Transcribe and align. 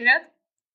привет! 0.00 0.22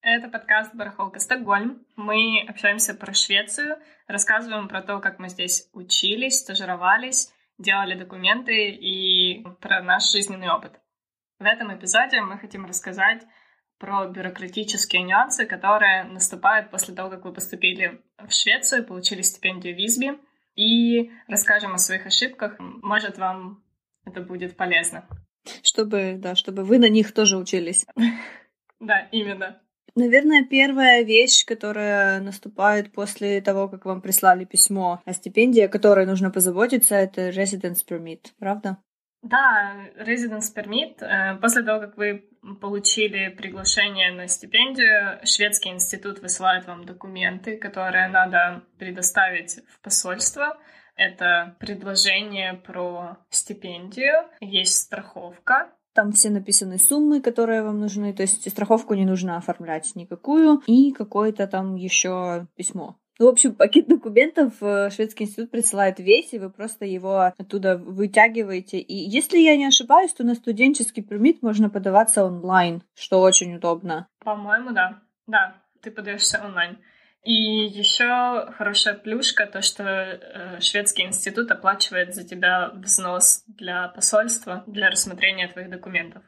Это 0.02 0.28
подкаст 0.28 0.72
«Барахолка 0.72 1.18
Стокгольм». 1.18 1.84
Мы 1.96 2.46
общаемся 2.48 2.94
про 2.94 3.12
Швецию, 3.12 3.76
рассказываем 4.06 4.68
про 4.68 4.82
то, 4.82 5.00
как 5.00 5.18
мы 5.18 5.28
здесь 5.28 5.68
учились, 5.72 6.38
стажировались, 6.38 7.32
делали 7.58 7.98
документы 7.98 8.70
и 8.70 9.44
про 9.60 9.82
наш 9.82 10.12
жизненный 10.12 10.48
опыт. 10.48 10.78
В 11.40 11.44
этом 11.44 11.76
эпизоде 11.76 12.20
мы 12.20 12.38
хотим 12.38 12.66
рассказать 12.66 13.24
про 13.78 14.06
бюрократические 14.06 15.02
нюансы, 15.02 15.44
которые 15.44 16.04
наступают 16.04 16.70
после 16.70 16.94
того, 16.94 17.10
как 17.10 17.24
вы 17.24 17.32
поступили 17.32 18.00
в 18.18 18.30
Швецию, 18.30 18.86
получили 18.86 19.22
стипендию 19.22 19.74
Визби, 19.74 20.20
и 20.54 21.10
расскажем 21.26 21.74
о 21.74 21.78
своих 21.78 22.06
ошибках. 22.06 22.54
Может, 22.60 23.18
вам 23.18 23.64
это 24.04 24.20
будет 24.20 24.56
полезно. 24.56 25.04
Чтобы, 25.64 26.14
да, 26.16 26.36
чтобы 26.36 26.62
вы 26.62 26.78
на 26.78 26.88
них 26.88 27.12
тоже 27.12 27.36
учились. 27.36 27.86
Да, 28.80 29.08
именно. 29.12 29.60
Наверное, 29.94 30.44
первая 30.44 31.02
вещь, 31.04 31.46
которая 31.46 32.20
наступает 32.20 32.92
после 32.92 33.40
того, 33.40 33.68
как 33.68 33.86
вам 33.86 34.02
прислали 34.02 34.44
письмо 34.44 35.00
о 35.06 35.12
стипендии, 35.14 35.62
о 35.62 35.68
которой 35.68 36.04
нужно 36.04 36.30
позаботиться, 36.30 36.94
это 36.94 37.30
residence 37.30 37.78
permit, 37.88 38.26
правда? 38.38 38.76
Да, 39.22 39.74
residence 39.98 40.54
permit. 40.54 41.00
Э, 41.00 41.36
после 41.40 41.62
того, 41.62 41.80
как 41.80 41.96
вы 41.96 42.28
получили 42.60 43.28
приглашение 43.28 44.12
на 44.12 44.28
стипендию, 44.28 45.18
шведский 45.24 45.70
институт 45.70 46.20
высылает 46.20 46.66
вам 46.66 46.84
документы, 46.84 47.56
которые 47.56 48.08
надо 48.08 48.62
предоставить 48.78 49.60
в 49.68 49.80
посольство. 49.80 50.58
Это 50.94 51.56
предложение 51.58 52.54
про 52.54 53.18
стипендию, 53.30 54.28
есть 54.40 54.74
страховка, 54.74 55.72
там 55.96 56.12
все 56.12 56.30
написаны 56.30 56.78
суммы, 56.78 57.20
которые 57.20 57.62
вам 57.62 57.80
нужны, 57.80 58.12
то 58.12 58.22
есть 58.22 58.48
страховку 58.48 58.94
не 58.94 59.06
нужно 59.06 59.38
оформлять 59.38 59.96
никакую, 59.96 60.62
и 60.66 60.92
какое-то 60.92 61.46
там 61.46 61.74
еще 61.74 62.46
письмо. 62.54 62.96
Ну, 63.18 63.26
в 63.26 63.28
общем, 63.30 63.54
пакет 63.54 63.88
документов 63.88 64.52
э, 64.60 64.90
шведский 64.90 65.24
институт 65.24 65.50
присылает 65.50 65.98
весь, 65.98 66.34
и 66.34 66.38
вы 66.38 66.50
просто 66.50 66.84
его 66.84 67.32
оттуда 67.38 67.78
вытягиваете. 67.78 68.78
И 68.78 68.94
если 68.94 69.38
я 69.38 69.56
не 69.56 69.66
ошибаюсь, 69.66 70.12
то 70.12 70.22
на 70.22 70.34
студенческий 70.34 71.02
пермит 71.02 71.42
можно 71.42 71.70
подаваться 71.70 72.26
онлайн, 72.26 72.82
что 72.94 73.22
очень 73.22 73.56
удобно. 73.56 74.06
По-моему, 74.22 74.72
да. 74.72 75.00
Да, 75.26 75.54
ты 75.80 75.90
подаешься 75.90 76.42
онлайн. 76.44 76.76
И 77.26 77.66
еще 77.66 78.52
хорошая 78.56 78.94
плюшка, 78.94 79.46
то, 79.46 79.60
что 79.60 79.82
э, 79.82 80.60
шведский 80.60 81.02
институт 81.02 81.50
оплачивает 81.50 82.14
за 82.14 82.22
тебя 82.22 82.70
взнос 82.72 83.42
для 83.48 83.88
посольства, 83.88 84.62
для 84.68 84.90
рассмотрения 84.90 85.48
твоих 85.48 85.68
документов. 85.68 86.22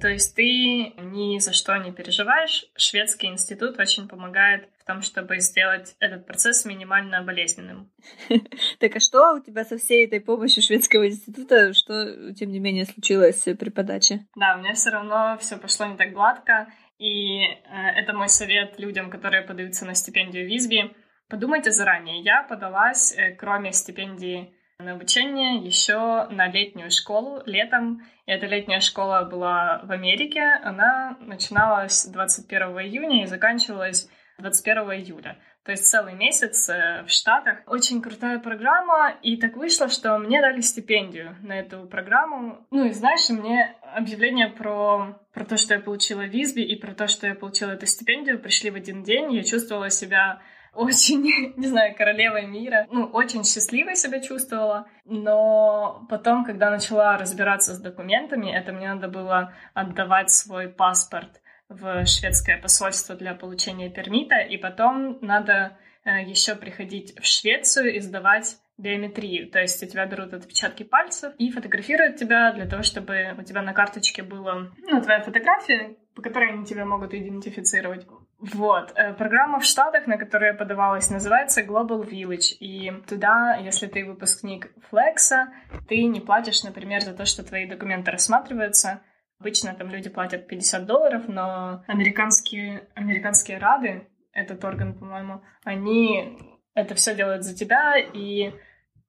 То 0.00 0.08
есть 0.08 0.34
ты 0.34 0.92
ни 0.98 1.38
за 1.38 1.52
что 1.52 1.76
не 1.76 1.92
переживаешь. 1.92 2.66
Шведский 2.76 3.28
институт 3.28 3.78
очень 3.78 4.08
помогает 4.08 4.68
в 4.80 4.84
том, 4.84 5.02
чтобы 5.02 5.38
сделать 5.38 5.94
этот 6.00 6.26
процесс 6.26 6.64
минимально 6.64 7.22
болезненным. 7.22 7.92
Так 8.80 8.96
а 8.96 9.00
что 9.00 9.34
у 9.34 9.40
тебя 9.40 9.64
со 9.64 9.78
всей 9.78 10.06
этой 10.06 10.20
помощью 10.20 10.62
шведского 10.62 11.06
института, 11.06 11.72
что, 11.72 12.34
тем 12.34 12.50
не 12.50 12.58
менее, 12.58 12.86
случилось 12.86 13.44
при 13.44 13.70
подаче? 13.70 14.26
Да, 14.34 14.56
у 14.56 14.58
меня 14.58 14.74
все 14.74 14.90
равно 14.90 15.38
все 15.40 15.56
пошло 15.56 15.86
не 15.86 15.96
так 15.96 16.12
гладко. 16.12 16.66
И 16.98 17.42
э, 17.42 17.56
это 17.96 18.12
мой 18.12 18.28
совет 18.28 18.78
людям, 18.78 19.10
которые 19.10 19.42
подаются 19.42 19.84
на 19.84 19.94
стипендию 19.94 20.46
Визби. 20.46 20.94
Подумайте 21.28 21.70
заранее. 21.70 22.20
Я 22.20 22.42
подалась, 22.42 23.14
э, 23.16 23.34
кроме 23.34 23.72
стипендии 23.72 24.54
на 24.78 24.92
обучение, 24.92 25.64
еще 25.64 26.26
на 26.30 26.48
летнюю 26.48 26.90
школу 26.90 27.42
летом. 27.46 28.02
И 28.26 28.30
эта 28.30 28.46
летняя 28.46 28.80
школа 28.80 29.24
была 29.24 29.80
в 29.84 29.90
Америке. 29.90 30.42
Она 30.62 31.16
начиналась 31.20 32.06
21 32.06 32.62
июня 32.80 33.22
и 33.22 33.26
заканчивалась 33.26 34.08
21 34.38 34.92
июля 34.92 35.36
то 35.64 35.72
есть 35.72 35.86
целый 35.86 36.14
месяц 36.14 36.68
э, 36.68 37.04
в 37.06 37.10
Штатах. 37.10 37.60
Очень 37.66 38.02
крутая 38.02 38.38
программа, 38.38 39.14
и 39.22 39.36
так 39.38 39.56
вышло, 39.56 39.88
что 39.88 40.18
мне 40.18 40.40
дали 40.42 40.60
стипендию 40.60 41.36
на 41.42 41.58
эту 41.58 41.86
программу. 41.86 42.66
Ну 42.70 42.84
и 42.84 42.92
знаешь, 42.92 43.28
мне 43.30 43.74
объявление 43.94 44.48
про, 44.48 45.18
про 45.32 45.44
то, 45.44 45.56
что 45.56 45.74
я 45.74 45.80
получила 45.80 46.22
Визби, 46.22 46.62
и 46.62 46.76
про 46.76 46.94
то, 46.94 47.06
что 47.06 47.26
я 47.26 47.34
получила 47.34 47.70
эту 47.70 47.86
стипендию, 47.86 48.38
пришли 48.38 48.70
в 48.70 48.74
один 48.74 49.02
день. 49.02 49.32
Я 49.32 49.44
чувствовала 49.44 49.90
себя 49.90 50.40
очень, 50.74 51.54
не 51.56 51.66
знаю, 51.66 51.94
королевой 51.94 52.46
мира. 52.46 52.86
Ну, 52.90 53.04
очень 53.06 53.44
счастливой 53.44 53.96
себя 53.96 54.20
чувствовала. 54.20 54.86
Но 55.04 56.06
потом, 56.10 56.44
когда 56.44 56.70
начала 56.70 57.16
разбираться 57.16 57.74
с 57.74 57.80
документами, 57.80 58.50
это 58.50 58.72
мне 58.72 58.92
надо 58.92 59.08
было 59.08 59.54
отдавать 59.74 60.30
свой 60.30 60.68
паспорт 60.68 61.40
в 61.68 62.04
шведское 62.06 62.60
посольство 62.60 63.14
для 63.14 63.34
получения 63.34 63.88
пермита, 63.88 64.36
и 64.36 64.56
потом 64.56 65.18
надо 65.22 65.78
э, 66.04 66.22
еще 66.22 66.54
приходить 66.56 67.18
в 67.18 67.24
Швецию 67.24 67.94
и 67.94 68.00
сдавать 68.00 68.58
биометрию. 68.76 69.50
То 69.50 69.60
есть 69.60 69.82
у 69.82 69.86
тебя 69.86 70.06
берут 70.06 70.34
отпечатки 70.34 70.82
пальцев 70.82 71.32
и 71.38 71.50
фотографируют 71.50 72.16
тебя 72.16 72.52
для 72.52 72.66
того, 72.66 72.82
чтобы 72.82 73.34
у 73.38 73.42
тебя 73.42 73.62
на 73.62 73.72
карточке 73.72 74.22
была 74.22 74.70
ну, 74.78 75.00
твоя 75.00 75.20
фотография, 75.20 75.96
по 76.14 76.22
которой 76.22 76.52
они 76.52 76.64
тебя 76.64 76.84
могут 76.84 77.14
идентифицировать. 77.14 78.06
Вот. 78.38 78.92
Э, 78.96 79.14
программа 79.14 79.60
в 79.60 79.64
Штатах, 79.64 80.06
на 80.06 80.18
которую 80.18 80.52
я 80.52 80.58
подавалась, 80.58 81.10
называется 81.10 81.62
Global 81.62 82.08
Village. 82.08 82.56
И 82.58 82.92
туда, 83.08 83.56
если 83.56 83.86
ты 83.86 84.04
выпускник 84.04 84.72
Flex, 84.90 85.46
ты 85.88 86.04
не 86.04 86.20
платишь, 86.20 86.64
например, 86.64 87.02
за 87.02 87.14
то, 87.14 87.24
что 87.24 87.44
твои 87.44 87.66
документы 87.66 88.10
рассматриваются, 88.10 89.02
Обычно 89.40 89.74
там 89.74 89.90
люди 89.90 90.08
платят 90.08 90.46
50 90.46 90.86
долларов, 90.86 91.24
но 91.28 91.82
американские, 91.86 92.88
американские 92.94 93.58
рады, 93.58 94.08
этот 94.32 94.64
орган, 94.64 94.94
по-моему, 94.94 95.42
они 95.64 96.38
это 96.74 96.94
все 96.94 97.14
делают 97.14 97.44
за 97.44 97.54
тебя, 97.54 97.96
и 97.96 98.52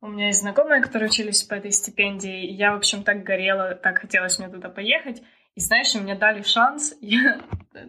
у 0.01 0.07
меня 0.07 0.27
есть 0.27 0.41
знакомые, 0.41 0.81
которые 0.81 1.09
учились 1.09 1.43
по 1.43 1.55
этой 1.55 1.71
стипендии, 1.71 2.45
и 2.45 2.53
я, 2.53 2.73
в 2.73 2.77
общем, 2.77 3.03
так 3.03 3.23
горела, 3.23 3.75
так 3.75 3.99
хотелось 3.99 4.37
мне 4.39 4.49
туда 4.49 4.69
поехать, 4.69 5.21
и 5.55 5.59
знаешь, 5.59 5.95
мне 5.95 6.15
дали 6.15 6.41
шанс, 6.43 6.95
я, 7.01 7.41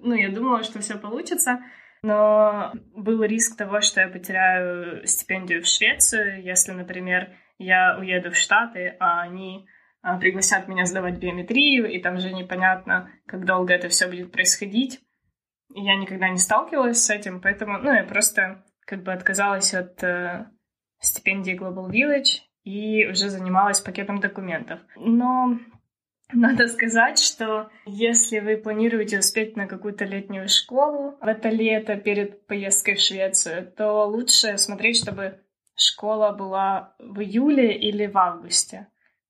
ну, 0.03 0.15
я 0.15 0.31
думала, 0.31 0.63
что 0.63 0.81
все 0.81 0.97
получится, 0.99 1.61
но 2.03 2.73
был 2.95 3.23
риск 3.23 3.57
того, 3.57 3.81
что 3.81 4.01
я 4.01 4.09
потеряю 4.09 5.07
стипендию 5.07 5.63
в 5.63 5.67
Швецию, 5.67 6.43
если, 6.43 6.73
например, 6.73 7.37
я 7.59 7.97
уеду 7.99 8.31
в 8.31 8.37
Штаты, 8.37 8.97
а 9.01 9.23
они 9.23 9.67
а, 10.03 10.19
пригласят 10.19 10.69
меня 10.69 10.85
сдавать 10.85 11.19
биометрию, 11.19 11.91
и 11.91 12.01
там 12.01 12.19
же 12.19 12.33
непонятно, 12.33 13.11
как 13.27 13.45
долго 13.45 13.73
это 13.73 13.89
все 13.89 14.07
будет 14.07 14.31
происходить. 14.31 15.01
Я 15.75 15.97
никогда 15.97 16.29
не 16.29 16.39
сталкивалась 16.39 17.03
с 17.03 17.11
этим, 17.11 17.41
поэтому, 17.41 17.79
ну, 17.79 17.93
я 17.93 18.05
просто 18.05 18.65
как 18.87 19.03
бы 19.03 19.13
отказалась 19.13 19.75
от 19.75 20.03
э, 20.03 20.47
стипендии 20.99 21.59
Global 21.59 21.91
Village 21.91 22.41
и 22.65 23.07
уже 23.07 23.29
занималась 23.29 23.81
пакетом 23.81 24.21
документов. 24.21 24.81
Но 24.97 25.59
надо 26.33 26.67
сказать, 26.69 27.19
что 27.19 27.69
если 27.85 28.39
вы 28.39 28.57
планируете 28.57 29.19
успеть 29.19 29.55
на 29.57 29.67
какую-то 29.67 30.07
летнюю 30.07 30.49
школу 30.49 31.19
в 31.21 31.27
это 31.27 31.51
лето 31.51 31.97
перед 31.97 32.47
поездкой 32.47 32.95
в 32.95 33.01
Швецию, 33.01 33.71
то 33.77 34.07
лучше 34.07 34.57
смотреть, 34.57 34.97
чтобы 34.97 35.43
школа 35.77 36.33
была 36.33 36.95
в 36.99 37.21
июле 37.21 37.77
или 37.77 38.07
в 38.07 38.17
августе 38.17 38.87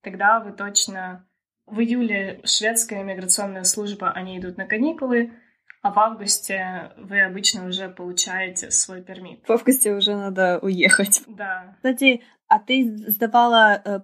тогда 0.07 0.39
вы 0.39 0.53
точно... 0.53 1.25
В 1.65 1.81
июле 1.81 2.39
шведская 2.45 3.03
миграционная 3.03 3.65
служба, 3.65 4.11
они 4.11 4.39
идут 4.39 4.55
на 4.55 4.65
каникулы, 4.65 5.33
а 5.81 5.91
в 5.91 5.99
августе 5.99 6.91
вы 6.97 7.21
обычно 7.21 7.67
уже 7.67 7.89
получаете 7.89 8.71
свой 8.71 9.01
пермит. 9.01 9.41
В 9.47 9.51
августе 9.51 9.93
уже 9.93 10.15
надо 10.15 10.59
уехать. 10.61 11.21
Да. 11.27 11.75
Кстати, 11.75 12.23
а 12.47 12.59
ты 12.59 12.97
сдавала 13.07 13.81
э, 13.83 13.99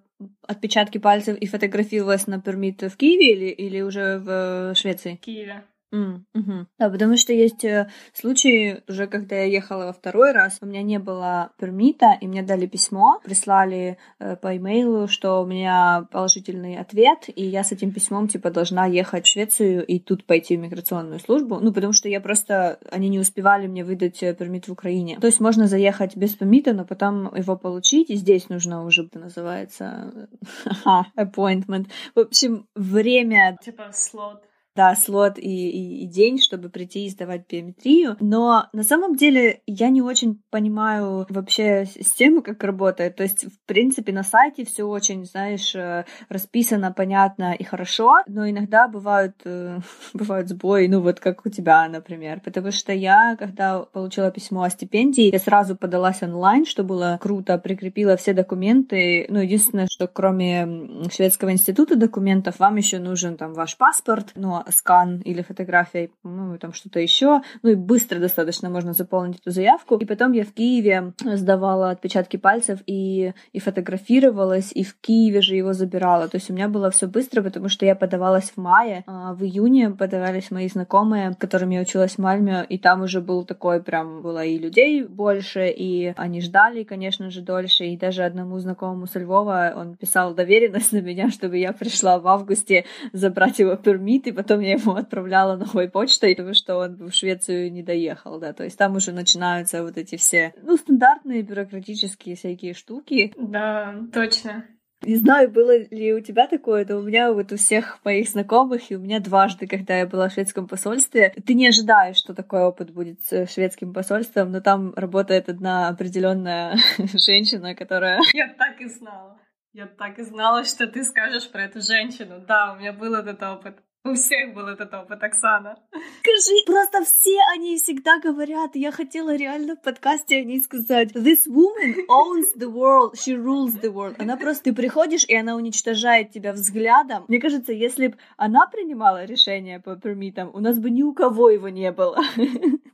отпечатки 0.48 0.98
пальцев 1.00 1.38
и 1.38 1.48
фотографировалась 1.48 2.28
на 2.28 2.40
пермит 2.40 2.82
в 2.82 2.96
Киеве 2.96 3.34
или, 3.34 3.46
или 3.50 3.82
уже 3.82 4.20
в 4.20 4.76
Швеции? 4.76 5.16
В 5.16 5.26
Киеве. 5.26 5.64
Mm, 5.94 6.22
угу. 6.34 6.66
Да, 6.80 6.90
потому 6.90 7.18
что 7.18 7.34
есть 7.34 7.64
э, 7.64 7.88
случаи, 8.14 8.82
уже 8.88 9.06
когда 9.06 9.36
я 9.36 9.44
ехала 9.44 9.86
во 9.86 9.94
второй 9.94 10.32
раз, 10.32 10.58
у 10.62 10.66
меня 10.66 10.82
не 10.82 10.98
было 10.98 11.52
пермита, 11.60 12.18
и 12.20 12.26
мне 12.26 12.42
дали 12.42 12.66
письмо, 12.66 13.20
прислали 13.24 14.00
э, 14.18 14.36
по 14.36 14.58
имейлу, 14.58 15.08
что 15.08 15.44
у 15.44 15.46
меня 15.46 16.08
положительный 16.12 16.78
ответ, 16.78 17.26
и 17.28 17.46
я 17.46 17.64
с 17.64 17.72
этим 17.72 17.92
письмом, 17.92 18.28
типа, 18.28 18.50
должна 18.50 18.88
ехать 18.88 19.26
в 19.26 19.30
Швецию 19.30 19.86
и 19.86 20.00
тут 20.00 20.26
пойти 20.26 20.58
в 20.58 20.62
миграционную 20.62 21.20
службу, 21.20 21.60
ну, 21.62 21.72
потому 21.72 21.94
что 21.94 22.10
я 22.10 22.20
просто, 22.20 22.80
они 22.90 23.10
не 23.10 23.20
успевали 23.20 23.68
мне 23.68 23.86
выдать 23.86 24.24
э, 24.24 24.34
пермит 24.34 24.68
в 24.68 24.72
Украине. 24.72 25.20
То 25.20 25.28
есть 25.28 25.40
можно 25.40 25.68
заехать 25.68 26.16
без 26.16 26.32
пермита, 26.34 26.74
но 26.74 26.86
потом 26.86 27.36
его 27.36 27.56
получить, 27.56 28.10
и 28.10 28.16
здесь 28.16 28.50
нужно 28.50 28.84
уже, 28.84 29.04
это 29.04 29.20
называется, 29.20 30.28
appointment. 31.16 31.86
В 32.16 32.20
общем, 32.22 32.66
время... 32.74 33.60
Типа 33.64 33.92
слот 33.94 34.42
да, 34.76 34.96
слот 34.96 35.38
и, 35.38 35.42
и, 35.42 36.04
и 36.04 36.08
день, 36.08 36.40
чтобы 36.40 36.70
прийти 36.70 37.06
и 37.06 37.10
сдавать 37.10 37.48
биометрию. 37.48 38.18
Но 38.20 38.68
на 38.74 38.84
самом 38.84 39.16
деле 39.16 39.62
я 39.68 39.90
не 39.90 40.02
очень 40.02 40.42
понимаю 40.50 41.26
вообще 41.30 41.86
систему, 41.86 42.42
как 42.42 42.64
работает. 42.64 43.16
То 43.16 43.24
есть, 43.24 43.46
в 43.46 43.66
принципе, 43.66 44.12
на 44.12 44.24
сайте 44.24 44.66
все 44.66 44.84
очень, 44.84 45.26
знаешь, 45.26 45.76
э, 45.76 46.06
расписано, 46.30 46.92
понятно 46.92 47.54
и 47.54 47.64
хорошо, 47.64 48.18
но 48.28 48.50
иногда 48.50 48.88
бывают, 48.88 49.36
э, 49.46 49.80
бывают 50.14 50.50
сбои, 50.50 50.88
ну 50.88 51.02
вот 51.02 51.20
как 51.20 51.46
у 51.46 51.50
тебя, 51.50 51.88
например. 51.88 52.42
Потому 52.44 52.72
что 52.72 52.94
я, 52.94 53.36
когда 53.38 53.80
получила 53.80 54.32
письмо 54.32 54.64
о 54.64 54.70
стипендии, 54.70 55.32
я 55.32 55.40
сразу 55.40 55.76
подалась 55.76 56.24
онлайн, 56.24 56.66
что 56.66 56.84
было 56.84 57.20
круто, 57.22 57.58
прикрепила 57.58 58.18
все 58.18 58.34
документы. 58.34 59.28
Ну, 59.30 59.40
единственное, 59.40 59.88
что 59.90 60.08
кроме 60.08 61.10
шведского 61.12 61.52
института 61.52 61.96
документов, 61.96 62.60
вам 62.60 62.78
еще 62.78 63.00
нужен 63.00 63.38
там 63.38 63.54
ваш 63.54 63.78
паспорт, 63.78 64.32
скан 64.72 65.20
или 65.20 65.42
фотография, 65.42 66.10
ну, 66.24 66.58
там 66.58 66.74
что-то 66.74 67.00
еще. 67.00 67.42
Ну, 67.62 67.70
и 67.70 67.76
быстро 67.76 68.20
достаточно 68.20 68.70
можно 68.70 68.94
заполнить 68.94 69.40
эту 69.40 69.52
заявку. 69.52 69.98
И 69.98 70.06
потом 70.06 70.32
я 70.34 70.44
в 70.44 70.54
Киеве 70.54 71.14
сдавала 71.24 71.90
отпечатки 71.92 72.38
пальцев 72.38 72.80
и, 72.86 73.34
и 73.52 73.60
фотографировалась, 73.60 74.72
и 74.74 74.84
в 74.84 74.96
Киеве 75.00 75.42
же 75.42 75.56
его 75.56 75.74
забирала. 75.74 76.28
То 76.28 76.38
есть 76.38 76.50
у 76.50 76.54
меня 76.54 76.68
было 76.68 76.90
все 76.92 77.08
быстро, 77.08 77.42
потому 77.42 77.70
что 77.70 77.86
я 77.86 77.96
подавалась 77.96 78.52
в 78.52 78.58
мае, 78.58 79.04
а 79.08 79.34
в 79.34 79.44
июне 79.44 79.90
подавались 79.92 80.52
мои 80.52 80.68
знакомые, 80.68 81.36
которым 81.40 81.70
я 81.72 81.82
училась 81.82 82.16
в 82.16 82.18
Мальме, 82.20 82.66
и 82.68 82.78
там 82.78 83.02
уже 83.02 83.22
был 83.22 83.46
такой 83.46 83.82
прям, 83.82 84.22
было 84.22 84.44
и 84.44 84.58
людей 84.58 85.04
больше, 85.04 85.70
и 85.70 86.14
они 86.18 86.42
ждали, 86.42 86.84
конечно 86.84 87.30
же, 87.30 87.42
дольше, 87.42 87.86
и 87.86 87.98
даже 87.98 88.24
одному 88.24 88.60
знакомому 88.60 89.08
со 89.08 89.20
Львова 89.20 89.74
он 89.76 89.96
писал 89.96 90.34
доверенность 90.34 90.92
на 90.92 91.02
меня, 91.02 91.30
чтобы 91.30 91.58
я 91.58 91.74
пришла 91.74 92.20
в 92.20 92.28
августе 92.28 92.86
забрать 93.12 93.60
его 93.60 93.76
пермит, 93.76 94.28
и 94.28 94.32
потом 94.32 94.53
я 94.60 94.74
ему 94.74 94.94
отправляла 94.94 95.56
новой 95.58 95.90
почтой, 95.90 96.36
потому 96.36 96.54
что 96.54 96.78
он 96.78 96.96
в 96.96 97.12
Швецию 97.12 97.72
не 97.72 97.84
доехал, 97.84 98.40
да, 98.40 98.54
то 98.54 98.64
есть 98.64 98.78
там 98.78 98.96
уже 98.96 99.12
начинаются 99.12 99.84
вот 99.84 99.98
эти 99.98 100.16
все, 100.16 100.54
ну, 100.62 100.78
стандартные 100.78 101.42
бюрократические 101.42 102.36
всякие 102.36 102.74
штуки. 102.74 103.34
Да, 103.38 103.96
точно. 104.14 104.66
Не 105.06 105.18
знаю, 105.18 105.52
было 105.52 105.78
ли 105.78 106.14
у 106.14 106.22
тебя 106.22 106.48
такое, 106.48 106.86
но 106.88 106.98
у 106.98 107.02
меня 107.02 107.34
вот 107.34 107.52
у 107.52 107.58
всех 107.58 108.00
моих 108.06 108.30
знакомых, 108.30 108.90
и 108.90 108.96
у 108.96 109.00
меня 109.00 109.20
дважды, 109.20 109.68
когда 109.68 109.98
я 109.98 110.08
была 110.08 110.30
в 110.30 110.34
шведском 110.34 110.68
посольстве, 110.68 111.34
ты 111.46 111.54
не 111.54 111.68
ожидаешь, 111.68 112.18
что 112.18 112.34
такой 112.34 112.62
опыт 112.62 112.92
будет 112.92 113.22
с 113.26 113.52
шведским 113.52 113.94
посольством, 113.94 114.52
но 114.52 114.62
там 114.62 114.94
работает 114.96 115.50
одна 115.50 115.90
определенная 115.90 116.78
женщина, 116.98 117.76
которая... 117.76 118.22
Я 118.34 118.48
так 118.54 118.80
и 118.80 118.88
знала. 118.88 119.40
Я 119.74 119.88
так 119.88 120.20
и 120.20 120.24
знала, 120.24 120.64
что 120.64 120.88
ты 120.88 121.04
скажешь 121.04 121.50
про 121.50 121.64
эту 121.64 121.82
женщину. 121.82 122.40
Да, 122.48 122.74
у 122.74 122.80
меня 122.80 122.94
был 122.94 123.16
этот 123.16 123.42
опыт. 123.42 123.78
У 124.06 124.16
всех 124.16 124.54
был 124.54 124.68
этот 124.68 124.94
опыт, 124.94 125.24
Оксана. 125.24 125.78
Скажи, 126.20 126.66
просто 126.66 127.06
все 127.06 127.38
они 127.54 127.78
всегда 127.78 128.20
говорят, 128.20 128.72
я 128.76 128.92
хотела 128.92 129.34
реально 129.34 129.78
в 129.78 129.82
подкасте 129.82 130.40
о 130.40 130.44
ней 130.44 130.62
сказать, 130.62 131.14
this 131.14 131.48
woman 131.48 131.96
owns 132.10 132.54
the 132.58 132.70
world, 132.70 133.14
she 133.14 133.34
rules 133.34 133.80
the 133.82 133.94
world. 133.94 134.16
Она 134.20 134.36
просто, 134.36 134.66
ты 134.66 134.74
приходишь, 134.74 135.24
и 135.24 135.34
она 135.34 135.56
уничтожает 135.56 136.32
тебя 136.32 136.52
взглядом. 136.52 137.24
Мне 137.30 137.40
кажется, 137.40 137.72
если 137.72 138.08
бы 138.08 138.18
она 138.36 138.68
принимала 138.68 139.24
решение 139.24 139.80
по 139.80 139.96
пермитам, 139.96 140.52
у 140.54 140.60
нас 140.60 140.80
бы 140.80 140.90
ни 140.90 141.02
у 141.02 141.14
кого 141.14 141.50
его 141.50 141.70
не 141.70 141.90
было. 141.94 142.20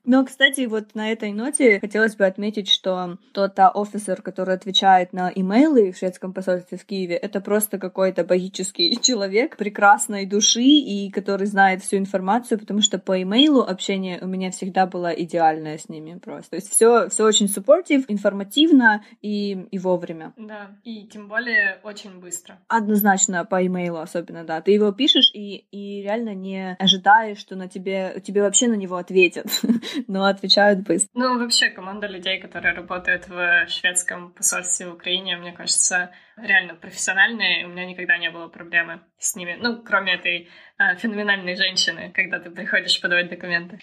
Но, 0.05 0.25
кстати, 0.25 0.65
вот 0.65 0.95
на 0.95 1.11
этой 1.11 1.31
ноте 1.33 1.79
хотелось 1.79 2.15
бы 2.15 2.25
отметить, 2.25 2.67
что 2.67 3.17
тот 3.31 3.53
офицер, 3.57 4.23
который 4.23 4.55
отвечает 4.55 5.13
на 5.13 5.29
имейлы 5.29 5.91
в 5.91 5.97
шведском 5.97 6.33
посольстве 6.33 6.79
в 6.79 6.85
Киеве, 6.85 7.15
это 7.15 7.41
просто 7.41 7.77
какой-то 7.77 8.25
магический 8.27 8.97
человек 9.01 9.55
прекрасной 9.55 10.25
души 10.25 10.61
и 10.61 10.98
который 11.07 11.47
знает 11.47 11.81
всю 11.81 11.97
информацию, 11.97 12.59
потому 12.59 12.81
что 12.81 12.99
по 12.99 13.21
имейлу 13.21 13.61
общение 13.61 14.19
у 14.21 14.27
меня 14.27 14.51
всегда 14.51 14.85
было 14.85 15.07
идеальное 15.07 15.77
с 15.77 15.87
ними 15.87 16.19
просто. 16.19 16.51
То 16.51 16.55
есть 16.57 16.69
все, 16.71 17.09
все 17.09 17.23
очень 17.23 17.45
supportive, 17.45 18.05
информативно 18.07 19.03
и, 19.21 19.51
и 19.71 19.79
вовремя. 19.79 20.33
Да, 20.37 20.71
и 20.83 21.07
тем 21.07 21.27
более 21.27 21.79
очень 21.83 22.19
быстро. 22.19 22.59
Однозначно 22.67 23.45
по 23.45 23.65
имейлу 23.65 23.99
особенно, 23.99 24.43
да. 24.43 24.61
Ты 24.61 24.71
его 24.71 24.91
пишешь 24.91 25.31
и, 25.33 25.65
и 25.71 26.01
реально 26.03 26.35
не 26.35 26.75
ожидаешь, 26.79 27.37
что 27.37 27.55
на 27.55 27.67
тебе, 27.67 28.21
тебе 28.23 28.41
вообще 28.41 28.67
на 28.67 28.75
него 28.75 28.97
ответят, 28.97 29.47
но 30.07 30.25
отвечают 30.25 30.81
быстро. 30.81 31.09
Ну, 31.13 31.39
вообще, 31.39 31.69
команда 31.69 32.07
людей, 32.07 32.39
которые 32.39 32.73
работают 32.73 33.27
в 33.27 33.67
шведском 33.67 34.31
посольстве 34.31 34.89
в 34.89 34.93
Украине, 34.95 35.37
мне 35.37 35.51
кажется, 35.51 36.11
реально 36.43 36.75
профессиональные, 36.75 37.65
у 37.65 37.69
меня 37.69 37.85
никогда 37.85 38.17
не 38.17 38.29
было 38.29 38.47
проблемы 38.47 39.01
с 39.17 39.35
ними. 39.35 39.57
Ну, 39.59 39.81
кроме 39.83 40.15
этой 40.15 40.49
э, 40.77 40.95
феноменальной 40.95 41.55
женщины, 41.55 42.11
когда 42.13 42.39
ты 42.39 42.49
приходишь 42.49 42.99
подавать 43.01 43.29
документы. 43.29 43.79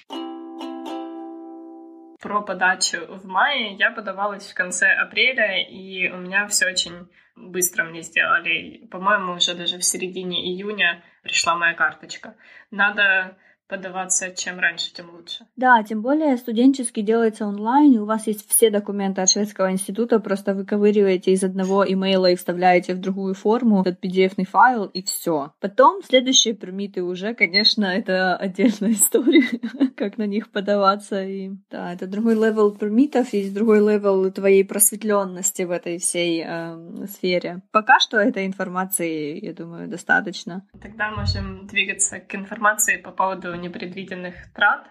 Про 2.21 2.43
подачу 2.43 3.07
в 3.09 3.27
мае 3.27 3.75
я 3.75 3.91
подавалась 3.91 4.51
в 4.51 4.55
конце 4.55 4.89
апреля, 4.89 5.63
и 5.63 6.09
у 6.11 6.17
меня 6.17 6.47
все 6.49 6.67
очень 6.67 7.09
быстро 7.37 7.85
мне 7.85 8.03
сделали. 8.03 8.87
По-моему, 8.91 9.35
уже 9.35 9.55
даже 9.55 9.79
в 9.79 9.85
середине 9.85 10.45
июня 10.47 11.05
пришла 11.23 11.55
моя 11.55 11.75
карточка. 11.75 12.35
Надо 12.71 13.37
подаваться 13.69 14.31
чем 14.35 14.59
раньше, 14.59 14.93
тем 14.93 15.11
лучше. 15.11 15.47
Да, 15.57 15.83
тем 15.83 16.03
более 16.03 16.37
студенческий 16.37 17.03
делается 17.03 17.47
онлайн, 17.47 17.95
и 17.95 17.99
у 17.99 18.05
вас 18.05 18.27
есть 18.27 18.49
все 18.49 18.71
документы 18.71 19.23
от 19.23 19.31
шведского 19.31 19.71
института, 19.71 20.21
просто 20.21 20.55
выковыриваете 20.55 21.33
из 21.33 21.43
одного 21.43 21.85
имейла 21.85 22.31
и 22.31 22.37
вставляете 22.37 22.95
в 22.95 23.01
другую 23.01 23.35
форму 23.35 23.83
этот 23.83 24.03
PDF-ный 24.05 24.47
файл, 24.47 24.85
и 24.85 25.03
все. 25.03 25.53
Потом 25.61 26.03
следующие 26.03 26.55
permit 26.55 26.96
ы 26.96 27.03
уже, 27.03 27.35
конечно, 27.35 27.85
это 27.85 28.37
отдельная 28.37 28.93
история, 28.93 29.47
как 29.97 30.19
на 30.19 30.27
них 30.27 30.51
подаваться. 30.51 31.25
И 31.25 31.51
да, 31.71 31.93
это 31.93 32.07
другой 32.07 32.35
level 32.35 32.71
permit 32.73 33.13
ов, 33.13 33.33
есть 33.33 33.55
другой 33.55 33.81
level 33.81 34.31
твоей 34.31 34.65
просветленности 34.65 35.63
в 35.63 35.71
этой 35.71 35.99
всей 35.99 36.45
э, 36.47 37.07
сфере. 37.07 37.63
Пока 37.73 37.99
что 37.99 38.19
этой 38.19 38.47
информации, 38.47 39.45
я 39.45 39.53
думаю, 39.53 39.89
достаточно. 39.89 40.67
Тогда 40.81 41.11
можем 41.11 41.67
двигаться 41.67 42.21
к 42.21 42.35
информации 42.35 42.97
по 42.97 43.11
поводу 43.11 43.56
непредвиденных 43.57 44.53
трат, 44.53 44.87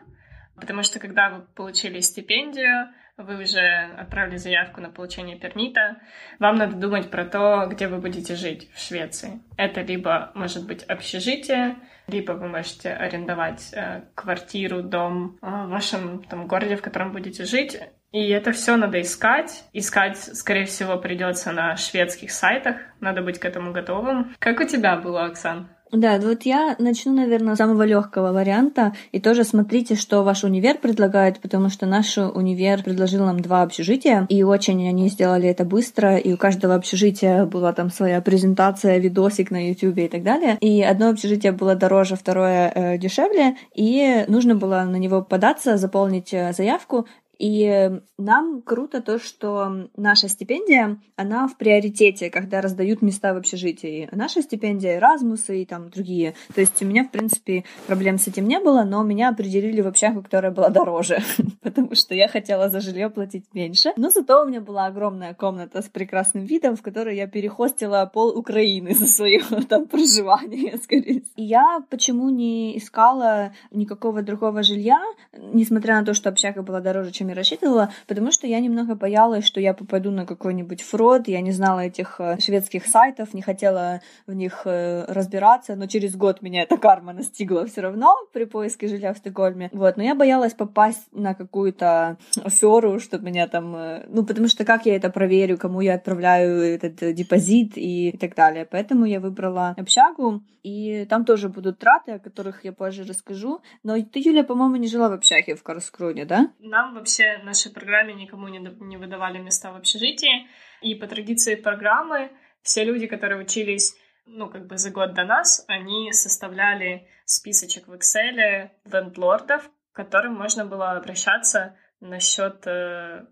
потому 0.55 0.83
что 0.83 0.99
когда 0.99 1.29
вы 1.29 1.41
получили 1.55 1.99
стипендию, 1.99 2.89
вы 3.17 3.41
уже 3.41 3.91
отправили 3.97 4.37
заявку 4.37 4.81
на 4.81 4.89
получение 4.89 5.37
пермита, 5.37 5.97
вам 6.39 6.57
надо 6.57 6.75
думать 6.75 7.09
про 7.09 7.25
то, 7.25 7.65
где 7.69 7.87
вы 7.87 7.99
будете 7.99 8.35
жить 8.35 8.69
в 8.73 8.79
Швеции. 8.79 9.41
Это 9.57 9.81
либо 9.81 10.31
может 10.35 10.67
быть 10.67 10.83
общежитие, 10.83 11.75
либо 12.07 12.33
вы 12.33 12.47
можете 12.47 12.91
арендовать 12.91 13.73
э, 13.73 14.01
квартиру, 14.15 14.83
дом 14.83 15.37
э, 15.41 15.47
в 15.47 15.69
вашем 15.69 16.23
там, 16.23 16.47
городе, 16.47 16.75
в 16.75 16.81
котором 16.81 17.13
будете 17.13 17.45
жить. 17.45 17.79
И 18.11 18.29
это 18.29 18.51
все 18.51 18.75
надо 18.75 19.01
искать. 19.01 19.65
Искать, 19.73 20.17
скорее 20.17 20.65
всего, 20.65 20.97
придется 20.97 21.51
на 21.51 21.75
шведских 21.75 22.31
сайтах. 22.31 22.77
Надо 22.99 23.21
быть 23.21 23.39
к 23.39 23.45
этому 23.45 23.71
готовым. 23.71 24.35
Как 24.39 24.59
у 24.59 24.65
тебя 24.65 24.97
было, 24.97 25.25
Оксан? 25.25 25.69
Да, 25.95 26.19
вот 26.19 26.43
я 26.43 26.75
начну, 26.77 27.13
наверное, 27.13 27.55
с 27.55 27.57
самого 27.57 27.83
легкого 27.83 28.31
варианта. 28.33 28.93
И 29.11 29.19
тоже 29.19 29.43
смотрите, 29.43 29.95
что 29.95 30.23
ваш 30.23 30.43
универ 30.43 30.77
предлагает, 30.77 31.39
потому 31.39 31.69
что 31.69 31.85
наш 31.85 32.17
универ 32.17 32.83
предложил 32.83 33.25
нам 33.25 33.39
два 33.39 33.61
общежития, 33.61 34.25
и 34.29 34.43
очень 34.43 34.87
они 34.87 35.07
сделали 35.09 35.47
это 35.47 35.63
быстро, 35.63 36.17
и 36.17 36.33
у 36.33 36.37
каждого 36.37 36.75
общежития 36.75 37.45
была 37.45 37.71
там 37.73 37.89
своя 37.89 38.21
презентация, 38.21 38.97
видосик 38.97 39.51
на 39.51 39.69
YouTube 39.69 39.97
и 39.97 40.07
так 40.07 40.23
далее. 40.23 40.57
И 40.59 40.81
одно 40.81 41.09
общежитие 41.09 41.53
было 41.53 41.75
дороже, 41.75 42.15
второе 42.15 42.71
э, 42.73 42.97
дешевле, 42.97 43.55
и 43.73 44.25
нужно 44.27 44.55
было 44.55 44.83
на 44.83 44.97
него 44.97 45.21
податься, 45.21 45.77
заполнить 45.77 46.33
э, 46.33 46.51
заявку, 46.53 47.07
и 47.37 47.91
нам 48.17 48.61
круто 48.61 49.01
то, 49.01 49.19
что 49.19 49.89
наша 49.95 50.29
стипендия, 50.29 50.97
она 51.15 51.47
в 51.47 51.57
приоритете, 51.57 52.29
когда 52.29 52.61
раздают 52.61 53.01
места 53.01 53.33
в 53.33 53.37
общежитии. 53.37 54.07
Наша 54.11 54.41
стипендия 54.41 54.99
Erasmus 54.99 55.55
и 55.55 55.65
там 55.65 55.89
другие. 55.89 56.33
То 56.53 56.61
есть 56.61 56.81
у 56.81 56.85
меня, 56.85 57.03
в 57.03 57.11
принципе, 57.11 57.63
проблем 57.87 58.17
с 58.17 58.27
этим 58.27 58.47
не 58.47 58.59
было, 58.59 58.83
но 58.83 59.03
меня 59.03 59.29
определили 59.29 59.81
в 59.81 59.87
общагу, 59.87 60.21
которая 60.21 60.51
была 60.51 60.69
дороже, 60.69 61.19
потому 61.61 61.95
что 61.95 62.15
я 62.15 62.27
хотела 62.27 62.69
за 62.69 62.79
жилье 62.79 63.09
платить 63.09 63.45
меньше. 63.53 63.91
Но 63.97 64.09
зато 64.09 64.43
у 64.43 64.47
меня 64.47 64.61
была 64.61 64.85
огромная 64.85 65.33
комната 65.33 65.81
с 65.81 65.89
прекрасным 65.89 66.45
видом, 66.45 66.75
в 66.75 66.81
которой 66.81 67.15
я 67.15 67.27
перехостила 67.27 68.09
пол 68.11 68.37
Украины 68.37 68.93
за 68.93 69.07
свое 69.07 69.41
там 69.69 69.87
проживание, 69.87 70.77
скорее. 70.83 71.23
И 71.35 71.43
я 71.43 71.83
почему 71.89 72.29
не 72.29 72.77
искала 72.77 73.53
никакого 73.71 74.21
другого 74.21 74.63
жилья, 74.63 75.01
несмотря 75.37 75.99
на 75.99 76.05
то, 76.05 76.13
что 76.13 76.29
общага 76.29 76.61
была 76.61 76.79
дороже, 76.79 77.11
чем 77.11 77.24
я 77.27 77.35
рассчитывала, 77.35 77.91
потому 78.07 78.31
что 78.31 78.47
я 78.47 78.59
немного 78.59 78.95
боялась, 78.95 79.45
что 79.45 79.59
я 79.59 79.73
попаду 79.73 80.11
на 80.11 80.25
какой-нибудь 80.25 80.81
фрод, 80.81 81.27
я 81.27 81.41
не 81.41 81.51
знала 81.51 81.81
этих 81.81 82.19
э, 82.19 82.37
шведских 82.39 82.85
сайтов, 82.85 83.33
не 83.33 83.41
хотела 83.41 84.01
в 84.27 84.33
них 84.33 84.61
э, 84.65 85.05
разбираться, 85.07 85.75
но 85.75 85.87
через 85.87 86.15
год 86.15 86.41
меня 86.41 86.63
эта 86.63 86.77
карма 86.77 87.13
настигла 87.13 87.65
все 87.65 87.81
равно 87.81 88.15
при 88.33 88.45
поиске 88.45 88.87
жилья 88.87 89.13
в 89.13 89.17
Стокгольме. 89.17 89.69
Вот, 89.71 89.97
но 89.97 90.03
я 90.03 90.15
боялась 90.15 90.53
попасть 90.53 91.07
на 91.11 91.33
какую-то 91.33 92.17
аферу, 92.43 92.99
чтобы 92.99 93.25
меня 93.25 93.47
там... 93.47 93.75
Э, 93.75 94.05
ну, 94.07 94.25
потому 94.25 94.47
что 94.47 94.65
как 94.65 94.85
я 94.85 94.95
это 94.95 95.09
проверю, 95.09 95.57
кому 95.57 95.81
я 95.81 95.95
отправляю 95.95 96.61
этот 96.61 97.13
депозит 97.13 97.73
и 97.75 98.17
так 98.19 98.35
далее. 98.35 98.67
Поэтому 98.69 99.05
я 99.05 99.19
выбрала 99.19 99.75
общагу, 99.77 100.41
и 100.65 101.05
там 101.05 101.25
тоже 101.25 101.49
будут 101.49 101.77
траты, 101.77 102.13
о 102.13 102.19
которых 102.19 102.65
я 102.65 102.73
позже 102.73 103.03
расскажу. 103.03 103.61
Но 103.83 104.01
ты, 104.01 104.19
Юля, 104.19 104.43
по-моему, 104.43 104.77
не 104.77 104.87
жила 104.87 105.09
в 105.09 105.13
общаге 105.13 105.53
в 105.55 105.61
Карскроне, 105.61 106.25
да? 106.25 106.49
Нам 106.59 106.95
вообще 106.95 107.14
в 107.19 107.43
нашей 107.43 107.71
программе 107.71 108.13
никому 108.13 108.47
не, 108.47 108.59
не 108.59 108.97
выдавали 108.97 109.39
места 109.39 109.71
в 109.71 109.75
общежитии. 109.75 110.47
И 110.81 110.95
по 110.95 111.07
традиции 111.07 111.55
программы 111.55 112.31
все 112.61 112.83
люди, 112.83 113.07
которые 113.07 113.41
учились 113.41 113.95
ну, 114.25 114.49
как 114.49 114.67
бы 114.67 114.77
за 114.77 114.91
год 114.91 115.13
до 115.13 115.23
нас, 115.23 115.63
они 115.67 116.11
составляли 116.11 117.07
списочек 117.25 117.87
в 117.87 117.93
Excel 117.93 118.69
лендлордов, 118.85 119.69
к 119.91 119.95
которым 119.95 120.33
можно 120.33 120.65
было 120.65 120.91
обращаться 120.91 121.75
насчет 122.01 122.65
э, 122.65 123.25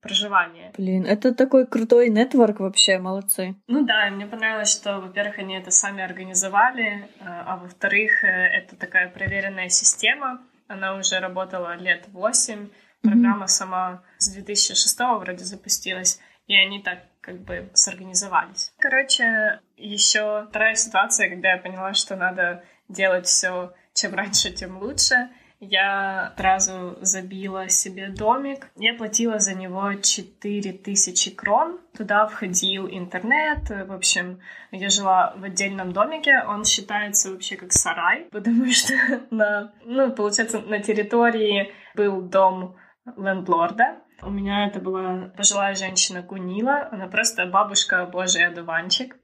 проживания. 0.00 0.72
Блин, 0.76 1.06
это 1.06 1.34
такой 1.34 1.66
крутой 1.66 2.08
нетворк 2.08 2.60
вообще, 2.60 2.98
молодцы. 2.98 3.54
Ну 3.68 3.84
да, 3.84 4.10
мне 4.10 4.26
понравилось, 4.26 4.72
что, 4.72 5.00
во-первых, 5.00 5.38
они 5.38 5.56
это 5.56 5.70
сами 5.70 6.02
организовали, 6.02 7.02
э, 7.02 7.24
а 7.24 7.56
во-вторых, 7.56 8.24
э, 8.24 8.28
это 8.28 8.76
такая 8.76 9.10
проверенная 9.10 9.68
система, 9.68 10.42
она 10.66 10.96
уже 10.96 11.18
работала 11.20 11.76
лет 11.76 12.08
восемь, 12.08 12.68
программа 13.02 13.44
mm-hmm. 13.44 13.48
сама 13.48 14.02
с 14.18 14.28
2006 14.30 14.98
вроде 14.98 15.44
запустилась, 15.44 16.20
и 16.46 16.54
они 16.54 16.82
так 16.82 17.00
как 17.20 17.40
бы 17.42 17.70
сорганизовались. 17.74 18.72
Короче, 18.78 19.60
еще 19.76 20.46
вторая 20.48 20.74
ситуация, 20.74 21.28
когда 21.28 21.52
я 21.52 21.58
поняла, 21.58 21.94
что 21.94 22.16
надо 22.16 22.64
делать 22.88 23.26
все, 23.26 23.72
чем 23.94 24.14
раньше, 24.14 24.50
тем 24.50 24.78
лучше— 24.78 25.28
я 25.64 26.32
сразу 26.36 26.98
забила 27.02 27.68
себе 27.68 28.08
домик. 28.08 28.68
Я 28.74 28.94
платила 28.94 29.38
за 29.38 29.54
него 29.54 29.94
4000 29.94 31.30
крон. 31.36 31.78
Туда 31.96 32.26
входил 32.26 32.88
интернет. 32.88 33.70
В 33.70 33.92
общем, 33.92 34.40
я 34.72 34.88
жила 34.88 35.34
в 35.36 35.44
отдельном 35.44 35.92
домике. 35.92 36.42
Он 36.48 36.64
считается 36.64 37.30
вообще 37.30 37.54
как 37.54 37.72
сарай, 37.72 38.26
потому 38.32 38.72
что 38.72 38.94
на, 39.30 39.72
ну, 39.84 40.10
получается, 40.10 40.58
на 40.58 40.80
территории 40.80 41.72
был 41.94 42.22
дом 42.22 42.74
лендлорда. 43.16 44.02
У 44.22 44.30
меня 44.30 44.66
это 44.66 44.80
была 44.80 45.32
пожилая 45.36 45.74
женщина 45.74 46.22
Кунила. 46.22 46.88
Она 46.90 47.06
просто 47.08 47.46
бабушка 47.46 48.06
Божий 48.06 48.46
одуванчик. 48.46 49.16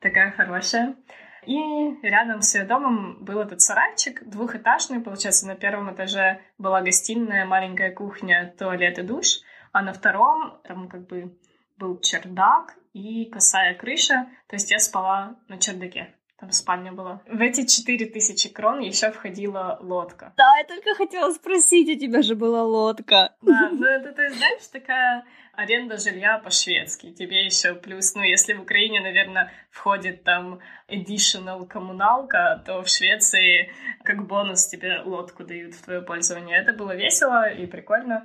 Такая 0.00 0.32
хорошая. 0.32 0.96
И 1.46 1.56
рядом 2.02 2.42
с 2.42 2.54
ее 2.54 2.64
домом 2.64 3.24
был 3.24 3.38
этот 3.38 3.60
сарайчик, 3.60 4.22
двухэтажный, 4.28 5.00
получается, 5.00 5.46
на 5.46 5.54
первом 5.54 5.94
этаже 5.94 6.40
была 6.58 6.82
гостиная, 6.82 7.46
маленькая 7.46 7.90
кухня, 7.90 8.54
туалет 8.58 8.98
и 8.98 9.02
душ, 9.02 9.40
а 9.72 9.82
на 9.82 9.92
втором 9.92 10.60
там 10.64 10.88
как 10.88 11.06
бы 11.06 11.38
был 11.78 12.00
чердак 12.00 12.74
и 12.92 13.24
косая 13.26 13.74
крыша, 13.74 14.26
то 14.48 14.56
есть 14.56 14.70
я 14.70 14.78
спала 14.78 15.36
на 15.48 15.58
чердаке. 15.58 16.14
Там 16.40 16.52
спальня 16.52 16.92
была. 16.92 17.20
В 17.26 17.40
эти 17.40 17.66
четыре 17.66 18.06
тысячи 18.06 18.48
крон 18.48 18.78
еще 18.78 19.10
входила 19.10 19.76
лодка. 19.80 20.32
Да, 20.36 20.56
я 20.58 20.64
только 20.64 20.94
хотела 20.94 21.32
спросить, 21.32 21.88
у 21.88 21.98
тебя 21.98 22.22
же 22.22 22.36
была 22.36 22.62
лодка. 22.62 23.34
Да, 23.42 23.70
ну 23.72 23.84
это, 23.84 24.12
ты 24.12 24.30
знаешь, 24.30 24.66
такая 24.72 25.24
аренда 25.54 25.98
жилья 25.98 26.38
по-шведски. 26.38 27.12
Тебе 27.12 27.44
еще 27.44 27.74
плюс, 27.74 28.14
ну, 28.14 28.22
если 28.22 28.52
в 28.52 28.62
Украине, 28.62 29.00
наверное, 29.00 29.50
входит 29.72 30.22
там 30.22 30.60
additional 30.88 31.66
коммуналка, 31.66 32.62
то 32.64 32.82
в 32.82 32.88
Швеции 32.88 33.72
как 34.04 34.24
бонус 34.28 34.68
тебе 34.68 35.00
лодку 35.04 35.42
дают 35.42 35.74
в 35.74 35.82
твое 35.82 36.02
пользование. 36.02 36.56
Это 36.56 36.72
было 36.72 36.94
весело 36.94 37.50
и 37.50 37.66
прикольно. 37.66 38.24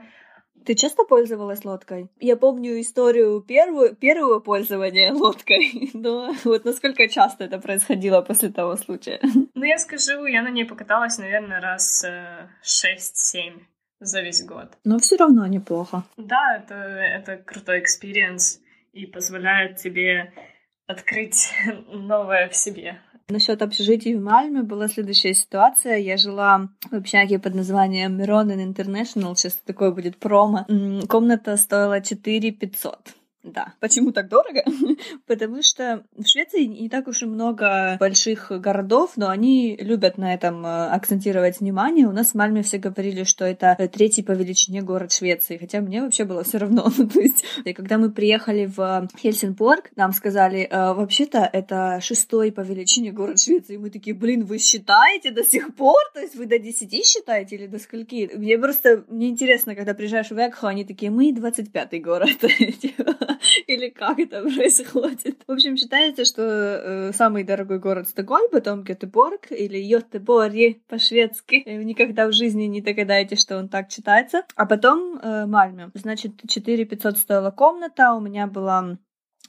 Ты 0.65 0.75
часто 0.75 1.03
пользовалась 1.03 1.65
лодкой? 1.65 2.09
Я 2.19 2.37
помню 2.37 2.79
историю 2.79 3.41
первую, 3.41 3.95
первого 3.95 4.39
пользования 4.39 5.13
лодкой, 5.23 5.91
но 5.93 6.33
вот 6.43 6.65
насколько 6.65 7.07
часто 7.09 7.43
это 7.43 7.59
происходило 7.59 8.21
после 8.21 8.49
того 8.49 8.75
случая? 8.77 9.19
Ну, 9.55 9.65
я 9.65 9.77
скажу, 9.77 10.25
я 10.25 10.41
на 10.41 10.49
ней 10.49 10.65
покаталась, 10.65 11.17
наверное, 11.17 11.61
раз 11.61 12.03
э, 12.03 12.49
6-7 12.63 13.61
за 13.99 14.21
весь 14.21 14.43
год. 14.43 14.77
Но 14.83 14.99
все 14.99 15.15
равно 15.15 15.47
неплохо. 15.47 16.03
Да, 16.17 16.57
это, 16.57 16.75
это 16.75 17.37
крутой 17.37 17.79
experience 17.79 18.59
и 18.91 19.05
позволяет 19.05 19.77
тебе 19.77 20.33
открыть 20.87 21.53
новое 21.87 22.49
в 22.49 22.55
себе. 22.55 22.99
Насчет 23.29 23.61
общежитий 23.61 24.15
в 24.15 24.21
Мальме 24.21 24.63
была 24.63 24.87
следующая 24.89 25.33
ситуация. 25.33 25.97
Я 25.97 26.17
жила 26.17 26.69
в 26.91 26.93
общаге 26.93 27.39
под 27.39 27.55
названием 27.55 28.19
Mironen 28.19 28.73
International. 28.73 29.35
Сейчас 29.35 29.55
такое 29.65 29.91
будет 29.91 30.17
промо. 30.17 30.65
Комната 31.07 31.55
стоила 31.55 32.01
4 32.01 32.51
500. 32.51 33.22
Да. 33.43 33.73
Почему 33.81 34.13
так 34.13 34.29
дорого? 34.29 34.63
Потому 35.27 35.61
что 35.61 36.03
в 36.15 36.25
Швеции 36.25 36.63
не 36.63 36.87
так 36.87 37.09
уж 37.09 37.23
и 37.23 37.25
много 37.25 37.97
больших 37.99 38.51
городов, 38.51 39.11
но 39.17 39.27
они 39.27 39.75
любят 39.81 40.17
на 40.17 40.33
этом 40.33 40.65
э, 40.65 40.87
акцентировать 40.87 41.59
внимание. 41.59 42.07
У 42.07 42.13
нас 42.13 42.31
в 42.31 42.35
Мальме 42.35 42.63
все 42.63 42.77
говорили, 42.77 43.25
что 43.25 43.43
это 43.43 43.75
третий 43.91 44.23
по 44.23 44.31
величине 44.31 44.81
город 44.81 45.11
Швеции, 45.11 45.57
хотя 45.57 45.81
мне 45.81 46.01
вообще 46.01 46.23
было 46.23 46.43
все 46.43 46.57
равно. 46.57 46.91
Ну, 47.03 47.09
то 47.09 47.19
есть, 47.19 47.43
и 47.65 47.73
когда 47.73 47.97
мы 47.97 48.11
приехали 48.11 48.65
в 48.65 49.09
Хельсинборг, 49.17 49.91
нам 49.95 50.13
сказали, 50.13 50.61
э, 50.61 50.93
вообще-то 50.93 51.49
это 51.51 51.99
шестой 52.01 52.51
по 52.51 52.61
величине 52.61 53.11
город 53.11 53.39
Швеции. 53.39 53.73
И 53.75 53.77
мы 53.77 53.89
такие, 53.89 54.15
блин, 54.15 54.45
вы 54.45 54.57
считаете 54.59 55.31
до 55.31 55.43
сих 55.43 55.75
пор? 55.75 55.97
То 56.13 56.21
есть 56.21 56.35
вы 56.35 56.45
до 56.45 56.59
десяти 56.59 57.03
считаете 57.03 57.55
или 57.55 57.67
до 57.67 57.79
скольки? 57.79 58.31
Мне 58.35 58.57
просто, 58.57 59.03
мне 59.09 59.29
интересно, 59.29 59.75
когда 59.75 59.93
приезжаешь 59.93 60.29
в 60.29 60.37
Экхо, 60.37 60.67
они 60.67 60.85
такие, 60.85 61.11
мы 61.11 61.31
25-й 61.31 61.99
город. 61.99 62.29
Или 63.67 63.89
как 63.89 64.19
это 64.19 64.41
происходит? 64.41 65.43
В 65.47 65.51
общем, 65.51 65.77
считается, 65.77 66.25
что 66.25 66.41
э, 66.41 67.11
самый 67.13 67.43
дорогой 67.43 67.79
город 67.79 68.07
Стокгольм, 68.07 68.49
потом 68.51 68.83
Гетеборг 68.83 69.51
или 69.51 69.77
Йотеборги 69.77 70.81
по-шведски. 70.87 71.63
Э, 71.65 71.83
никогда 71.83 72.27
в 72.27 72.33
жизни 72.33 72.63
не 72.63 72.81
догадаетесь, 72.81 73.41
что 73.41 73.57
он 73.57 73.69
так 73.69 73.89
читается. 73.89 74.43
А 74.55 74.65
потом 74.65 75.19
э, 75.19 75.45
Мальме. 75.45 75.91
Значит, 75.93 76.33
4 76.47 76.85
500 76.85 77.17
стоила 77.17 77.51
комната, 77.51 78.13
у 78.13 78.19
меня 78.19 78.47
была 78.47 78.97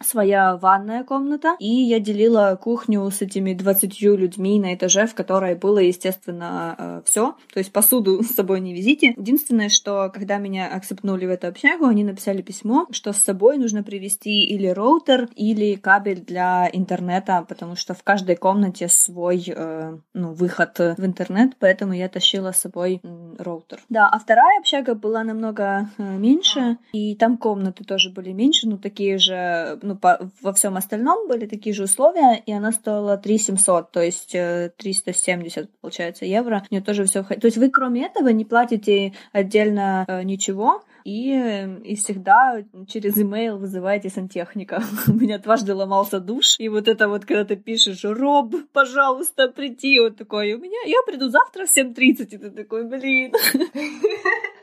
своя 0.02 0.56
ванная 0.56 1.04
комната, 1.04 1.56
и 1.60 1.68
я 1.68 2.00
делила 2.00 2.58
кухню 2.60 3.08
с 3.10 3.22
этими 3.22 3.54
20 3.54 4.00
людьми 4.02 4.58
на 4.60 4.74
этаже, 4.74 5.06
в 5.06 5.14
которой 5.14 5.54
было, 5.54 5.78
естественно, 5.78 6.74
э, 6.76 7.02
все. 7.04 7.36
То 7.52 7.58
есть 7.58 7.72
посуду 7.72 8.22
с 8.22 8.34
собой 8.34 8.60
не 8.60 8.74
везите. 8.74 9.14
Единственное, 9.16 9.68
что 9.68 10.10
когда 10.12 10.38
меня 10.38 10.68
акцептнули 10.68 11.26
в 11.26 11.30
эту 11.30 11.48
общагу, 11.48 11.86
они 11.86 12.04
написали 12.04 12.42
письмо, 12.42 12.86
что 12.90 13.12
с 13.12 13.18
собой 13.18 13.56
нужно 13.56 13.82
привезти 13.82 14.44
или 14.44 14.66
роутер, 14.66 15.28
или 15.36 15.76
кабель 15.76 16.20
для 16.20 16.68
интернета, 16.72 17.44
потому 17.48 17.76
что 17.76 17.94
в 17.94 18.02
каждой 18.02 18.36
комнате 18.36 18.88
свой 18.88 19.44
э, 19.46 19.96
ну, 20.12 20.32
выход 20.32 20.78
в 20.78 21.04
интернет, 21.04 21.52
поэтому 21.58 21.92
я 21.92 22.08
тащила 22.08 22.52
с 22.52 22.60
собой 22.60 23.00
роутер. 23.38 23.80
Да, 23.88 24.08
а 24.08 24.18
вторая 24.18 24.58
общага 24.58 24.94
была 24.94 25.22
намного 25.22 25.88
э, 25.98 26.02
меньше, 26.02 26.78
и 26.92 27.14
там 27.14 27.38
комнаты 27.38 27.84
тоже 27.84 28.10
были 28.10 28.32
меньше, 28.32 28.68
ну 28.68 28.78
такие 28.78 29.18
же 29.18 29.78
ну, 29.84 29.96
по, 29.96 30.30
во 30.42 30.52
всем 30.52 30.76
остальном 30.76 31.28
были 31.28 31.46
такие 31.46 31.74
же 31.74 31.84
условия, 31.84 32.42
и 32.44 32.52
она 32.52 32.72
стоила 32.72 33.16
3 33.16 33.38
700, 33.38 33.90
то 33.92 34.02
есть 34.02 34.32
370, 34.32 35.64
э, 35.64 35.68
получается, 35.80 36.24
евро. 36.24 36.64
У 36.70 36.74
нее 36.74 36.82
тоже 36.82 37.04
все 37.04 37.22
То 37.22 37.46
есть 37.46 37.58
вы, 37.58 37.70
кроме 37.70 38.06
этого, 38.06 38.28
не 38.28 38.44
платите 38.44 39.12
отдельно 39.32 40.04
э, 40.08 40.22
ничего, 40.22 40.82
и, 41.04 41.32
э, 41.32 41.80
и 41.82 41.96
всегда 41.96 42.64
через 42.88 43.16
email 43.16 43.56
вызываете 43.56 44.08
сантехника. 44.08 44.82
У 45.06 45.12
меня 45.12 45.38
дважды 45.38 45.74
ломался 45.74 46.18
душ, 46.18 46.56
и 46.58 46.68
вот 46.68 46.88
это 46.88 47.08
вот, 47.08 47.24
когда 47.24 47.44
ты 47.44 47.56
пишешь, 47.56 48.04
Роб, 48.04 48.54
пожалуйста, 48.72 49.48
приди, 49.48 50.00
вот 50.00 50.16
такой, 50.16 50.54
у 50.54 50.58
меня, 50.58 50.78
я 50.86 50.98
приду 51.06 51.28
завтра 51.28 51.66
в 51.66 51.76
7.30, 51.76 52.24
и 52.30 52.38
ты 52.38 52.50
такой, 52.50 52.84
блин. 52.84 53.32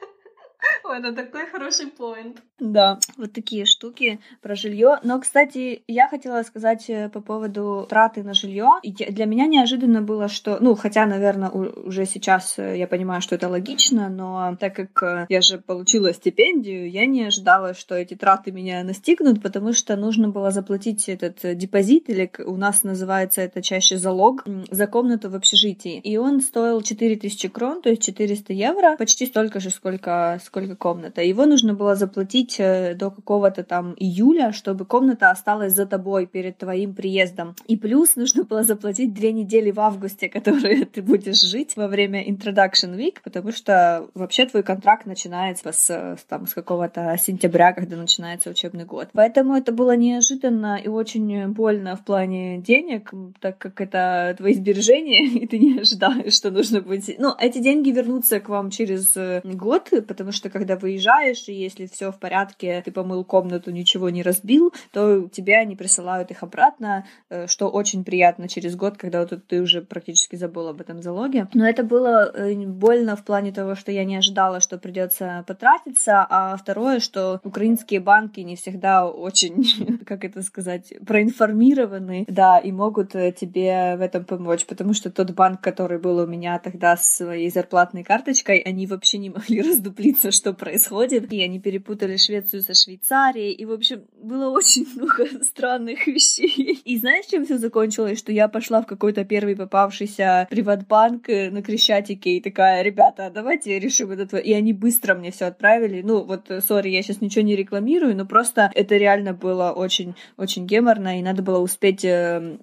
Ой, 0.84 1.00
это 1.00 1.14
такой 1.14 1.46
хороший 1.48 1.88
поинт. 1.88 2.42
Да, 2.60 3.00
вот 3.18 3.34
такие 3.34 3.66
штуки 3.66 4.20
про 4.42 4.56
жилье. 4.56 5.00
Но, 5.04 5.20
кстати, 5.20 5.84
я 5.88 6.08
хотела 6.08 6.44
сказать 6.44 6.90
э, 6.90 7.10
по 7.10 7.22
поводу 7.22 7.88
траты 7.90 8.24
на 8.24 8.34
жилье. 8.34 8.70
Для 8.84 9.26
меня 9.26 9.48
неожиданно 9.48 10.02
было, 10.02 10.28
что, 10.28 10.58
ну, 10.62 10.76
хотя, 10.76 11.06
наверное, 11.06 11.50
уже 11.50 12.06
сейчас 12.06 12.60
э, 12.60 12.78
я 12.78 12.88
понимаю, 12.88 13.22
что 13.22 13.36
это 13.36 13.50
логично, 13.50 14.10
но 14.10 14.56
так 14.60 14.76
как 14.76 15.04
э, 15.04 15.26
я 15.30 15.42
же 15.42 15.58
получила 15.58 16.14
стипендию, 16.14 16.90
я 16.90 17.06
не 17.08 17.24
ожидала, 17.24 17.74
что 17.74 17.96
эти 17.96 18.14
траты 18.14 18.52
меня 18.52 18.84
настигнут, 18.84 19.42
потому 19.42 19.74
что 19.74 19.96
нужно 19.96 20.30
было 20.30 20.52
заплатить 20.52 21.10
этот 21.10 21.58
депозит, 21.58 22.10
или 22.10 22.32
у 22.46 22.58
нас 22.58 22.84
называется 22.84 23.42
это 23.42 23.64
чаще 23.64 23.98
залог, 23.98 24.46
за 24.70 24.86
комнату 24.86 25.30
в 25.30 25.36
общежитии. 25.36 26.00
И 26.00 26.18
он 26.18 26.42
стоил 26.42 26.82
4000 26.82 27.50
крон, 27.50 27.82
то 27.82 27.90
есть 27.90 28.04
400 28.04 28.54
евро, 28.54 28.96
почти 28.98 29.26
столько 29.26 29.60
же, 29.60 29.72
сколько, 29.72 30.40
сколько 30.52 30.76
комната. 30.76 31.22
Его 31.22 31.46
нужно 31.46 31.74
было 31.74 31.96
заплатить 31.96 32.60
э, 32.60 32.94
до 32.94 33.10
какого-то 33.10 33.64
там 33.64 33.96
июля, 33.98 34.52
чтобы 34.52 34.84
комната 34.86 35.32
осталась 35.32 35.74
за 35.74 35.86
тобой 35.86 36.26
перед 36.26 36.58
твоим 36.58 36.94
приездом. 36.94 37.56
И 37.68 37.78
плюс 37.78 38.18
нужно 38.18 38.44
было 38.44 38.64
заплатить 38.64 39.14
две 39.14 39.32
недели 39.32 39.72
в 39.72 39.80
августе, 39.80 40.28
которые 40.36 40.84
ты 40.86 41.02
будешь 41.02 41.42
жить 41.42 41.78
во 41.78 41.88
время 41.88 42.30
Introduction 42.30 42.98
Week, 42.98 43.16
потому 43.24 43.54
что 43.54 44.10
вообще 44.14 44.46
твой 44.46 44.64
контракт 44.64 45.06
начинается 45.06 45.72
с, 45.72 46.18
там, 46.28 46.46
с 46.46 46.54
какого-то 46.54 47.16
сентября, 47.18 47.72
когда 47.72 47.96
начинается 47.96 48.50
учебный 48.50 48.84
год. 48.84 49.08
Поэтому 49.14 49.56
это 49.56 49.72
было 49.72 49.96
неожиданно 49.96 50.76
и 50.84 50.90
очень 50.90 51.48
больно 51.54 51.96
в 51.96 52.04
плане 52.04 52.58
денег, 52.58 53.14
так 53.40 53.58
как 53.58 53.80
это 53.80 54.36
твои 54.38 54.54
сбережения, 54.54 55.26
и 55.44 55.48
ты 55.48 55.58
не 55.60 55.80
ожидаешь, 55.80 56.34
что 56.34 56.52
нужно 56.52 56.82
будет... 56.82 57.18
Ну, 57.20 57.34
эти 57.40 57.60
деньги 57.60 57.92
вернутся 57.92 58.42
к 58.42 58.50
вам 58.50 58.70
через 58.70 59.16
э, 59.16 59.40
год, 59.46 59.90
потому 60.08 60.34
что 60.34 60.41
когда 60.50 60.76
выезжаешь, 60.76 61.48
и 61.48 61.54
если 61.54 61.86
все 61.88 62.12
в 62.12 62.20
порядке, 62.20 62.82
ты 62.84 62.92
помыл 62.92 63.24
комнату, 63.24 63.72
ничего 63.72 64.10
не 64.10 64.24
разбил, 64.24 64.74
то 64.92 65.28
тебе 65.30 65.58
они 65.58 65.76
присылают 65.76 66.32
их 66.32 66.44
обратно, 66.44 67.06
э, 67.30 67.48
что 67.48 67.70
очень 67.70 68.04
приятно 68.04 68.48
через 68.48 68.76
год, 68.76 68.98
когда 68.98 69.22
вот 69.22 69.48
ты 69.48 69.62
уже 69.62 69.82
практически 69.82 70.36
забыл 70.36 70.68
об 70.68 70.82
этом 70.82 71.02
залоге. 71.02 71.48
Но 71.54 71.68
это 71.68 71.84
было 71.84 72.32
э, 72.34 72.56
больно 72.66 73.16
в 73.16 73.24
плане 73.24 73.52
того, 73.52 73.76
что 73.76 73.92
я 73.92 74.06
не 74.06 74.16
ожидала, 74.16 74.60
что 74.60 74.78
придется 74.78 75.44
потратиться, 75.48 76.26
а 76.30 76.58
второе, 76.58 77.00
что 77.00 77.40
украинские 77.44 78.00
банки 78.00 78.40
не 78.40 78.56
всегда 78.56 79.08
очень, 79.08 80.00
как 80.06 80.24
это 80.24 80.42
сказать, 80.42 80.94
проинформированы, 81.06 82.26
да, 82.28 82.60
и 82.60 82.72
могут 82.72 83.12
тебе 83.12 83.96
в 83.98 84.02
этом 84.02 84.26
помочь, 84.26 84.66
потому 84.66 84.94
что 84.94 85.12
тот 85.12 85.32
банк, 85.32 85.62
который 85.62 86.00
был 86.00 86.18
у 86.18 86.28
меня 86.28 86.60
тогда 86.60 86.98
с 86.98 87.18
своей 87.18 87.50
зарплатной 87.50 88.04
карточкой, 88.04 88.60
они 88.60 88.88
вообще 88.88 89.18
не 89.18 89.30
могли 89.30 89.62
раздуплиться, 89.68 90.31
что 90.32 90.54
происходит, 90.54 91.32
и 91.32 91.42
они 91.42 91.60
перепутали 91.60 92.18
Швецию 92.18 92.62
со 92.62 92.74
Швейцарией, 92.74 93.54
и, 93.54 93.66
в 93.66 93.72
общем, 93.72 94.04
было 94.22 94.50
очень 94.50 94.88
много 94.96 95.26
странных 95.44 96.08
вещей. 96.08 96.82
И 96.84 96.98
знаешь, 96.98 97.26
чем 97.26 97.46
все 97.46 97.58
закончилось? 97.58 98.20
Что 98.20 98.32
я 98.32 98.48
пошла 98.48 98.82
в 98.82 98.86
какой-то 98.86 99.26
первый 99.26 99.56
попавшийся 99.56 100.48
приватбанк 100.50 101.28
на 101.28 101.62
Крещатике 101.62 102.38
и 102.38 102.42
такая, 102.42 102.82
ребята, 102.82 103.32
давайте 103.34 103.80
решим 103.80 104.12
этот... 104.12 104.34
И 104.34 104.54
они 104.54 104.74
быстро 104.74 105.16
мне 105.16 105.32
все 105.32 105.46
отправили. 105.46 106.02
Ну, 106.02 106.24
вот, 106.24 106.52
сори, 106.66 106.90
я 106.90 107.02
сейчас 107.02 107.22
ничего 107.22 107.44
не 107.44 107.56
рекламирую, 107.56 108.16
но 108.16 108.26
просто 108.26 108.72
это 108.74 108.98
реально 108.98 109.34
было 109.34 109.72
очень, 109.72 110.16
очень 110.38 110.66
геморно, 110.66 111.20
и 111.20 111.24
надо 111.24 111.42
было 111.42 111.60
успеть 111.60 112.06
эм, 112.06 112.60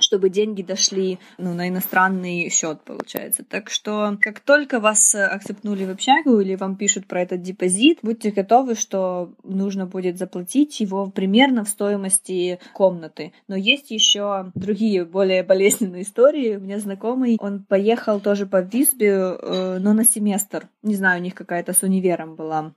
чтобы 0.00 0.30
деньги 0.30 0.62
дошли 0.62 1.18
ну, 1.38 1.54
на 1.54 1.68
иностранный 1.68 2.50
счет, 2.50 2.80
получается. 2.82 3.44
Так 3.48 3.70
что, 3.70 4.16
как 4.20 4.40
только 4.40 4.80
вас 4.80 5.14
акцептнули 5.14 5.84
в 5.84 5.90
общагу 5.90 6.40
или 6.40 6.54
вам 6.54 6.76
пишут 6.76 7.06
про 7.06 7.22
этот 7.22 7.42
депозит, 7.42 7.98
будьте 8.02 8.30
готовы, 8.30 8.74
что 8.74 9.32
нужно 9.44 9.86
будет 9.86 10.18
заплатить 10.18 10.80
его 10.80 11.10
примерно 11.10 11.64
в 11.64 11.68
стоимости 11.68 12.58
комнаты. 12.72 13.32
Но 13.48 13.56
есть 13.56 13.90
еще 13.90 14.50
другие, 14.54 15.04
более 15.04 15.42
болезненные 15.42 16.02
истории. 16.02 16.56
У 16.56 16.60
меня 16.60 16.78
знакомый, 16.78 17.36
он 17.40 17.64
поехал 17.64 18.20
тоже 18.20 18.46
по 18.46 18.60
Висбе, 18.60 19.10
э, 19.10 19.78
но 19.80 19.92
на 19.92 20.04
семестр. 20.04 20.68
Не 20.82 20.94
знаю, 20.94 21.20
у 21.20 21.24
них 21.24 21.34
какая-то 21.34 21.72
с 21.72 21.82
универом 21.82 22.36
была 22.36 22.72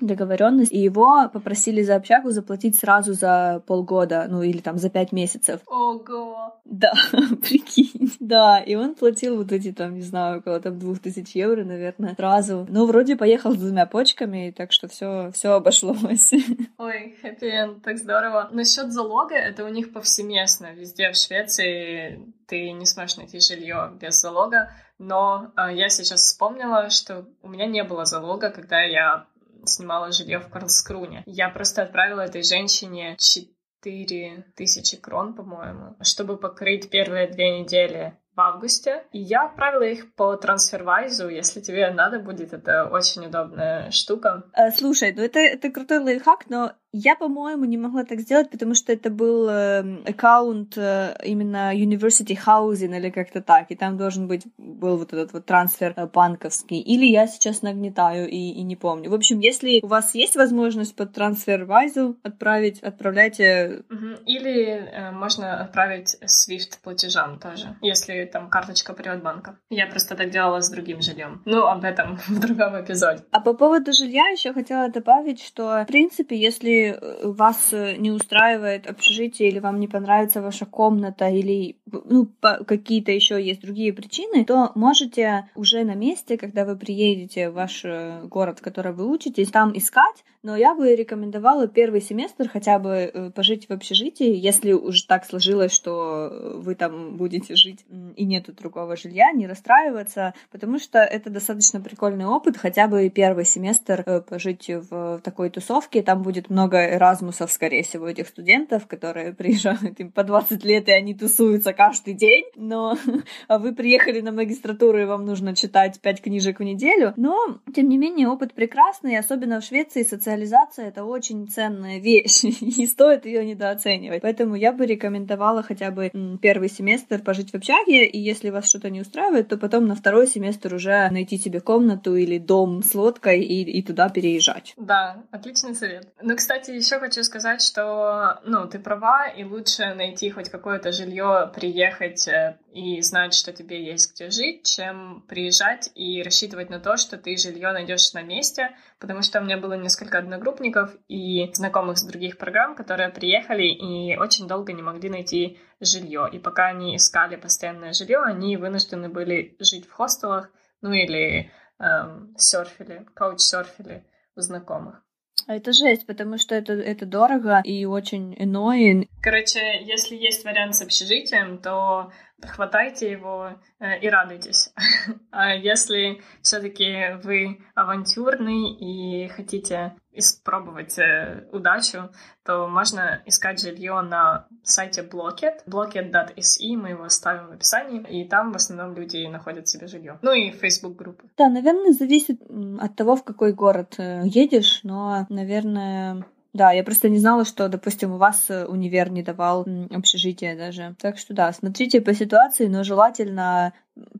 договоренность, 0.00 0.72
и 0.72 0.78
его 0.78 1.28
попросили 1.32 1.82
за 1.82 1.96
общагу 1.96 2.30
заплатить 2.30 2.78
сразу 2.78 3.12
за 3.12 3.62
полгода, 3.66 4.26
ну 4.28 4.42
или 4.42 4.58
там 4.58 4.78
за 4.78 4.90
пять 4.90 5.12
месяцев. 5.12 5.60
Ого! 5.66 6.60
Да, 6.64 6.92
прикинь. 7.42 8.12
Да, 8.20 8.60
и 8.60 8.74
он 8.74 8.94
платил 8.94 9.36
вот 9.36 9.52
эти 9.52 9.72
там, 9.72 9.94
не 9.94 10.02
знаю, 10.02 10.38
около 10.38 10.60
там 10.60 10.78
двух 10.78 11.00
тысяч 11.00 11.34
евро, 11.34 11.64
наверное, 11.64 12.14
сразу. 12.14 12.66
Ну, 12.68 12.86
вроде 12.86 13.16
поехал 13.16 13.52
с 13.52 13.56
двумя 13.56 13.86
почками, 13.86 14.52
так 14.56 14.72
что 14.72 14.88
все 14.88 15.30
все 15.32 15.52
обошлось. 15.52 16.32
Ой, 16.78 17.16
хэппи 17.22 17.80
так 17.84 17.98
здорово. 17.98 18.48
Насчет 18.52 18.92
залога, 18.92 19.34
это 19.34 19.64
у 19.64 19.68
них 19.68 19.92
повсеместно. 19.92 20.72
Везде 20.72 21.10
в 21.12 21.16
Швеции 21.16 22.32
ты 22.46 22.72
не 22.72 22.86
сможешь 22.86 23.16
найти 23.16 23.40
жилье 23.40 23.92
без 24.00 24.20
залога. 24.20 24.70
Но 24.98 25.52
э, 25.56 25.74
я 25.74 25.88
сейчас 25.88 26.20
вспомнила, 26.20 26.88
что 26.90 27.26
у 27.42 27.48
меня 27.48 27.66
не 27.66 27.82
было 27.82 28.04
залога, 28.04 28.50
когда 28.50 28.82
я 28.82 29.26
снимала 29.66 30.12
жилье 30.12 30.38
в 30.38 30.48
Карлскруне. 30.48 31.22
Я 31.26 31.48
просто 31.48 31.82
отправила 31.82 32.20
этой 32.20 32.42
женщине 32.42 33.16
4 33.18 34.46
тысячи 34.56 34.96
крон, 34.96 35.34
по-моему, 35.34 35.96
чтобы 36.02 36.36
покрыть 36.36 36.90
первые 36.90 37.28
две 37.28 37.60
недели 37.60 38.16
в 38.34 38.40
августе. 38.40 39.04
И 39.12 39.18
я 39.18 39.46
отправила 39.46 39.82
их 39.82 40.14
по 40.14 40.36
трансфервайзу. 40.36 41.28
Если 41.28 41.60
тебе 41.60 41.90
надо 41.90 42.18
будет, 42.18 42.52
это 42.52 42.86
очень 42.86 43.26
удобная 43.26 43.90
штука. 43.90 44.44
Э, 44.54 44.70
слушай, 44.70 45.12
ну 45.12 45.22
это, 45.22 45.38
это 45.38 45.70
крутой 45.70 45.98
лайфхак, 45.98 46.48
но 46.48 46.72
я, 46.92 47.16
по-моему, 47.16 47.64
не 47.64 47.78
могла 47.78 48.04
так 48.04 48.20
сделать, 48.20 48.50
потому 48.50 48.74
что 48.74 48.92
это 48.92 49.08
был 49.08 49.48
э, 49.48 50.02
аккаунт 50.04 50.76
э, 50.76 51.16
именно 51.24 51.74
University 51.74 52.38
Housing 52.46 52.94
или 52.96 53.08
как-то 53.08 53.40
так, 53.40 53.70
и 53.70 53.74
там 53.74 53.96
должен 53.96 54.28
быть 54.28 54.42
был 54.58 54.98
вот 54.98 55.12
этот 55.14 55.32
вот 55.32 55.46
трансфер 55.46 55.94
э, 55.96 56.06
банковский. 56.06 56.80
Или 56.80 57.06
я 57.06 57.26
сейчас 57.26 57.62
нагнетаю 57.62 58.28
и, 58.28 58.36
и 58.36 58.62
не 58.62 58.76
помню. 58.76 59.10
В 59.10 59.14
общем, 59.14 59.40
если 59.40 59.80
у 59.82 59.86
вас 59.86 60.14
есть 60.14 60.36
возможность 60.36 60.94
под 60.94 61.14
трансфер 61.14 61.64
вайзу 61.64 62.18
отправить, 62.22 62.80
отправляйте. 62.80 63.84
Или 64.26 64.72
э, 64.72 65.12
можно 65.12 65.62
отправить 65.62 66.18
SWIFT 66.22 66.82
платежам 66.82 67.38
тоже, 67.38 67.74
если 67.80 68.24
там 68.26 68.50
карточка 68.50 68.92
Приватбанка. 68.92 69.58
Я 69.70 69.86
просто 69.86 70.14
так 70.14 70.28
делала 70.28 70.60
с 70.60 70.68
другим 70.68 71.00
жильем. 71.00 71.40
Ну, 71.46 71.66
об 71.66 71.84
этом 71.84 72.16
в 72.28 72.38
другом 72.38 72.78
эпизоде. 72.78 73.24
А 73.30 73.40
по 73.40 73.54
поводу 73.54 73.94
жилья 73.94 74.28
еще 74.28 74.52
хотела 74.52 74.90
добавить, 74.90 75.42
что, 75.42 75.84
в 75.84 75.86
принципе, 75.86 76.36
если 76.36 76.81
вас 77.22 77.72
э, 77.72 77.96
не 77.96 78.10
устраивает 78.10 78.86
общежитие 78.86 79.48
или 79.48 79.58
вам 79.58 79.80
не 79.80 79.88
понравится 79.88 80.42
ваша 80.42 80.66
комната 80.66 81.28
или 81.28 81.76
ну, 81.90 82.28
какие-то 82.66 83.12
еще 83.12 83.42
есть 83.42 83.60
другие 83.60 83.92
причины, 83.92 84.44
то 84.44 84.72
можете 84.74 85.50
уже 85.54 85.84
на 85.84 85.94
месте, 85.94 86.36
когда 86.36 86.64
вы 86.64 86.76
приедете 86.76 87.50
в 87.50 87.54
ваш 87.54 87.84
э, 87.84 88.22
город, 88.24 88.58
в 88.58 88.62
котором 88.62 88.96
вы 88.96 89.10
учитесь, 89.10 89.50
там 89.50 89.76
искать. 89.76 90.24
Но 90.42 90.56
я 90.56 90.74
бы 90.74 90.96
рекомендовала 90.96 91.68
первый 91.68 92.00
семестр 92.00 92.48
хотя 92.48 92.78
бы 92.78 92.90
э, 92.90 93.30
пожить 93.30 93.68
в 93.68 93.72
общежитии, 93.72 94.34
если 94.34 94.72
уже 94.72 95.06
так 95.06 95.24
сложилось, 95.24 95.72
что 95.72 96.56
вы 96.56 96.74
там 96.74 97.16
будете 97.16 97.54
жить 97.54 97.84
и 98.16 98.24
нету 98.24 98.52
другого 98.52 98.96
жилья, 98.96 99.30
не 99.32 99.46
расстраиваться, 99.46 100.34
потому 100.50 100.78
что 100.78 100.98
это 100.98 101.30
достаточно 101.30 101.80
прикольный 101.80 102.26
опыт, 102.26 102.56
хотя 102.56 102.88
бы 102.88 103.08
первый 103.10 103.44
семестр 103.44 104.24
пожить 104.28 104.68
в 104.68 105.20
такой 105.22 105.50
тусовке, 105.50 106.02
там 106.02 106.22
будет 106.22 106.50
много 106.50 106.71
много 106.72 106.94
эразмусов, 106.94 107.52
скорее 107.52 107.82
всего, 107.82 108.08
этих 108.08 108.28
студентов, 108.28 108.86
которые 108.86 109.32
приезжают 109.38 110.00
им 110.00 110.10
по 110.10 110.24
20 110.24 110.64
лет, 110.64 110.88
и 110.88 110.92
они 110.92 111.14
тусуются 111.14 111.72
каждый 111.72 112.14
день, 112.14 112.44
но 112.56 112.96
а 113.48 113.58
вы 113.58 113.74
приехали 113.74 114.20
на 114.20 114.32
магистратуру, 114.32 115.00
и 115.00 115.04
вам 115.04 115.24
нужно 115.24 115.54
читать 115.54 116.00
5 116.00 116.22
книжек 116.22 116.60
в 116.60 116.62
неделю. 116.62 117.12
Но, 117.16 117.58
тем 117.74 117.88
не 117.88 117.98
менее, 117.98 118.28
опыт 118.28 118.54
прекрасный, 118.54 119.18
особенно 119.18 119.60
в 119.60 119.64
Швеции 119.64 120.02
социализация— 120.02 120.88
это 120.88 121.04
очень 121.04 121.46
ценная 121.48 121.98
вещь, 121.98 122.44
и 122.44 122.86
стоит 122.86 123.26
ее 123.26 123.44
недооценивать. 123.44 124.22
Поэтому 124.22 124.54
я 124.54 124.72
бы 124.72 124.86
рекомендовала 124.86 125.62
хотя 125.62 125.90
бы 125.90 126.10
первый 126.40 126.68
семестр 126.68 127.20
пожить 127.20 127.50
в 127.50 127.54
общаге, 127.54 128.06
и 128.06 128.18
если 128.18 128.50
вас 128.50 128.68
что-то 128.68 128.90
не 128.90 129.00
устраивает, 129.00 129.48
то 129.48 129.58
потом 129.58 129.86
на 129.86 129.94
второй 129.94 130.26
семестр 130.26 130.74
уже 130.74 131.08
найти 131.10 131.36
себе 131.36 131.60
комнату 131.60 132.16
или 132.16 132.38
дом 132.38 132.82
с 132.82 132.94
лодкой 132.94 133.42
и, 133.42 133.62
и 133.62 133.82
туда 133.82 134.08
переезжать. 134.08 134.74
Да, 134.76 135.22
отличный 135.30 135.74
совет. 135.74 136.08
Ну, 136.22 136.36
кстати, 136.36 136.61
кстати, 136.62 136.76
еще 136.76 137.00
хочу 137.00 137.24
сказать, 137.24 137.60
что, 137.60 138.40
ну, 138.44 138.68
ты 138.68 138.78
права, 138.78 139.26
и 139.26 139.42
лучше 139.42 139.94
найти 139.94 140.30
хоть 140.30 140.48
какое-то 140.48 140.92
жилье, 140.92 141.50
приехать 141.52 142.28
э, 142.28 142.56
и 142.72 143.02
знать, 143.02 143.34
что 143.34 143.52
тебе 143.52 143.84
есть 143.84 144.14
где 144.14 144.30
жить, 144.30 144.64
чем 144.64 145.24
приезжать 145.28 145.90
и 145.96 146.22
рассчитывать 146.22 146.70
на 146.70 146.78
то, 146.78 146.96
что 146.96 147.18
ты 147.18 147.36
жилье 147.36 147.72
найдешь 147.72 148.12
на 148.12 148.22
месте, 148.22 148.76
потому 149.00 149.22
что 149.22 149.40
у 149.40 149.42
меня 149.42 149.58
было 149.58 149.72
несколько 149.72 150.18
одногруппников 150.18 150.94
и 151.08 151.50
знакомых 151.52 151.98
с 151.98 152.04
других 152.04 152.38
программ, 152.38 152.76
которые 152.76 153.08
приехали 153.08 153.64
и 153.64 154.16
очень 154.16 154.46
долго 154.46 154.72
не 154.72 154.82
могли 154.82 155.10
найти 155.10 155.58
жилье. 155.80 156.28
И 156.32 156.38
пока 156.38 156.66
они 156.66 156.94
искали 156.94 157.34
постоянное 157.34 157.92
жилье, 157.92 158.20
они 158.20 158.56
вынуждены 158.56 159.08
были 159.08 159.56
жить 159.58 159.88
в 159.88 159.92
хостелах, 159.92 160.48
ну 160.80 160.92
или 160.92 161.50
эм, 161.80 162.36
серфили, 162.38 163.04
коуч-серфили 163.16 164.04
у 164.36 164.40
знакомых. 164.40 165.02
Это 165.46 165.72
жесть, 165.72 166.06
потому 166.06 166.38
что 166.38 166.54
это, 166.54 166.72
это 166.72 167.04
дорого 167.04 167.60
и 167.64 167.84
очень 167.84 168.34
annoying. 168.34 169.08
Короче, 169.22 169.82
если 169.82 170.16
есть 170.16 170.44
вариант 170.44 170.76
с 170.76 170.82
общежитием, 170.82 171.58
то 171.58 172.12
хватайте 172.46 173.10
его 173.10 173.52
э, 173.78 173.98
и 174.00 174.08
радуйтесь. 174.08 174.72
А 175.30 175.54
если 175.54 176.22
все-таки 176.42 177.18
вы 177.22 177.60
авантюрный 177.74 178.72
и 178.72 179.28
хотите 179.28 179.94
испробовать 180.12 180.98
э, 180.98 181.48
удачу, 181.52 182.10
то 182.44 182.68
можно 182.68 183.22
искать 183.24 183.60
жилье 183.60 184.00
на 184.02 184.46
сайте 184.62 185.02
Blocket, 185.02 185.64
blocket.se, 185.66 186.76
мы 186.76 186.90
его 186.90 187.04
оставим 187.04 187.48
в 187.48 187.52
описании, 187.52 188.04
и 188.08 188.28
там 188.28 188.52
в 188.52 188.56
основном 188.56 188.94
люди 188.94 189.26
находят 189.26 189.68
себе 189.68 189.86
жилье. 189.86 190.18
Ну 190.22 190.32
и 190.32 190.50
Facebook 190.50 190.96
группы. 190.96 191.24
Да, 191.36 191.48
наверное, 191.48 191.92
зависит 191.92 192.40
от 192.78 192.94
того, 192.96 193.16
в 193.16 193.24
какой 193.24 193.52
город 193.54 193.94
э, 193.98 194.22
едешь, 194.26 194.80
но, 194.82 195.26
наверное, 195.30 196.24
да, 196.52 196.72
я 196.72 196.84
просто 196.84 197.08
не 197.08 197.18
знала, 197.18 197.46
что, 197.46 197.68
допустим, 197.68 198.12
у 198.12 198.18
вас 198.18 198.50
э, 198.50 198.66
универ 198.66 199.10
не 199.10 199.22
давал 199.22 199.66
общежитие 199.90 200.54
даже. 200.54 200.94
Так 201.00 201.16
что 201.16 201.32
да, 201.32 201.50
смотрите 201.52 202.02
по 202.02 202.12
ситуации, 202.12 202.66
но 202.66 202.84
желательно 202.84 203.72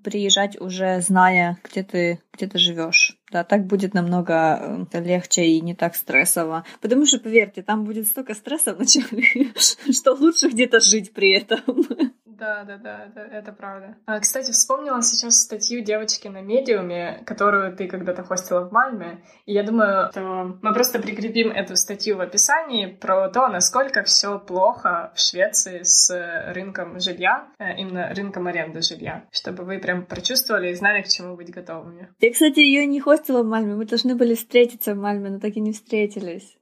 приезжать 0.03 0.59
уже 0.59 1.01
зная, 1.03 1.59
где 1.63 1.83
ты, 1.83 2.21
где 2.33 2.47
ты 2.47 2.59
живешь. 2.59 3.19
Да, 3.31 3.45
так 3.45 3.67
будет 3.67 3.93
намного 3.93 4.87
э, 4.93 5.01
легче 5.03 5.45
и 5.45 5.61
не 5.61 5.75
так 5.75 5.95
стрессово. 5.95 6.65
Потому 6.81 7.05
что, 7.05 7.19
поверьте, 7.19 7.63
там 7.63 7.85
будет 7.85 8.07
столько 8.07 8.35
стресса 8.35 8.73
вначале, 8.75 9.53
что 9.93 10.13
лучше 10.13 10.49
где-то 10.49 10.81
жить 10.81 11.13
при 11.13 11.33
этом. 11.33 11.61
Да, 12.39 12.65
да, 12.65 12.79
да, 12.79 13.09
да, 13.15 13.27
это 13.27 13.53
правда. 13.53 13.97
А, 14.07 14.19
кстати, 14.19 14.53
вспомнила 14.53 15.03
сейчас 15.03 15.43
статью 15.43 15.83
девочки 15.83 16.29
на 16.29 16.41
медиуме, 16.41 17.23
которую 17.27 17.77
ты 17.77 17.89
когда-то 17.89 18.25
хостила 18.25 18.61
в 18.61 18.73
Мальме. 18.73 19.23
И 19.45 19.53
я 19.53 19.63
думаю, 19.63 20.11
что 20.11 20.57
мы 20.63 20.73
просто 20.73 20.99
прикрепим 20.99 21.51
эту 21.51 21.77
статью 21.77 22.17
в 22.17 22.21
описании 22.21 22.87
про 22.87 23.29
то, 23.29 23.49
насколько 23.49 24.03
все 24.03 24.39
плохо 24.39 25.13
в 25.15 25.21
Швеции 25.21 25.81
с 25.83 26.11
рынком 26.55 26.99
жилья, 27.01 27.49
э, 27.59 27.77
именно 27.77 28.15
рынком 28.15 28.47
аренды 28.47 28.81
жилья, 28.81 29.25
чтобы 29.31 29.65
вы 29.65 29.79
прям 29.79 30.07
прочувствовали 30.07 30.71
и 30.71 30.75
знали, 30.75 31.03
к 31.03 31.09
чему 31.09 31.37
быть 31.37 31.51
готовыми. 31.51 32.09
Я, 32.21 32.33
кстати, 32.33 32.61
ее 32.61 32.87
не 32.87 33.01
хостила 33.01 33.43
в 33.43 33.47
Мальме. 33.47 33.75
Мы 33.75 33.85
должны 33.85 34.15
были 34.15 34.35
встретиться 34.35 34.95
в 34.95 34.99
Мальме, 34.99 35.31
но 35.31 35.39
так 35.39 35.55
и 35.57 35.61
не 35.61 35.73
встретились. 35.73 36.57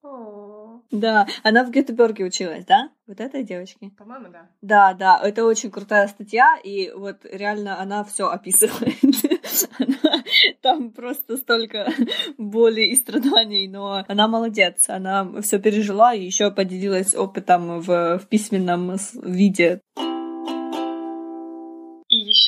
Да, 0.91 1.27
она 1.43 1.65
в 1.65 1.71
Гетеборге 1.71 2.25
училась, 2.25 2.65
да? 2.65 2.91
Вот 3.07 3.21
этой 3.21 3.45
девочки? 3.45 3.91
По-моему, 3.97 4.29
да. 4.31 4.49
Да, 4.61 4.95
да, 4.95 5.21
это 5.23 5.45
очень 5.45 5.71
крутая 5.71 6.09
статья, 6.09 6.59
и 6.63 6.91
вот 6.91 7.19
реально 7.25 7.81
она 7.81 8.03
все 8.05 8.29
описывает. 8.29 8.97
Там 10.63 10.91
просто 10.91 11.37
столько 11.37 11.93
боли 12.39 12.83
и 12.83 12.97
страданий, 12.97 13.69
но 13.69 14.05
она 14.07 14.29
молодец, 14.29 14.89
она 14.89 15.41
все 15.43 15.59
пережила 15.61 16.13
и 16.13 16.25
еще 16.25 16.51
поделилась 16.51 17.15
опытом 17.15 17.81
в, 17.81 18.19
в 18.19 18.27
письменном 18.29 18.97
виде. 19.23 19.81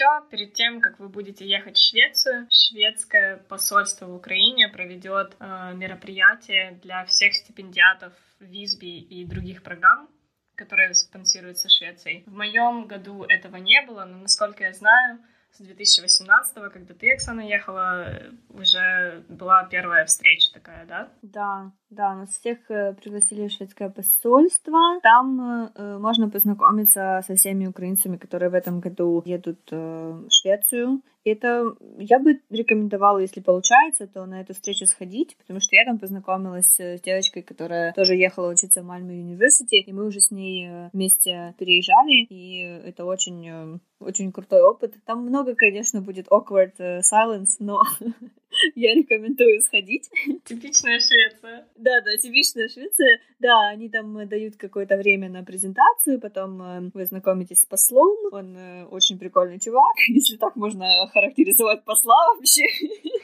Еще 0.02 0.28
перед 0.30 0.52
тем, 0.54 0.80
как 0.80 0.98
вы 0.98 1.08
будете 1.08 1.46
ехать 1.46 1.76
в 1.76 1.88
Швецию, 1.88 2.48
шведское 2.50 3.36
посольство 3.36 4.06
в 4.06 4.14
Украине 4.14 4.68
проведет 4.68 5.36
э, 5.38 5.74
мероприятие 5.74 6.72
для 6.82 7.04
всех 7.04 7.34
стипендиатов 7.34 8.12
Визби 8.40 8.98
и 8.98 9.24
других 9.24 9.62
программ, 9.62 10.08
которые 10.56 10.94
спонсируются 10.94 11.68
Швецией. 11.68 12.24
В 12.26 12.32
моем 12.32 12.86
году 12.86 13.22
этого 13.22 13.56
не 13.56 13.80
было, 13.82 14.04
но, 14.04 14.18
насколько 14.18 14.64
я 14.64 14.72
знаю, 14.72 15.20
с 15.52 15.58
2018 15.58 16.54
когда 16.72 16.94
ты, 16.94 17.12
Оксана, 17.12 17.42
ехала, 17.42 18.12
уже 18.48 19.24
была 19.28 19.64
первая 19.66 20.04
встреча 20.06 20.52
такая, 20.52 20.84
да? 20.84 21.12
Да, 21.22 21.72
да, 21.92 22.14
нас 22.14 22.30
всех 22.30 22.58
э, 22.70 22.94
пригласили 22.94 23.48
в 23.48 23.52
шведское 23.52 23.90
посольство. 23.90 25.00
Там 25.02 25.70
э, 25.74 25.98
можно 25.98 26.30
познакомиться 26.30 27.22
со 27.26 27.34
всеми 27.34 27.66
украинцами, 27.66 28.16
которые 28.16 28.50
в 28.50 28.54
этом 28.54 28.80
году 28.80 29.22
едут 29.24 29.60
э, 29.70 29.76
в 29.76 30.30
Швецию. 30.30 31.02
Это 31.24 31.72
я 31.98 32.18
бы 32.18 32.40
рекомендовала, 32.50 33.18
если 33.18 33.40
получается, 33.40 34.08
то 34.08 34.26
на 34.26 34.40
эту 34.40 34.54
встречу 34.54 34.86
сходить, 34.86 35.36
потому 35.36 35.60
что 35.60 35.76
я 35.76 35.84
там 35.84 35.98
познакомилась 35.98 36.80
с 36.80 37.00
девочкой, 37.00 37.42
которая 37.42 37.92
тоже 37.92 38.16
ехала 38.16 38.50
учиться 38.50 38.82
в 38.82 38.86
Мальме 38.86 39.20
университете, 39.20 39.90
и 39.90 39.92
мы 39.92 40.06
уже 40.06 40.20
с 40.20 40.32
ней 40.32 40.68
э, 40.68 40.90
вместе 40.92 41.54
переезжали, 41.58 42.26
и 42.28 42.62
это 42.88 43.04
очень, 43.04 43.48
э, 43.48 43.78
очень 44.00 44.32
крутой 44.32 44.62
опыт. 44.62 44.94
Там 45.04 45.24
много, 45.24 45.54
конечно, 45.54 46.00
будет 46.00 46.26
awkward 46.28 46.72
э, 46.78 47.00
silence, 47.00 47.56
но 47.60 47.82
я 48.74 48.94
рекомендую 48.94 49.60
сходить. 49.62 50.10
Типичная 50.44 51.00
Швеция. 51.00 51.66
Да, 51.76 52.00
да, 52.00 52.16
типичная 52.16 52.68
Швеция. 52.68 53.20
Да, 53.38 53.68
они 53.68 53.88
там 53.88 54.28
дают 54.28 54.56
какое-то 54.56 54.96
время 54.96 55.28
на 55.28 55.42
презентацию, 55.42 56.20
потом 56.20 56.90
вы 56.94 57.06
знакомитесь 57.06 57.60
с 57.60 57.66
послом, 57.66 58.16
он 58.30 58.56
очень 58.90 59.18
прикольный 59.18 59.58
чувак, 59.58 59.96
если 60.08 60.36
так 60.36 60.56
можно 60.56 60.86
характеризовать 61.12 61.84
посла 61.84 62.16
вообще. 62.34 62.64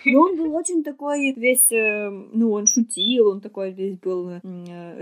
Но 0.04 0.20
он 0.20 0.36
был 0.36 0.54
очень 0.54 0.82
такой 0.84 1.32
весь, 1.32 1.70
э, 1.72 2.10
ну, 2.10 2.52
он 2.52 2.66
шутил, 2.66 3.28
он 3.28 3.40
такой 3.40 3.72
весь 3.72 3.98
был 3.98 4.30
э, 4.30 4.40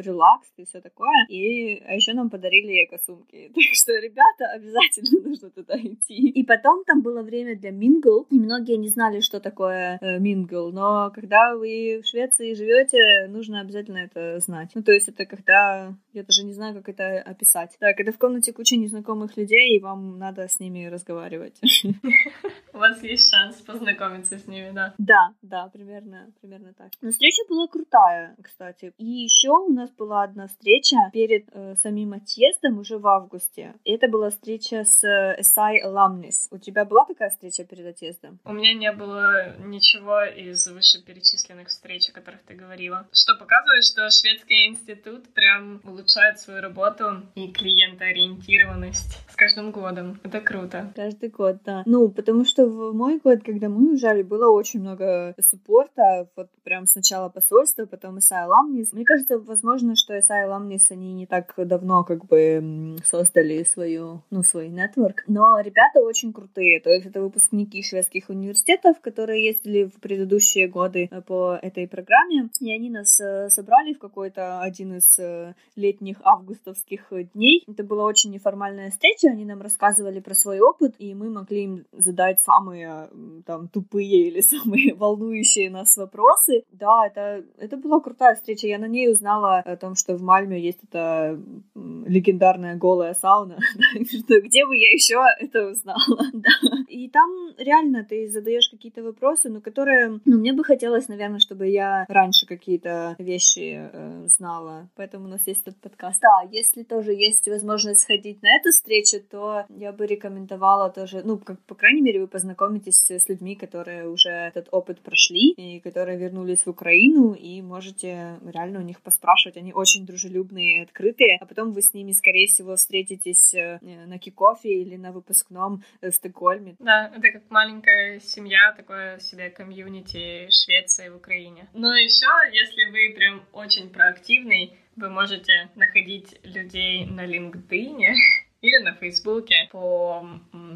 релакс 0.01 0.49
и 0.57 0.65
все 0.65 0.81
такое. 0.81 1.27
И, 1.29 1.81
а 1.87 1.95
еще 1.95 2.13
нам 2.13 2.31
подарили 2.31 2.85
эко-сумки. 2.85 3.51
Так 3.55 3.65
что, 3.73 3.93
ребята, 3.93 4.47
обязательно 4.55 5.29
нужно 5.29 5.51
туда 5.51 5.77
идти. 5.79 6.29
И 6.29 6.45
потом 6.45 6.85
там 6.85 7.03
было 7.03 7.23
время 7.23 7.57
для 7.57 7.71
мингл, 7.71 8.27
и 8.31 8.39
многие 8.39 8.77
не 8.77 8.89
знали, 8.89 9.21
что 9.21 9.41
такое 9.41 9.99
э, 10.01 10.19
мингл, 10.27 10.73
но 10.73 11.11
когда 11.15 11.55
вы 11.55 12.01
в 12.03 12.07
Швеции 12.07 12.55
живете, 12.55 13.27
нужно 13.29 13.61
обязательно 13.61 13.99
это 13.99 14.39
знать. 14.41 14.71
Ну, 14.75 14.83
то 14.83 14.93
есть 14.93 15.09
это 15.09 15.25
когда, 15.25 15.95
я 16.17 16.23
даже 16.23 16.45
не 16.45 16.53
знаю, 16.53 16.75
как 16.75 16.89
это 16.89 17.21
описать. 17.21 17.77
Да, 17.81 17.93
когда 17.93 18.13
в 18.13 18.19
комнате 18.19 18.53
куча 18.53 18.77
незнакомых 18.77 19.37
людей, 19.37 19.77
и 19.77 19.81
вам 19.81 20.19
надо 20.19 20.49
с 20.49 20.59
ними 20.59 20.87
разговаривать. 20.87 21.61
У 22.73 22.79
вас 22.79 23.03
есть 23.03 23.31
шанс 23.31 23.57
познакомиться 23.63 24.39
с 24.39 24.47
ними, 24.47 24.71
да? 24.75 24.95
Да, 24.99 25.35
да, 25.43 25.69
примерно, 25.69 26.33
примерно 26.41 26.73
так. 26.75 26.91
Но 27.01 27.11
встреча 27.11 27.43
была 27.49 27.67
крутая, 27.69 28.37
кстати. 28.43 28.93
И 28.99 29.05
еще 29.05 29.51
у 29.51 29.73
нас 29.73 29.91
была 29.91 30.25
одна 30.25 30.47
встреча 30.49 30.97
перед 31.13 31.49
э, 31.53 31.75
самим 31.77 32.13
отъездом 32.13 32.79
уже 32.79 32.99
в 32.99 33.07
августе. 33.07 33.75
И 33.85 33.93
это 33.93 34.09
была 34.09 34.31
встреча 34.31 34.85
с 34.85 35.03
э, 35.05 35.41
SI 35.41 35.85
Alumnis. 35.85 36.49
У 36.51 36.59
тебя 36.59 36.85
была 36.85 37.05
такая 37.07 37.31
встреча 37.31 37.65
перед 37.65 37.87
отъездом? 37.87 38.39
У 38.45 38.53
меня 38.53 38.75
не 38.75 38.93
было 38.93 39.57
ничего 39.59 40.25
из 40.25 40.67
вышеперечисленных 40.67 41.69
встреч, 41.69 42.09
о 42.11 42.13
которых 42.13 42.43
ты 42.43 42.55
говорила. 42.55 43.07
Что 43.13 43.37
показывает, 43.37 43.85
что 43.85 44.09
шведский 44.11 44.67
институт 44.67 45.33
прям 45.35 45.81
улучшает 46.07 46.39
свою 46.39 46.61
работу 46.63 47.27
и 47.35 47.51
клиентоориентированность 47.51 49.26
каждым 49.37 49.71
годом. 49.71 50.19
Это 50.25 50.41
круто. 50.41 50.93
Каждый 50.97 51.29
год, 51.29 51.59
да. 51.65 51.83
Ну, 51.87 52.09
потому 52.09 52.45
что 52.45 52.67
в 52.67 52.95
мой 52.95 53.21
год, 53.23 53.41
когда 53.45 53.69
мы 53.69 53.91
уезжали, 53.91 54.23
было 54.23 54.51
очень 54.51 54.81
много 54.81 55.35
суппорта, 55.41 56.29
вот 56.37 56.49
прям 56.65 56.87
сначала 56.87 57.29
посольство, 57.29 57.87
потом 57.87 58.19
SI 58.19 58.47
Alumnis. 58.47 58.89
Мне 58.93 59.05
кажется, 59.05 59.39
возможно, 59.39 59.95
что 59.97 60.17
SI 60.17 60.47
Alumnis, 60.49 60.91
они 60.91 61.13
не 61.13 61.27
так 61.27 61.55
давно 61.57 62.05
как 62.05 62.27
бы 62.27 62.97
создали 63.05 63.63
свою, 63.65 64.23
ну, 64.31 64.43
свой 64.43 64.69
нетворк, 64.69 65.25
но 65.27 65.61
ребята 65.61 66.01
очень 66.01 66.33
крутые, 66.33 66.81
то 66.81 66.91
есть 66.91 67.07
это 67.07 67.21
выпускники 67.21 67.83
шведских 67.83 68.29
университетов, 68.29 69.01
которые 69.01 69.45
ездили 69.45 69.85
в 69.85 70.01
предыдущие 70.01 70.69
годы 70.69 71.09
э, 71.11 71.21
по 71.23 71.59
этой 71.61 71.87
программе, 71.89 72.49
и 72.61 72.73
они 72.73 72.91
нас 72.91 73.21
э, 73.21 73.49
собрали 73.51 73.95
в 73.95 73.99
какой-то 73.99 74.61
один 74.61 74.97
из 74.97 75.19
э, 75.19 75.55
летних 75.77 76.17
августовских 76.23 77.13
дней. 77.35 77.65
Это 77.67 77.85
была 77.85 78.05
очень 78.05 78.31
неформальная 78.31 78.91
встреча, 78.91 79.26
они 79.29 79.45
нам 79.45 79.61
рассказывали 79.63 80.21
про 80.21 80.35
свой 80.35 80.61
опыт, 80.61 80.95
и 80.99 81.15
мы 81.15 81.31
могли 81.31 81.65
им 81.65 81.85
задать 81.93 82.41
самые 82.41 83.09
там 83.45 83.69
тупые 83.69 84.29
или 84.29 84.41
самые 84.55 84.95
волнующие 84.95 85.71
нас 85.71 85.97
вопросы. 85.97 86.65
Да, 86.73 87.07
это, 87.07 87.45
это 87.59 87.77
была 87.77 88.01
крутая 88.01 88.35
встреча. 88.35 88.67
Я 88.67 88.79
на 88.79 88.89
ней 88.89 89.11
узнала 89.11 89.59
о 89.59 89.77
том, 89.77 89.95
что 89.95 90.17
в 90.17 90.23
Мальме 90.23 90.61
есть 90.61 90.81
эта 90.85 91.41
легендарная 91.75 92.77
голая 92.77 93.15
сауна. 93.15 93.59
Где 93.95 94.67
бы 94.67 94.77
я 94.77 94.91
еще 94.91 95.23
это 95.39 95.71
узнала? 95.71 96.31
И 96.89 97.09
там 97.09 97.31
реально 97.59 98.05
ты 98.05 98.29
задаешь 98.29 98.69
какие-то 98.69 99.03
вопросы, 99.03 99.49
но 99.49 99.61
которые, 99.61 100.21
ну, 100.25 100.39
мне 100.39 100.53
бы 100.53 100.65
хотелось, 100.65 101.09
наверное, 101.09 101.41
чтобы 101.41 101.69
я 101.69 102.05
раньше 102.09 102.47
какие-то 102.47 103.17
вещи 103.19 103.91
э, 103.93 104.27
знала. 104.29 104.89
Поэтому 104.97 105.27
у 105.27 105.29
нас 105.29 105.47
есть 105.47 105.63
этот 105.63 105.81
подкаст. 105.81 106.21
Да, 106.21 106.49
если 106.51 106.83
тоже 106.83 107.13
есть 107.13 107.49
возможность 107.49 108.03
сходить 108.03 108.43
на 108.43 108.49
эту 108.57 108.71
встречу, 108.71 109.16
то 109.21 109.65
я 109.69 109.93
бы 109.93 110.07
рекомендовала 110.07 110.91
тоже, 110.91 111.23
ну, 111.25 111.39
как, 111.39 111.61
по 111.67 111.75
крайней 111.75 112.03
мере, 112.03 112.21
вы 112.21 112.29
познакомитесь 112.29 113.11
с 113.11 113.29
людьми, 113.29 113.57
которые 113.57 114.09
уже 114.09 114.31
этот 114.31 114.69
опыт 114.73 115.01
прошли 115.01 115.53
и 115.53 115.81
которые 115.81 116.19
вернулись 116.19 116.67
в 116.67 116.71
Украину, 116.71 117.33
и 117.35 117.63
можете 117.63 118.39
реально 118.45 118.81
у 118.81 118.83
них 118.83 119.01
поспрашивать. 119.01 119.57
Они 119.57 119.73
очень 119.73 120.07
дружелюбные 120.07 120.79
и 120.79 120.83
открытые, 120.83 121.39
а 121.41 121.47
потом 121.47 121.73
вы 121.73 121.83
с 121.83 121.95
ними, 121.95 122.13
скорее 122.13 122.47
всего, 122.47 122.77
встретитесь 122.77 123.55
э, 123.55 123.79
на 124.07 124.19
кикофе 124.19 124.83
или 124.83 124.97
на 124.97 125.13
выпускном 125.13 125.83
в 126.03 126.11
Стокгольме. 126.11 126.77
Да, 126.79 127.13
это 127.15 127.33
как 127.33 127.51
маленькая 127.51 128.21
семья, 128.21 128.73
такое 128.77 129.19
себе 129.19 129.51
комьюнити 129.51 130.49
Швеции 130.51 131.09
в 131.09 131.17
Украине. 131.17 131.69
Но 131.75 131.95
еще, 131.95 132.27
если 132.53 132.85
вы 132.91 133.15
прям 133.15 133.43
очень 133.53 133.91
проактивный, 133.91 134.77
вы 134.97 135.11
можете 135.11 135.71
находить 135.75 136.41
людей 136.43 137.05
на 137.07 137.27
LinkedIn 137.27 138.15
или 138.61 138.83
на 138.83 138.95
Фейсбуке 138.95 139.69
по 139.71 140.27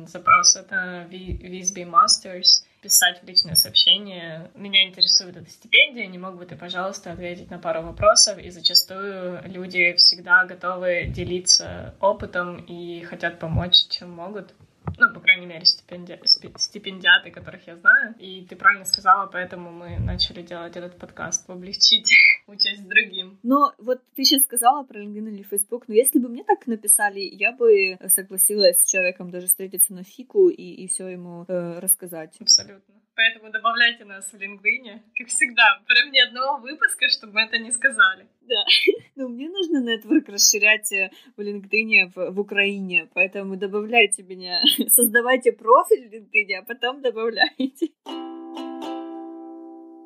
один 0.00 0.06
запрос, 0.06 0.56
это 0.56 1.06
Visby 1.10 1.84
Masters, 1.84 2.64
писать 2.82 3.22
в 3.22 3.26
личное 3.26 3.54
сообщение. 3.54 4.50
Меня 4.54 4.88
интересует 4.88 5.36
эта 5.36 5.50
стипендия, 5.50 6.06
не 6.06 6.18
мог 6.18 6.36
бы 6.36 6.46
ты, 6.46 6.56
пожалуйста, 6.56 7.12
ответить 7.12 7.50
на 7.50 7.58
пару 7.58 7.82
вопросов? 7.82 8.38
И 8.38 8.50
зачастую 8.50 9.42
люди 9.44 9.94
всегда 9.94 10.44
готовы 10.44 11.06
делиться 11.08 11.94
опытом 12.00 12.58
и 12.58 13.02
хотят 13.02 13.38
помочь, 13.38 13.88
чем 13.88 14.10
могут 14.10 14.54
ну, 14.98 15.12
по 15.12 15.20
крайней 15.20 15.46
мере, 15.46 15.64
стипенди... 15.64 16.18
стипендиаты, 16.56 17.30
которых 17.30 17.66
я 17.66 17.76
знаю. 17.76 18.14
И 18.18 18.44
ты 18.48 18.56
правильно 18.56 18.84
сказала, 18.84 19.26
поэтому 19.26 19.70
мы 19.70 19.98
начали 19.98 20.42
делать 20.42 20.76
этот 20.76 20.98
подкаст, 20.98 21.48
облегчить 21.48 22.12
участь 22.50 22.86
другим. 22.88 23.38
Но 23.42 23.72
вот 23.78 24.00
ты 24.14 24.24
сейчас 24.24 24.42
сказала 24.42 24.82
про 24.84 25.02
LinkedIn 25.02 25.28
или 25.28 25.42
Facebook, 25.42 25.84
но 25.88 25.94
если 25.94 26.18
бы 26.18 26.28
мне 26.28 26.44
так 26.44 26.66
написали, 26.66 27.20
я 27.20 27.52
бы 27.52 27.98
согласилась 28.08 28.82
с 28.82 28.90
человеком 28.90 29.30
даже 29.30 29.46
встретиться 29.46 29.92
на 29.92 30.04
фику 30.04 30.48
и, 30.48 30.62
и 30.62 30.88
все 30.88 31.08
ему 31.08 31.44
э, 31.48 31.78
рассказать. 31.78 32.36
Абсолютно. 32.40 32.94
Поэтому 33.14 33.52
добавляйте 33.52 34.04
нас 34.04 34.32
в 34.32 34.34
LinkedIn, 34.34 35.00
как 35.14 35.28
всегда. 35.28 35.82
Прям 35.86 36.10
ни 36.10 36.18
одного 36.18 36.58
выпуска, 36.58 37.08
чтобы 37.08 37.34
мы 37.34 37.42
это 37.42 37.58
не 37.58 37.70
сказали. 37.70 38.26
Да. 38.42 38.64
Ну, 39.16 39.28
мне 39.28 39.50
нужно 39.50 39.82
нетворк 39.82 40.28
расширять 40.30 40.90
э, 40.92 41.10
в 41.36 41.40
LinkedIn 41.40 42.12
в, 42.14 42.30
в 42.30 42.40
Украине, 42.40 43.08
поэтому 43.12 43.56
добавляйте 43.56 44.22
меня. 44.22 44.62
Создавайте 44.88 45.52
профиль 45.52 46.08
в 46.08 46.12
LinkedIn, 46.12 46.54
а 46.60 46.62
потом 46.62 47.02
добавляйте. 47.02 47.90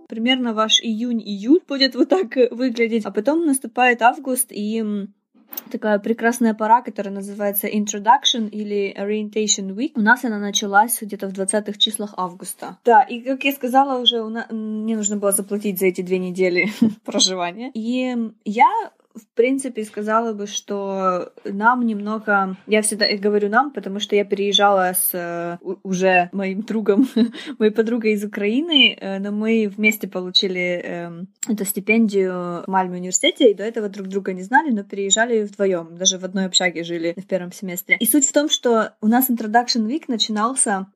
Примерно 0.09 0.55
ваш 0.55 0.81
июнь-июль 0.81 1.61
будет 1.67 1.95
вот 1.95 2.09
так 2.09 2.37
э, 2.37 2.49
выглядеть, 2.51 3.05
а 3.05 3.11
потом 3.11 3.47
наступает 3.47 4.03
август, 4.03 4.49
и 4.51 5.07
такая 5.71 5.99
прекрасная 5.99 6.55
пора, 6.55 6.83
которая 6.83 7.14
называется 7.14 7.67
Introduction 7.69 8.49
или 8.49 8.95
Orientation 8.97 9.75
Week. 9.75 9.93
У 9.95 10.01
нас 10.01 10.25
она 10.25 10.38
началась 10.38 11.01
где-то 11.01 11.29
в 11.29 11.33
20-х 11.33 11.79
числах 11.79 12.14
августа. 12.17 12.79
Да, 12.85 13.03
и 13.03 13.21
как 13.21 13.45
я 13.45 13.53
сказала 13.53 14.01
уже, 14.01 14.23
у 14.23 14.29
нас... 14.29 14.47
мне 14.51 14.97
нужно 14.97 15.17
было 15.17 15.33
заплатить 15.33 15.79
за 15.79 15.87
эти 15.87 16.01
две 16.01 16.19
недели 16.19 16.69
проживания. 17.05 17.71
И 17.75 18.17
я 18.45 18.71
в 19.14 19.27
принципе, 19.35 19.85
сказала 19.85 20.33
бы, 20.33 20.46
что 20.46 21.33
нам 21.44 21.87
немного... 21.87 22.57
Я 22.66 22.83
всегда 22.83 23.07
говорю 23.16 23.48
нам, 23.48 23.70
потому 23.70 24.00
что 24.00 24.16
я 24.16 24.24
переезжала 24.24 24.92
с 24.92 25.11
э, 25.12 25.59
уже 25.85 26.31
моим 26.33 26.62
другом, 26.62 27.09
моей 27.59 27.70
подругой 27.70 28.12
из 28.12 28.24
Украины, 28.24 28.96
э, 29.00 29.18
но 29.20 29.31
мы 29.31 29.72
вместе 29.74 30.09
получили 30.09 30.83
эм, 30.85 31.29
эту 31.48 31.64
стипендию 31.64 32.64
в 32.64 32.64
Мальме 32.66 32.98
университете, 32.98 33.50
и 33.50 33.55
до 33.55 33.62
этого 33.62 33.88
друг 33.88 34.09
друга 34.09 34.33
не 34.33 34.42
знали, 34.42 34.70
но 34.70 34.83
переезжали 34.83 35.44
вдвоем, 35.44 35.96
даже 35.96 36.18
в 36.18 36.24
одной 36.24 36.46
общаге 36.46 36.83
жили 36.83 37.14
в 37.16 37.27
первом 37.27 37.53
семестре. 37.53 37.96
И 38.00 38.07
суть 38.07 38.27
в 38.27 38.33
том, 38.33 38.48
что 38.48 38.94
у 39.00 39.07
нас 39.07 39.31
Introduction 39.31 39.87
Week 39.87 40.05
начинался 40.09 40.87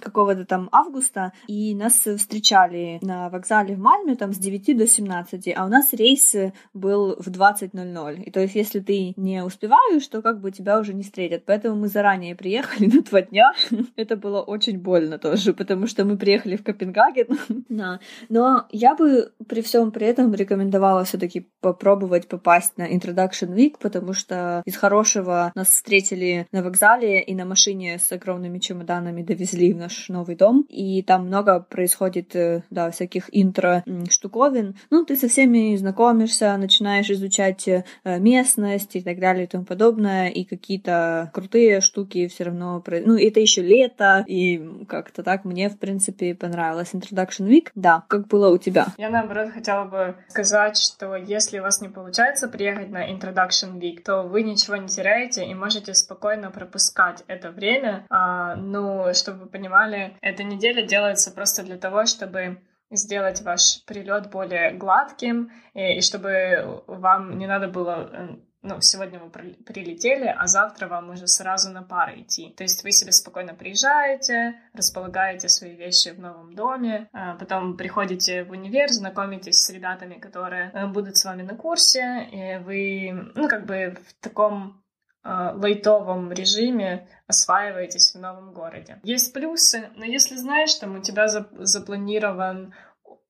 какого-то 0.00 0.44
там 0.44 0.68
августа, 0.70 1.32
и 1.46 1.74
нас 1.74 1.94
встречали 1.94 2.98
на 3.00 3.30
вокзале 3.30 3.74
в 3.74 3.78
Мальме 3.78 4.16
там 4.16 4.34
с 4.34 4.38
9 4.38 4.76
до 4.76 4.86
17, 4.86 5.48
а 5.56 5.64
у 5.64 5.68
нас 5.68 5.92
рейс 5.94 6.34
был 6.74 7.16
в 7.18 7.30
20 7.30 7.53
20.00. 7.54 8.22
И 8.22 8.30
то 8.30 8.40
есть, 8.40 8.54
если 8.54 8.80
ты 8.80 9.14
не 9.16 9.42
успеваешь, 9.44 10.06
то 10.08 10.22
как 10.22 10.40
бы 10.40 10.50
тебя 10.50 10.78
уже 10.78 10.94
не 10.94 11.02
встретят. 11.02 11.44
Поэтому 11.46 11.76
мы 11.76 11.88
заранее 11.88 12.34
приехали 12.34 12.86
на 12.94 13.02
два 13.02 13.22
дня. 13.22 13.52
Это 13.96 14.16
было 14.16 14.40
очень 14.40 14.78
больно 14.78 15.18
тоже, 15.18 15.54
потому 15.54 15.86
что 15.86 16.04
мы 16.04 16.16
приехали 16.16 16.56
в 16.56 16.64
Копенгаген. 16.64 17.26
да. 17.68 18.00
Но 18.28 18.66
я 18.70 18.94
бы 18.94 19.32
при 19.48 19.62
всем 19.62 19.90
при 19.90 20.06
этом 20.06 20.34
рекомендовала 20.34 21.04
все-таки 21.04 21.48
попробовать 21.60 22.28
попасть 22.28 22.76
на 22.78 22.90
Introduction 22.92 23.54
Week, 23.54 23.74
потому 23.80 24.12
что 24.12 24.62
из 24.64 24.76
хорошего 24.76 25.52
нас 25.54 25.68
встретили 25.68 26.46
на 26.52 26.62
вокзале 26.62 27.22
и 27.22 27.34
на 27.34 27.44
машине 27.44 27.98
с 27.98 28.10
огромными 28.12 28.58
чемоданами 28.58 29.22
довезли 29.22 29.72
в 29.72 29.76
наш 29.76 30.08
новый 30.08 30.36
дом. 30.36 30.66
И 30.68 31.02
там 31.02 31.26
много 31.26 31.60
происходит, 31.60 32.34
э, 32.36 32.62
да, 32.70 32.90
всяких 32.90 33.28
интро 33.32 33.84
штуковин. 34.10 34.76
Ну, 34.90 35.04
ты 35.04 35.16
со 35.16 35.28
всеми 35.28 35.76
знакомишься, 35.76 36.56
начинаешь 36.56 37.10
изучать 37.10 37.43
изучать 37.44 37.84
э, 38.04 38.18
местность 38.18 38.96
и 38.96 39.02
так 39.02 39.18
далее 39.18 39.44
и 39.44 39.46
тому 39.46 39.64
подобное, 39.64 40.28
и 40.28 40.44
какие-то 40.44 41.30
крутые 41.32 41.80
штуки 41.80 42.28
все 42.28 42.44
равно... 42.44 42.82
Ну, 42.86 43.16
это 43.16 43.40
еще 43.40 43.62
лето, 43.62 44.24
и 44.26 44.84
как-то 44.88 45.22
так 45.22 45.44
мне, 45.44 45.68
в 45.68 45.78
принципе, 45.78 46.34
понравилось. 46.34 46.94
Introduction 46.94 47.48
Week, 47.48 47.68
да. 47.74 48.04
Как 48.08 48.26
было 48.28 48.50
у 48.50 48.58
тебя? 48.58 48.86
Я, 48.98 49.10
наоборот, 49.10 49.50
хотела 49.52 49.84
бы 49.84 50.16
сказать, 50.28 50.76
что 50.78 51.16
если 51.16 51.58
у 51.58 51.62
вас 51.62 51.80
не 51.80 51.88
получается 51.88 52.48
приехать 52.48 52.90
на 52.90 53.10
Introduction 53.10 53.78
Week, 53.78 54.02
то 54.02 54.22
вы 54.22 54.42
ничего 54.42 54.76
не 54.76 54.88
теряете 54.88 55.46
и 55.46 55.54
можете 55.54 55.94
спокойно 55.94 56.50
пропускать 56.50 57.24
это 57.26 57.50
время. 57.50 58.04
А, 58.10 58.56
ну, 58.56 59.12
чтобы 59.14 59.40
вы 59.40 59.46
понимали, 59.46 60.16
эта 60.20 60.44
неделя 60.44 60.86
делается 60.86 61.30
просто 61.30 61.62
для 61.62 61.76
того, 61.76 62.06
чтобы 62.06 62.58
сделать 62.96 63.42
ваш 63.42 63.84
прилет 63.84 64.30
более 64.30 64.72
гладким, 64.72 65.50
и, 65.74 65.98
и 65.98 66.00
чтобы 66.00 66.82
вам 66.86 67.38
не 67.38 67.46
надо 67.46 67.68
было 67.68 68.10
э, 68.12 68.36
ну, 68.64 68.80
сегодня 68.80 69.20
вы 69.20 69.28
прилетели, 69.28 70.26
а 70.26 70.46
завтра 70.46 70.88
вам 70.88 71.10
уже 71.10 71.26
сразу 71.26 71.70
на 71.70 71.82
пары 71.82 72.22
идти. 72.22 72.52
То 72.56 72.64
есть 72.64 72.82
вы 72.82 72.92
себе 72.92 73.12
спокойно 73.12 73.54
приезжаете, 73.54 74.54
располагаете 74.72 75.50
свои 75.50 75.76
вещи 75.76 76.08
в 76.08 76.18
новом 76.18 76.54
доме, 76.54 77.08
а 77.12 77.34
потом 77.34 77.76
приходите 77.76 78.42
в 78.44 78.52
универ, 78.52 78.88
знакомитесь 78.88 79.60
с 79.60 79.70
ребятами, 79.70 80.14
которые 80.14 80.70
э, 80.72 80.86
будут 80.86 81.18
с 81.18 81.26
вами 81.26 81.42
на 81.42 81.54
курсе, 81.54 82.26
и 82.32 82.64
вы, 82.64 83.32
ну, 83.34 83.48
как 83.48 83.66
бы 83.66 83.98
в 84.08 84.14
таком 84.22 84.82
лайтовом 85.24 86.32
режиме 86.32 87.08
осваиваетесь 87.26 88.14
в 88.14 88.18
новом 88.18 88.52
городе. 88.52 89.00
Есть 89.02 89.32
плюсы, 89.32 89.90
но 89.96 90.04
если 90.04 90.36
знаешь, 90.36 90.74
там 90.74 90.96
у 90.96 91.02
тебя 91.02 91.28
запланирован 91.28 92.74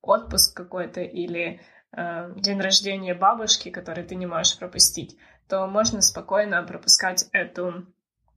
отпуск 0.02 0.56
какой-то 0.56 1.00
или 1.00 1.60
э, 1.96 2.32
день 2.36 2.60
рождения 2.60 3.14
бабушки, 3.14 3.70
который 3.70 4.04
ты 4.04 4.16
не 4.16 4.26
можешь 4.26 4.58
пропустить, 4.58 5.16
то 5.48 5.66
можно 5.66 6.02
спокойно 6.02 6.62
пропускать 6.62 7.28
эту 7.32 7.86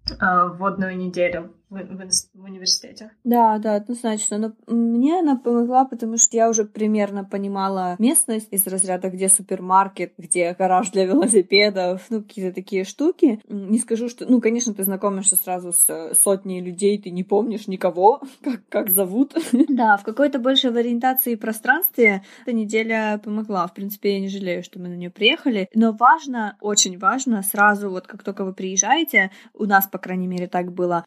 э, 0.10 0.16
вводную 0.20 0.96
неделю 0.98 1.57
в, 1.70 1.76
в, 1.76 2.10
в 2.34 2.44
университете. 2.44 3.12
Да, 3.24 3.58
да, 3.58 3.76
однозначно. 3.76 4.38
Но 4.38 4.54
мне 4.68 5.20
она 5.20 5.36
помогла, 5.36 5.86
потому 5.86 6.18
что 6.18 6.38
я 6.38 6.50
уже 6.50 6.66
примерно 6.66 7.24
понимала 7.24 7.96
местность 8.00 8.48
из 8.52 8.66
разряда, 8.68 9.10
где 9.10 9.30
супермаркет, 9.30 10.14
где 10.18 10.54
гараж 10.54 10.92
для 10.92 11.06
велосипедов, 11.06 12.06
ну, 12.10 12.22
какие-то 12.22 12.56
такие 12.56 12.84
штуки. 12.84 13.42
Не 13.48 13.80
скажу, 13.80 14.10
что... 14.10 14.26
Ну, 14.30 14.42
конечно, 14.42 14.74
ты 14.74 14.84
знакомишься 14.84 15.36
сразу 15.36 15.74
с 15.74 16.14
сотней 16.22 16.62
людей, 16.62 17.02
ты 17.02 17.10
не 17.10 17.24
помнишь 17.24 17.68
никого, 17.68 18.22
как, 18.44 18.62
как 18.70 18.90
зовут. 18.90 19.36
Да, 19.70 19.98
в 19.98 20.04
какой-то 20.04 20.40
большей 20.40 20.72
в 20.72 20.78
ориентации 20.78 21.34
и 21.34 21.36
пространстве 21.36 22.24
эта 22.44 22.54
неделя 22.54 23.20
помогла. 23.24 23.68
В 23.68 23.74
принципе, 23.74 24.14
я 24.14 24.20
не 24.20 24.28
жалею, 24.28 24.64
что 24.64 24.80
мы 24.80 24.88
на 24.88 24.96
нее 24.96 25.10
приехали. 25.10 25.70
Но 25.74 25.92
важно, 25.92 26.58
очень 26.62 26.98
важно, 26.98 27.44
сразу 27.44 27.90
вот 27.90 28.08
как 28.08 28.24
только 28.24 28.44
вы 28.44 28.54
приезжаете, 28.54 29.32
у 29.54 29.66
нас, 29.66 29.88
по 29.88 29.98
крайней 29.98 30.28
мере, 30.28 30.48
так 30.48 30.72
было, 30.72 31.04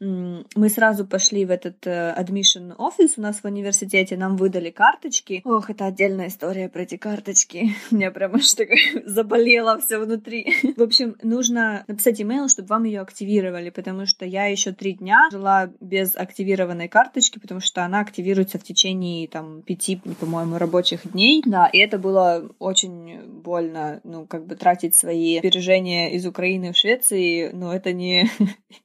мы 0.56 0.68
сразу 0.68 1.06
пошли 1.06 1.44
в 1.44 1.50
этот 1.50 1.86
э, 1.86 2.14
admission 2.18 2.74
офис 2.76 3.14
у 3.16 3.20
нас 3.20 3.40
в 3.40 3.44
университете, 3.44 4.16
нам 4.16 4.36
выдали 4.36 4.70
карточки. 4.70 5.42
Ох, 5.44 5.70
это 5.70 5.86
отдельная 5.86 6.26
история 6.26 6.68
про 6.68 6.82
эти 6.82 6.96
карточки. 6.96 7.74
Мне 7.90 8.10
прям 8.10 8.34
аж 8.34 8.52
так 8.54 8.68
заболело 9.04 9.80
все 9.80 9.98
внутри. 9.98 10.54
В 10.76 10.82
общем, 10.82 11.16
нужно 11.22 11.84
написать 11.86 12.20
имейл, 12.20 12.48
чтобы 12.48 12.68
вам 12.68 12.84
ее 12.84 13.00
активировали, 13.00 13.70
потому 13.70 14.06
что 14.06 14.24
я 14.24 14.46
еще 14.46 14.72
три 14.72 14.94
дня 14.94 15.28
жила 15.30 15.70
без 15.80 16.16
активированной 16.16 16.88
карточки, 16.88 17.38
потому 17.38 17.60
что 17.60 17.84
она 17.84 18.00
активируется 18.00 18.58
в 18.58 18.64
течение 18.64 19.28
там 19.28 19.62
пяти, 19.62 20.00
по-моему, 20.18 20.58
рабочих 20.58 21.12
дней. 21.12 21.42
Да, 21.46 21.68
и 21.68 21.78
это 21.78 21.98
было 21.98 22.50
очень 22.58 23.20
больно, 23.24 24.00
ну, 24.02 24.26
как 24.26 24.46
бы 24.46 24.56
тратить 24.56 24.96
свои 24.96 25.38
сбережения 25.38 26.12
из 26.14 26.26
Украины 26.26 26.72
в 26.72 26.76
Швеции, 26.76 27.50
но 27.52 27.72
это 27.72 27.92
не, 27.92 28.28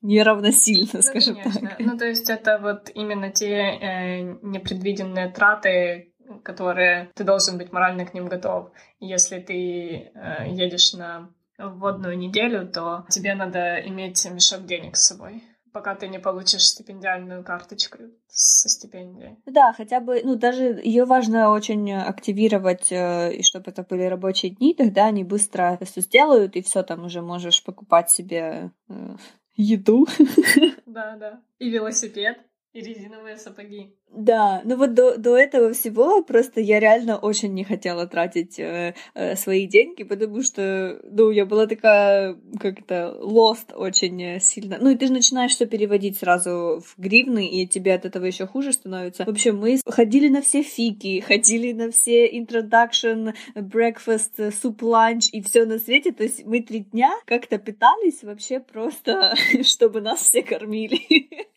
не 0.03 0.21
равносильно, 0.21 0.89
ну, 0.93 1.01
скажем 1.01 1.35
конечно. 1.35 1.53
так. 1.53 1.54
Ну, 1.79 1.97
то 1.97 2.05
есть 2.05 2.29
это 2.29 2.59
вот 2.59 2.89
именно 2.93 3.31
те 3.31 3.53
э, 3.53 4.21
непредвиденные 4.41 5.29
траты, 5.29 6.13
которые 6.43 7.11
ты 7.15 7.23
должен 7.23 7.57
быть 7.57 7.71
морально 7.71 8.05
к 8.05 8.13
ним 8.13 8.27
готов. 8.27 8.71
Если 8.99 9.39
ты 9.39 10.11
э, 10.13 10.49
едешь 10.49 10.93
на 10.93 11.29
вводную 11.57 12.17
неделю, 12.17 12.67
то 12.67 13.05
тебе 13.09 13.35
надо 13.35 13.77
иметь 13.87 14.25
мешок 14.25 14.65
денег 14.65 14.95
с 14.95 15.07
собой 15.07 15.43
пока 15.75 15.93
ты 15.93 16.07
не 16.07 16.19
получишь 16.19 16.67
стипендиальную 16.67 17.43
карточку 17.43 17.97
со 18.29 18.69
стипендией. 18.69 19.35
Да, 19.45 19.73
хотя 19.73 19.99
бы, 19.99 20.21
ну, 20.23 20.37
даже 20.37 20.79
ее 20.81 21.03
важно 21.03 21.51
очень 21.51 21.91
активировать, 21.91 22.93
э, 22.93 23.33
и 23.33 23.43
чтобы 23.43 23.71
это 23.71 23.83
были 23.83 24.03
рабочие 24.03 24.51
дни, 24.51 24.73
тогда 24.73 25.07
они 25.07 25.25
быстро 25.25 25.77
все 25.83 25.99
сделают, 25.99 26.55
и 26.55 26.61
все 26.61 26.81
там 26.81 27.03
уже 27.03 27.21
можешь 27.21 27.61
покупать 27.61 28.09
себе 28.09 28.71
э, 28.87 29.15
еду. 29.55 30.07
Да, 30.85 31.17
да. 31.17 31.41
И 31.59 31.69
велосипед. 31.69 32.39
И 32.75 32.81
резиновые 32.81 33.37
сапоги. 33.37 33.95
Да, 34.11 34.61
ну 34.65 34.75
вот 34.75 34.93
до, 34.93 35.17
до 35.17 35.37
этого 35.37 35.71
всего 35.71 36.21
просто 36.21 36.59
я 36.59 36.81
реально 36.81 37.17
очень 37.17 37.53
не 37.53 37.63
хотела 37.63 38.05
тратить 38.05 38.59
э, 38.59 38.95
э, 39.13 39.37
свои 39.37 39.65
деньги, 39.65 40.03
потому 40.03 40.41
что, 40.41 40.99
ну, 41.03 41.31
я 41.31 41.45
была 41.45 41.67
такая 41.67 42.37
как-то 42.59 43.17
lost 43.21 43.73
очень 43.73 44.41
сильно. 44.41 44.77
Ну, 44.81 44.89
и 44.89 44.95
ты 44.95 45.07
же 45.07 45.13
начинаешь 45.13 45.51
все 45.51 45.65
переводить 45.65 46.17
сразу 46.17 46.83
в 46.85 46.95
гривны, 46.97 47.47
и 47.47 47.65
тебе 47.65 47.93
от 47.93 48.03
этого 48.03 48.25
еще 48.25 48.45
хуже 48.45 48.73
становится. 48.73 49.23
В 49.23 49.29
общем, 49.29 49.57
мы 49.57 49.79
ходили 49.87 50.27
на 50.27 50.41
все 50.41 50.61
фики, 50.61 51.21
ходили 51.21 51.71
на 51.71 51.91
все 51.91 52.29
introduction, 52.29 53.33
breakfast, 53.55 54.51
суп, 54.51 54.83
ланч 54.83 55.29
и 55.31 55.41
все 55.41 55.63
на 55.63 55.79
свете. 55.79 56.11
То 56.11 56.23
есть 56.23 56.45
мы 56.45 56.61
три 56.61 56.81
дня 56.81 57.13
как-то 57.25 57.57
питались 57.57 58.21
вообще 58.21 58.59
просто, 58.59 59.33
чтобы 59.63 60.01
нас 60.01 60.19
все 60.19 60.43
кормили. 60.43 60.99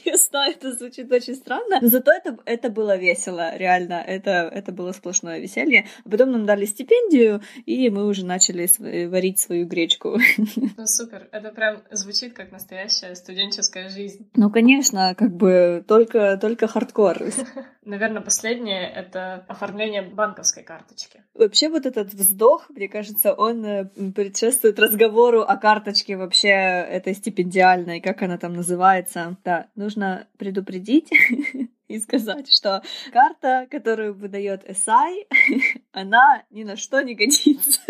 Я 0.04 0.16
знаю, 0.16 0.52
это 0.52 0.72
звучит 0.72 1.10
очень 1.12 1.34
странно, 1.34 1.78
но 1.80 1.88
зато 1.88 2.12
это, 2.12 2.38
это 2.44 2.70
было 2.70 2.96
весело, 2.96 3.56
реально. 3.56 3.94
Это, 3.94 4.30
это 4.52 4.72
было 4.72 4.92
сплошное 4.92 5.38
веселье. 5.38 5.86
А 6.04 6.08
потом 6.08 6.32
нам 6.32 6.46
дали 6.46 6.64
стипендию, 6.64 7.42
и 7.66 7.90
мы 7.90 8.06
уже 8.06 8.24
начали 8.24 8.68
варить 9.06 9.38
свою 9.38 9.66
гречку. 9.66 10.18
Ну, 10.76 10.86
супер. 10.86 11.28
Это 11.32 11.50
прям 11.50 11.82
звучит 11.90 12.34
как 12.34 12.52
настоящая 12.52 13.14
студенческая 13.14 13.88
жизнь. 13.88 14.28
Ну, 14.34 14.50
конечно, 14.50 15.14
как 15.16 15.34
бы 15.34 15.84
только, 15.86 16.36
только 16.36 16.68
хардкор. 16.68 17.18
Наверное, 17.84 18.20
последнее— 18.20 18.88
это 18.94 19.44
оформление 19.48 20.02
банковской 20.02 20.62
карточки. 20.62 21.22
Вообще 21.34 21.68
вот 21.68 21.86
этот 21.86 22.12
вздох, 22.12 22.68
мне 22.68 22.88
кажется, 22.88 23.32
он 23.32 23.64
э, 23.64 23.84
предшествует 24.14 24.78
разговору 24.78 25.40
о 25.40 25.56
карточке 25.56 26.16
вообще 26.16 26.48
этой 26.48 27.14
стипендиальной, 27.14 28.00
как 28.00 28.22
она 28.22 28.36
там 28.36 28.52
называется. 28.54 29.36
Да, 29.44 29.68
ну 29.74 29.87
нужно 29.88 30.28
предупредить 30.36 31.10
и 31.88 31.98
сказать, 31.98 32.52
что 32.52 32.82
карта, 33.10 33.66
которую 33.70 34.12
выдает 34.12 34.68
SI, 34.68 35.26
она 35.92 36.44
ни 36.50 36.62
на 36.62 36.76
что 36.76 37.00
не 37.00 37.14
годится. 37.14 37.80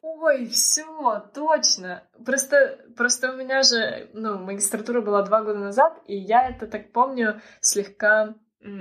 Ой, 0.00 0.46
все, 0.46 1.28
точно. 1.34 2.04
Просто, 2.24 2.78
просто 2.96 3.32
у 3.32 3.36
меня 3.36 3.64
же, 3.64 4.08
ну, 4.14 4.38
магистратура 4.38 5.00
была 5.00 5.22
два 5.22 5.42
года 5.42 5.58
назад, 5.58 6.00
и 6.06 6.16
я 6.16 6.48
это 6.48 6.68
так 6.68 6.92
помню 6.92 7.40
слегка 7.60 8.34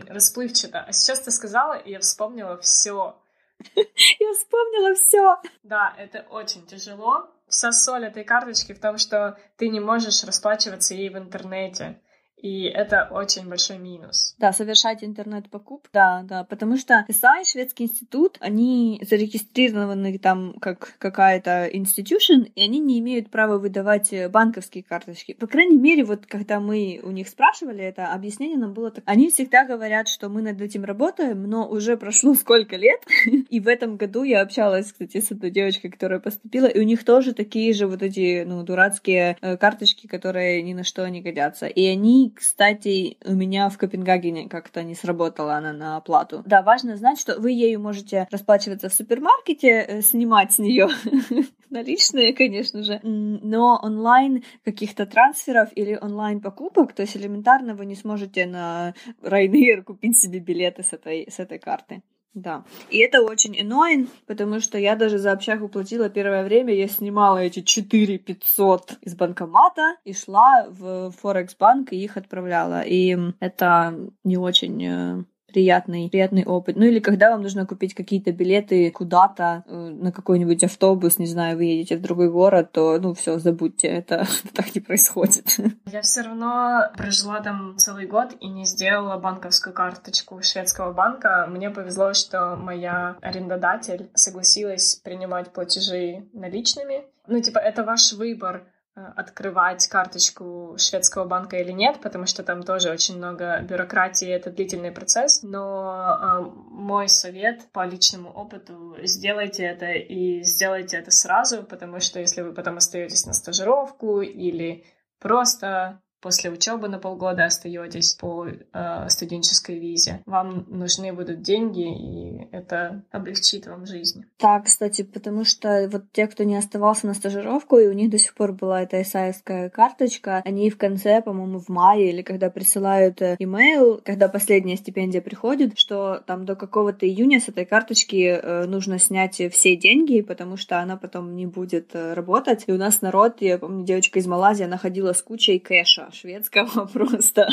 расплывчато. 0.08 0.82
А 0.82 0.92
сейчас 0.92 1.22
ты 1.22 1.32
сказала, 1.32 1.74
и 1.74 1.89
я 1.89 2.00
вспомнила 2.00 2.58
все. 2.60 3.20
Я 3.76 4.34
вспомнила 4.34 4.94
все. 4.94 5.38
Да, 5.63 5.94
это 5.98 6.26
очень 6.30 6.66
тяжело. 6.66 7.30
Вся 7.48 7.72
соль 7.72 8.06
этой 8.06 8.24
карточки 8.24 8.74
в 8.74 8.80
том, 8.80 8.98
что 8.98 9.38
ты 9.58 9.70
не 9.70 9.80
можешь 9.80 10.24
расплачиваться 10.24 10.96
ей 10.96 11.10
в 11.10 11.18
интернете. 11.18 12.02
И 12.43 12.63
это 12.63 13.08
очень 13.10 13.47
большой 13.47 13.77
минус. 13.77 14.36
Да, 14.38 14.51
совершать 14.51 15.01
интернет-покуп, 15.01 15.88
да, 15.93 16.23
да, 16.23 16.43
потому 16.43 16.75
что 16.75 17.06
САИ, 17.10 17.45
шведский 17.45 17.86
институт, 17.86 18.38
они 18.41 19.01
зарегистрированы 19.10 20.17
там 20.19 20.53
как 20.60 20.95
какая-то 20.99 21.69
institution, 21.73 22.51
и 22.53 22.62
они 22.62 22.79
не 22.79 22.99
имеют 22.99 23.32
права 23.32 23.58
выдавать 23.58 24.13
банковские 24.29 24.84
карточки. 24.84 25.34
По 25.34 25.47
крайней 25.47 25.77
мере, 25.77 26.03
вот 26.03 26.25
когда 26.25 26.60
мы 26.60 26.99
у 27.01 27.12
них 27.12 27.29
спрашивали 27.29 27.82
это, 27.82 28.12
объяснение 28.13 28.58
нам 28.58 28.73
было 28.73 28.91
так. 28.91 29.06
Они 29.08 29.29
всегда 29.29 29.63
говорят, 29.63 30.10
что 30.10 30.27
мы 30.27 30.41
над 30.41 30.60
этим 30.60 30.84
работаем, 30.84 31.43
но 31.43 31.65
уже 31.65 31.95
прошло 31.95 32.34
сколько 32.36 32.75
лет, 32.75 32.99
и 33.25 33.62
в 33.62 33.69
этом 33.69 33.95
году 33.95 34.23
я 34.23 34.41
общалась, 34.41 34.91
кстати, 34.91 35.21
с 35.21 35.32
одной 35.32 35.49
девочкой, 35.49 35.91
которая 35.91 36.19
поступила, 36.19 36.65
и 36.65 36.77
у 36.77 36.84
них 36.84 37.06
тоже 37.06 37.34
такие 37.34 37.71
же 37.73 37.88
вот 37.88 38.03
эти, 38.03 38.43
ну, 38.43 38.63
дурацкие 38.63 39.38
э, 39.39 39.56
карточки, 39.56 40.08
которые 40.08 40.62
ни 40.62 40.73
на 40.73 40.84
что 40.84 41.08
не 41.08 41.21
годятся. 41.21 41.67
И 41.67 41.86
они 41.86 42.33
кстати, 42.36 43.17
у 43.26 43.34
меня 43.34 43.69
в 43.69 43.78
Копенгагене 43.78 44.50
как-то 44.50 44.84
не 44.84 44.96
сработала 44.96 45.56
она 45.56 45.74
на 45.74 45.98
оплату. 45.98 46.43
Да, 46.46 46.62
важно 46.62 46.98
знать, 46.98 47.19
что 47.19 47.39
вы 47.39 47.52
ею 47.52 47.80
можете 47.80 48.28
расплачиваться 48.32 48.89
в 48.89 48.93
супермаркете, 48.93 49.67
э, 49.67 50.02
снимать 50.02 50.54
с 50.54 50.60
нее 50.60 50.89
наличные, 51.69 52.34
конечно 52.34 52.84
же, 52.84 53.00
но 53.04 53.80
онлайн 53.82 54.43
каких-то 54.63 55.06
трансферов 55.06 55.69
или 55.76 55.98
онлайн 56.00 56.39
покупок, 56.39 56.93
то 56.93 57.02
есть 57.02 57.17
элементарно 57.17 57.76
вы 57.76 57.86
не 57.86 57.96
сможете 57.96 58.46
на 58.46 58.93
Ryanair 59.22 59.84
купить 59.84 60.17
себе 60.17 60.39
билеты 60.39 60.84
с 60.84 60.93
этой, 60.93 61.30
с 61.30 61.39
этой 61.39 61.60
карты. 61.60 62.02
Да. 62.34 62.63
И 62.89 62.98
это 62.98 63.22
очень 63.22 63.56
annoying, 63.60 64.10
потому 64.26 64.60
что 64.60 64.80
я 64.80 64.96
даже 64.96 65.19
за 65.19 65.32
общагу 65.32 65.67
платила 65.67 66.10
первое 66.10 66.43
время, 66.43 66.74
я 66.74 66.88
снимала 66.88 67.38
эти 67.38 67.62
4 67.62 68.17
500 68.17 68.98
из 69.02 69.15
банкомата 69.15 69.98
и 70.04 70.13
шла 70.13 70.65
в 70.67 71.12
Форекс 71.12 71.56
банк 71.56 71.93
и 71.93 72.04
их 72.04 72.17
отправляла. 72.17 72.82
И 72.82 73.15
это 73.39 73.96
не 74.24 74.38
очень 74.38 74.84
э, 74.84 75.24
приятный, 75.54 76.10
приятный 76.10 76.44
опыт. 76.46 76.76
Ну 76.76 76.86
или 76.86 77.00
когда 77.00 77.32
вам 77.32 77.42
нужно 77.42 77.66
купить 77.66 77.94
какие-то 77.94 78.32
билеты 78.32 78.92
куда-то, 78.92 79.63
э, 79.68 79.74
на 79.74 80.12
какой-нибудь 80.12 80.63
автобус, 80.63 81.20
не 81.20 81.28
знаю, 81.28 81.58
вы 81.58 81.66
едете 81.66 81.98
в 81.98 82.02
другой 82.02 82.30
город, 82.30 82.72
то, 82.72 83.00
ну, 83.00 83.13
все, 83.13 83.39
забудьте, 83.39 83.88
это 83.88 84.26
так 84.54 84.76
не 84.76 84.82
происходит. 84.82 85.46
Я 85.86 86.02
все 86.02 86.22
равно 86.22 86.92
прожила 86.98 87.39
там 87.42 87.78
целый 87.78 88.08
год 88.08 88.36
и 88.39 88.48
не 88.48 88.66
сделала 88.66 89.18
банковскую 89.18 89.74
карточку 89.74 90.42
шведского 90.42 90.92
банка. 90.92 91.48
Мне 91.50 91.70
повезло, 91.70 92.13
что 92.13 92.56
моя 92.56 93.16
арендодатель 93.22 94.10
согласилась 94.16 94.96
принимать 94.96 95.52
платежи 95.54 96.28
наличными. 96.34 97.04
Ну, 97.28 97.42
типа, 97.42 97.60
это 97.60 97.84
ваш 97.84 98.13
выбор 98.13 98.63
открывать 98.95 99.88
карточку 99.88 100.75
шведского 100.77 101.25
банка 101.25 101.58
или 101.58 101.71
нет, 101.71 101.99
потому 101.99 102.27
что 102.27 102.43
там 102.43 102.62
тоже 102.62 102.91
очень 102.91 103.17
много 103.17 103.60
бюрократии, 103.62 104.27
это 104.27 104.51
длительный 104.51 104.91
процесс. 104.91 105.41
Но 105.41 106.19
э, 106.21 106.41
мой 106.69 107.10
совет 107.10 107.71
по 107.71 107.86
личному 107.86 108.29
опыту— 108.29 108.95
сделайте 109.03 109.63
это 109.63 109.91
и 109.91 110.43
сделайте 110.43 110.97
это 110.97 111.10
сразу, 111.10 111.63
потому 111.63 111.99
что 111.99 112.19
если 112.19 112.41
вы 112.41 112.53
потом 112.53 112.77
остаетесь 112.77 113.25
на 113.25 113.34
стажировку 113.34 114.21
или 114.21 114.86
просто 115.19 116.03
после 116.24 116.50
учебы 116.50 116.88
на 116.88 117.00
полгода 117.00 117.44
остаетесь 117.44 118.14
по 118.14 118.48
э, 118.48 119.10
студенческой 119.10 119.78
визе. 119.78 120.22
Вам 120.26 120.66
нужны 120.70 121.12
будут 121.12 121.42
деньги, 121.42 121.84
и 121.84 122.48
это 122.52 123.04
облегчит 123.12 123.68
вам 123.68 123.86
жизнь. 123.86 124.24
Да, 124.40 124.62
кстати, 124.62 125.04
потому 125.04 125.44
что 125.44 125.90
вот 125.92 126.04
те, 126.14 126.28
кто 126.28 126.46
не 126.46 126.56
оставался 126.56 127.08
на 127.08 127.14
стажировку, 127.14 127.78
и 127.78 127.88
у 127.88 127.92
них 127.92 128.10
до 128.10 128.18
сих 128.18 128.34
пор 128.36 128.54
была 128.54 128.84
эта 128.84 129.02
исаевская 129.02 129.70
карточка, 129.70 130.42
они 130.46 130.70
в 130.70 130.78
конце, 130.78 131.22
по-моему, 131.22 131.60
в 131.60 131.68
мае, 131.68 132.10
или 132.10 132.22
когда 132.22 132.50
присылают 132.50 133.22
э, 133.22 133.36
имейл, 133.40 134.02
когда 134.04 134.30
последняя 134.30 134.78
стипендия 134.78 135.22
приходит, 135.22 135.78
что 135.78 136.24
там 136.26 136.46
до 136.46 136.56
какого-то 136.56 137.06
июня 137.06 137.42
с 137.42 137.50
этой 137.50 137.66
карточки 137.66 138.40
э, 138.42 138.66
нужно 138.66 138.98
снять 138.98 139.42
все 139.52 139.76
деньги, 139.76 140.22
потому 140.22 140.56
что 140.56 140.80
она 140.80 140.96
потом 140.96 141.36
не 141.36 141.48
будет 141.48 141.94
э, 141.94 142.14
работать. 142.14 142.64
И 142.68 142.72
у 142.72 142.78
нас 142.78 143.02
народ, 143.02 143.42
я 143.42 143.58
помню, 143.58 143.84
девочка 143.84 144.20
из 144.20 144.26
Малайзии, 144.26 144.64
она 144.64 144.78
ходила 144.78 145.12
с 145.12 145.22
кучей 145.22 145.60
кэша 145.60 146.12
шведского 146.13 146.86
просто. 146.93 147.47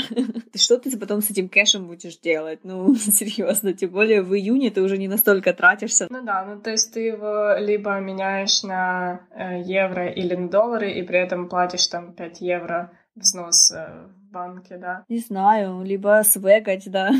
Что 0.55 0.79
ты 0.79 0.97
потом 0.97 1.21
с 1.21 1.31
этим 1.31 1.49
кэшем 1.49 1.87
будешь 1.87 2.19
делать? 2.19 2.61
Ну, 2.63 2.95
серьезно, 2.97 3.73
тем 3.73 3.91
более 3.91 4.23
в 4.23 4.35
июне 4.35 4.71
ты 4.71 4.83
уже 4.83 4.99
не 4.99 5.09
настолько 5.09 5.53
тратишься. 5.53 6.07
Ну 6.11 6.23
да, 6.23 6.45
ну 6.45 6.61
то 6.61 6.71
есть 6.71 6.93
ты 6.93 7.01
его 7.01 7.57
либо 7.59 7.99
меняешь 8.01 8.63
на 8.63 9.21
э, 9.35 9.63
евро 9.63 10.09
или 10.09 10.35
на 10.35 10.49
доллары, 10.49 10.93
и 10.93 11.03
при 11.03 11.19
этом 11.19 11.49
платишь 11.49 11.87
там 11.87 12.13
5 12.13 12.41
евро 12.41 12.93
взнос 13.15 13.73
э, 13.73 14.07
в 14.07 14.33
банке, 14.33 14.77
да? 14.77 15.05
Не 15.09 15.19
знаю, 15.19 15.83
либо 15.83 16.23
свегать, 16.25 16.91
да. 16.91 17.11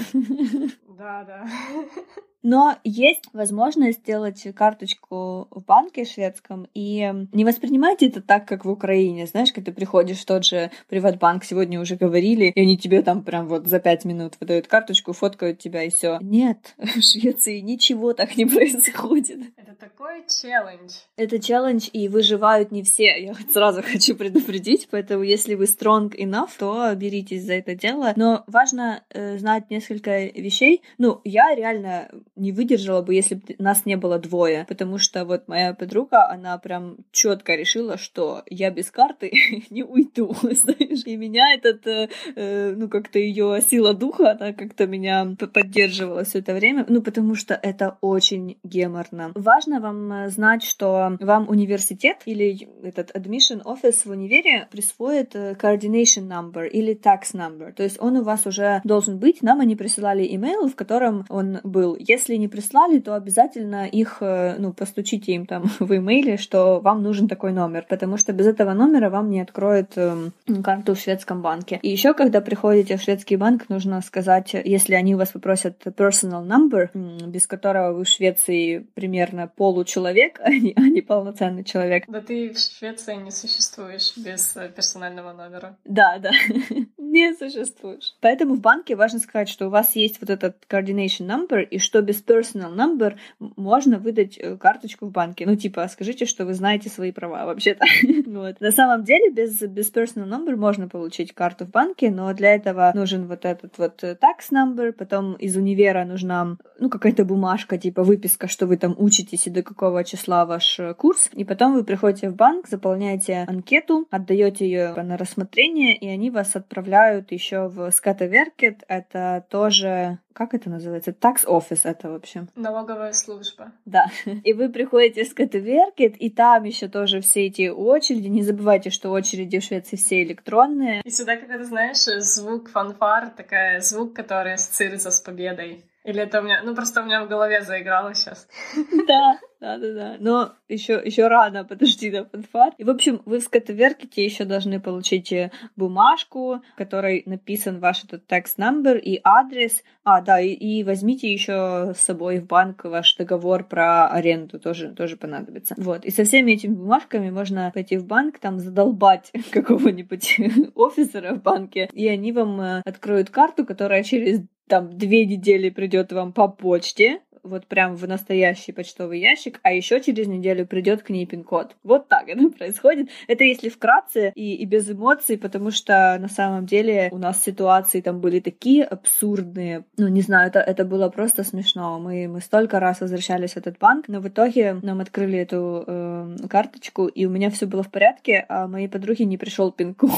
Да, 0.89 1.25
да. 1.25 1.47
Но 2.43 2.77
есть 2.85 3.25
возможность 3.33 4.01
сделать 4.01 4.47
карточку 4.55 5.49
в 5.51 5.63
банке 5.65 6.05
шведском, 6.05 6.67
и 6.75 7.13
не 7.33 7.45
воспринимайте 7.45 8.07
это 8.07 8.23
так, 8.23 8.47
как 8.47 8.65
в 8.65 8.71
Украине. 8.71 9.27
Знаешь, 9.27 9.53
когда 9.53 9.71
ты 9.71 9.77
приходишь 9.77 10.19
в 10.19 10.25
тот 10.25 10.45
же 10.45 10.71
Приватбанк, 10.89 11.45
сегодня 11.45 11.81
уже 11.81 11.97
говорили, 11.97 12.47
и 12.47 12.61
они 12.61 12.79
тебе 12.79 13.03
там 13.03 13.23
прям 13.23 13.47
вот 13.47 13.67
за 13.67 13.79
пять 13.79 14.05
минут 14.05 14.35
выдают 14.41 14.67
карточку, 14.67 15.13
фоткают 15.13 15.59
тебя 15.59 15.83
и 15.85 15.91
все. 15.91 16.19
Нет, 16.21 16.75
в 16.79 17.03
Швеции 17.03 17.61
ничего 17.61 18.13
так 18.15 18.37
не 18.37 18.45
происходит. 18.47 19.41
Это 19.57 19.75
такой 19.75 20.25
челлендж. 20.27 20.93
Это 21.17 21.39
челлендж, 21.39 21.89
и 21.93 22.09
выживают 22.09 22.71
не 22.71 22.83
все. 22.83 23.23
Я 23.23 23.35
сразу 23.53 23.83
хочу 23.91 24.15
предупредить, 24.17 24.89
поэтому 24.91 25.23
если 25.23 25.55
вы 25.55 25.65
strong 25.65 26.11
enough, 26.17 26.51
то 26.59 26.95
беритесь 26.95 27.45
за 27.45 27.55
это 27.55 27.75
дело. 27.75 28.13
Но 28.17 28.45
важно 28.47 29.03
э, 29.11 29.39
знать 29.39 29.71
несколько 29.71 30.27
вещей. 30.27 30.83
Ну, 30.99 31.21
я 31.25 31.55
реально 31.55 32.11
не 32.41 32.53
выдержала 32.53 33.03
бы, 33.03 33.15
если 33.15 33.37
бы 33.37 33.43
нас 33.59 33.87
не 33.87 33.97
было 33.97 34.19
двое, 34.19 34.65
потому 34.69 34.99
что 34.99 35.25
вот 35.25 35.47
моя 35.47 35.75
подруга, 35.75 36.29
она 36.29 36.57
прям 36.59 36.97
четко 37.13 37.55
решила, 37.55 37.99
что 37.99 38.43
я 38.49 38.71
без 38.71 38.91
карты 38.91 39.33
не 39.71 39.85
уйду, 39.85 40.35
знаешь, 40.43 41.03
и 41.05 41.17
меня 41.17 41.55
этот, 41.55 41.87
э, 41.87 42.09
э, 42.35 42.75
ну, 42.77 42.89
как-то 42.89 43.19
ее 43.19 43.61
сила 43.61 43.95
духа, 43.95 44.33
она 44.33 44.53
как-то 44.53 44.87
меня 44.87 45.37
поддерживала 45.53 46.25
все 46.25 46.39
это 46.39 46.55
время, 46.55 46.85
ну, 46.89 47.03
потому 47.03 47.35
что 47.35 47.55
это 47.55 47.99
очень 48.01 48.59
геморно. 48.65 49.33
Важно 49.35 49.81
вам 49.81 50.13
э, 50.13 50.29
знать, 50.31 50.63
что 50.63 51.17
вам 51.21 51.49
университет 51.49 52.19
или 52.25 52.69
этот 52.83 53.11
admission 53.15 53.63
office 53.65 54.03
в 54.05 54.11
универе 54.11 54.69
присвоит 54.71 55.35
э, 55.35 55.55
coordination 55.61 56.29
number 56.29 56.67
или 56.67 56.95
tax 56.95 57.35
number. 57.35 57.73
То 57.73 57.83
есть 57.83 58.01
он 58.01 58.17
у 58.17 58.23
вас 58.23 58.47
уже 58.47 58.81
должен 58.85 59.19
быть. 59.19 59.43
Нам 59.43 59.61
они 59.61 59.77
присылали 59.77 60.27
имейл, 60.35 60.69
в 60.69 60.75
котором 60.75 61.27
он 61.29 61.61
был. 61.65 61.97
Если 61.99 62.30
не 62.39 62.49
прислали, 62.49 62.99
то 62.99 63.15
обязательно 63.15 63.87
их, 63.87 64.19
э, 64.21 64.57
ну, 64.59 64.73
постучите 64.73 65.33
им 65.33 65.47
там 65.47 65.65
в 65.79 65.97
имейле, 65.97 66.37
что 66.37 66.81
вам 66.81 67.03
нужен 67.03 67.29
такой 67.29 67.53
номер, 67.53 67.87
потому 67.89 68.17
что 68.17 68.33
без 68.33 68.47
этого 68.47 68.73
номера 68.73 69.11
вам 69.11 69.31
не 69.31 69.41
откроют 69.41 69.93
эм, 69.97 70.33
карту 70.63 70.95
в 70.95 70.99
шведском 70.99 71.43
банке. 71.43 71.79
И 71.83 71.91
еще, 71.91 72.15
когда 72.15 72.41
приходите 72.41 72.97
в 72.97 73.03
шведский 73.03 73.37
банк, 73.37 73.69
нужно 73.69 74.01
сказать, 74.03 74.55
если 74.55 74.95
они 74.95 75.15
у 75.15 75.19
вас 75.19 75.31
попросят 75.31 75.85
personal 75.85 76.47
number, 76.47 76.91
без 77.27 77.47
которого 77.47 77.93
вы 77.93 78.05
в 78.05 78.09
Швеции 78.09 78.87
примерно 78.95 79.49
получеловек, 79.49 80.41
а 80.45 80.51
не, 80.51 80.73
а 80.77 80.81
не 80.81 81.01
полноценный 81.01 81.65
человек. 81.65 82.05
Да 82.09 82.21
ты 82.21 82.53
в 82.53 82.59
Швеции 82.59 83.15
не 83.15 83.31
существуешь 83.31 84.17
без 84.17 84.57
э, 84.57 84.69
персонального 84.69 85.33
номера. 85.33 85.77
Да, 85.85 86.19
да, 86.19 86.31
не 87.11 87.35
существуешь. 87.35 88.15
Поэтому 88.21 88.55
в 88.55 88.61
банке 88.61 88.97
важно 88.97 89.19
сказать, 89.19 89.49
что 89.49 89.67
у 89.67 89.71
вас 89.71 89.97
есть 89.97 90.21
вот 90.21 90.31
этот 90.31 90.57
coordination 90.69 91.27
number, 91.27 91.63
и 91.63 91.79
что 91.79 92.01
без 92.03 92.23
personal 92.23 92.75
number 92.75 93.17
можно 93.39 93.99
выдать 93.99 94.39
э, 94.39 94.57
карточку 94.57 95.07
в 95.07 95.11
банке. 95.11 95.47
Ну, 95.47 95.57
типа, 95.57 95.89
скажите, 95.89 96.25
что 96.25 96.47
вы 96.47 96.55
знаете 96.55 96.89
свои 96.89 97.13
права 97.13 97.45
вообще-то. 97.47 97.85
вот. 98.27 98.61
На 98.61 98.71
самом 98.71 99.05
деле, 99.05 99.31
без, 99.31 99.61
без 99.61 99.93
personal 99.93 100.29
number 100.29 100.57
можно 100.57 100.89
получить 100.89 101.35
карту 101.35 101.67
в 101.67 101.71
банке, 101.71 102.11
но 102.11 102.33
для 102.33 102.55
этого 102.55 102.93
нужен 102.95 103.27
вот 103.27 103.45
этот 103.45 103.77
вот 103.79 104.05
э, 104.05 104.17
tax 104.17 104.53
number, 104.53 104.93
потом 104.93 105.35
из 105.35 105.57
универа 105.57 106.05
нужна, 106.05 106.57
ну, 106.79 106.89
какая-то 106.89 107.25
бумажка, 107.25 107.77
типа 107.77 108.05
выписка, 108.05 108.47
что 108.47 108.67
вы 108.67 108.77
там 108.77 108.95
учитесь 108.99 109.47
и 109.47 109.51
до 109.51 109.63
какого 109.63 110.05
числа 110.05 110.47
ваш 110.47 110.79
э, 110.79 110.95
курс, 110.95 111.29
и 111.33 111.45
потом 111.45 111.75
вы 111.75 111.85
приходите 111.85 112.31
в 112.31 112.37
банк, 112.37 112.69
заполняете 112.69 113.45
анкету, 113.49 114.07
отдаете 114.11 114.65
ее 114.65 114.95
на 115.03 115.17
рассмотрение, 115.17 115.97
и 115.97 116.07
они 116.09 116.31
вас 116.31 116.55
отправляют 116.55 117.00
еще 117.31 117.69
в 117.69 117.91
Скатаверкет, 117.91 118.85
это 118.89 119.45
тоже 119.49 120.19
как 120.33 120.55
это 120.55 120.71
называется? 120.71 121.11
Tax 121.11 121.45
Office 121.45 121.81
это 121.85 122.09
вообще. 122.09 122.47
Налоговая 122.57 123.13
служба. 123.13 123.73
Да. 123.85 124.07
И 124.45 124.55
вы 124.55 124.71
приходите 124.71 125.25
в 125.25 125.29
Скатаверкет, 125.29 126.17
и 126.17 126.31
там 126.31 126.65
еще 126.65 126.89
тоже 126.89 127.21
все 127.21 127.47
эти 127.47 127.69
очереди. 127.69 128.29
Не 128.29 128.43
забывайте, 128.43 128.89
что 128.89 129.11
очереди 129.11 129.59
в 129.59 129.65
Швеции 129.65 129.97
все 129.97 130.23
электронные. 130.23 131.03
И 131.05 131.11
сюда, 131.11 131.37
как 131.37 131.49
ты 131.49 131.65
знаешь, 131.65 132.05
звук 132.23 132.71
фанфар, 132.71 133.29
такая 133.37 133.81
звук, 133.81 134.15
который 134.15 134.55
ассоциируется 134.55 135.11
с 135.11 135.21
победой. 135.21 135.85
Или 136.05 136.23
это 136.23 136.41
у 136.41 136.43
меня, 136.43 136.63
ну 136.65 136.75
просто 136.75 137.03
у 137.03 137.05
меня 137.05 137.25
в 137.25 137.29
голове 137.29 137.63
заиграло 137.63 138.15
сейчас. 138.15 138.49
Да, 139.07 139.39
да, 139.61 139.77
да, 139.77 139.93
да. 139.93 140.17
Но 140.21 140.53
еще, 140.69 141.01
еще 141.05 141.27
рано, 141.27 141.65
подожди 141.65 142.11
на 142.11 142.25
фанфар. 142.25 142.73
И, 142.79 142.85
в 142.85 142.91
общем, 142.91 143.21
вы 143.27 143.41
в 143.41 143.43
скотоверкете 143.43 144.25
еще 144.25 144.45
должны 144.45 144.81
получить 144.81 145.33
э, 145.33 145.51
бумажку, 145.77 146.63
в 146.75 146.77
которой 146.77 147.25
написан 147.27 147.81
ваш 147.81 148.05
этот 148.05 148.27
текст 148.27 148.57
номер 148.57 148.97
и 148.97 149.21
адрес. 149.25 149.83
А, 150.05 150.21
да, 150.21 150.41
и, 150.41 150.53
и 150.53 150.85
возьмите 150.85 151.31
еще 151.31 151.93
с 151.95 152.01
собой 152.01 152.39
в 152.39 152.47
банк 152.47 152.85
ваш 152.85 153.17
договор 153.17 153.65
про 153.65 154.09
аренду, 154.09 154.59
тоже, 154.61 154.95
тоже 154.95 155.17
понадобится. 155.17 155.75
Вот. 155.77 156.05
И 156.05 156.11
со 156.11 156.25
всеми 156.25 156.53
этими 156.53 156.75
бумажками 156.75 157.31
можно 157.31 157.71
пойти 157.75 157.99
в 157.99 158.07
банк, 158.07 158.39
там 158.39 158.61
задолбать 158.61 159.33
какого-нибудь 159.51 160.41
офисера 160.75 161.35
в 161.35 161.43
банке, 161.43 161.91
и 161.93 162.09
они 162.09 162.33
вам 162.33 162.61
э, 162.61 162.83
откроют 162.85 163.31
карту, 163.31 163.67
которая 163.67 164.03
через 164.05 164.41
там 164.71 164.97
две 164.97 165.27
недели 165.27 165.69
придет 165.69 166.13
вам 166.13 166.33
по 166.33 166.47
почте, 166.47 167.21
вот 167.43 167.67
прям 167.67 167.97
в 167.97 168.07
настоящий 168.07 168.73
почтовый 168.73 169.21
ящик, 169.21 169.61
а 169.63 169.73
еще 169.73 170.01
через 170.01 170.27
неделю 170.27 170.67
придет 170.67 171.03
к 171.03 171.11
ней 171.11 171.27
пин-код. 171.27 171.77
Вот 171.83 172.09
так 172.09 172.29
это 172.29 172.49
происходит. 172.59 173.09
Это 173.29 173.45
если 173.45 173.69
вкратце 173.69 174.33
и, 174.35 174.55
и 174.55 174.65
без 174.65 174.91
эмоций, 174.91 175.39
потому 175.39 175.71
что 175.71 176.19
на 176.21 176.29
самом 176.29 176.67
деле 176.67 177.09
у 177.13 177.19
нас 177.19 177.43
ситуации 177.43 178.01
там 178.01 178.21
были 178.21 178.41
такие 178.41 178.85
абсурдные. 178.85 179.85
Ну, 179.97 180.09
не 180.09 180.23
знаю, 180.23 180.49
это, 180.49 180.61
это 180.61 180.85
было 180.85 181.09
просто 181.09 181.45
смешно. 181.45 181.99
Мы, 181.99 182.29
мы 182.29 182.41
столько 182.41 182.81
раз 182.81 183.01
возвращались 183.01 183.53
в 183.53 183.57
этот 183.57 183.79
банк, 183.79 184.09
но 184.09 184.21
в 184.21 184.29
итоге 184.29 184.75
нам 184.83 185.01
открыли 185.01 185.39
эту 185.39 185.85
э, 185.87 186.37
карточку, 186.49 187.07
и 187.07 187.27
у 187.27 187.31
меня 187.31 187.51
все 187.51 187.67
было 187.67 187.83
в 187.83 187.91
порядке, 187.91 188.45
а 188.49 188.67
моей 188.67 188.89
подруге 188.89 189.25
не 189.25 189.37
пришел 189.37 189.73
пин-код. 189.73 190.11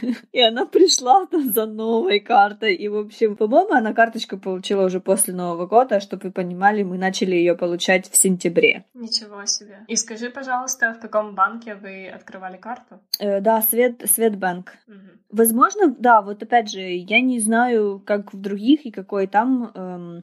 И 0.32 0.40
она 0.40 0.66
пришла 0.66 1.26
за 1.54 1.66
новой 1.66 2.20
картой. 2.20 2.74
И, 2.74 2.88
в 2.88 2.96
общем, 2.96 3.36
по-моему, 3.36 3.72
она 3.72 3.92
карточку 3.92 4.38
получила 4.38 4.84
уже 4.84 5.00
после 5.00 5.34
Нового 5.34 5.66
года, 5.66 6.00
чтобы 6.00 6.24
вы 6.24 6.30
понимали, 6.30 6.55
понимали, 6.56 6.82
мы 6.82 6.98
начали 6.98 7.36
ее 7.36 7.54
получать 7.54 8.10
в 8.10 8.16
сентябре. 8.16 8.84
Ничего 8.94 9.44
себе. 9.46 9.84
И 9.88 9.96
скажи, 9.96 10.30
пожалуйста, 10.30 10.94
в 10.94 11.00
каком 11.00 11.34
банке 11.34 11.74
вы 11.74 12.08
открывали 12.08 12.56
карту? 12.56 13.00
Э, 13.20 13.40
да, 13.40 13.60
Свет, 13.62 14.02
Светбанк. 14.06 14.72
Угу. 14.88 14.96
Возможно, 15.30 15.94
да, 15.98 16.22
вот 16.22 16.42
опять 16.42 16.70
же, 16.70 16.80
я 16.80 17.20
не 17.20 17.40
знаю, 17.40 18.02
как 18.04 18.32
в 18.32 18.40
других 18.40 18.86
и 18.86 18.90
какой 18.90 19.26
там 19.26 19.70
эм, 19.74 20.22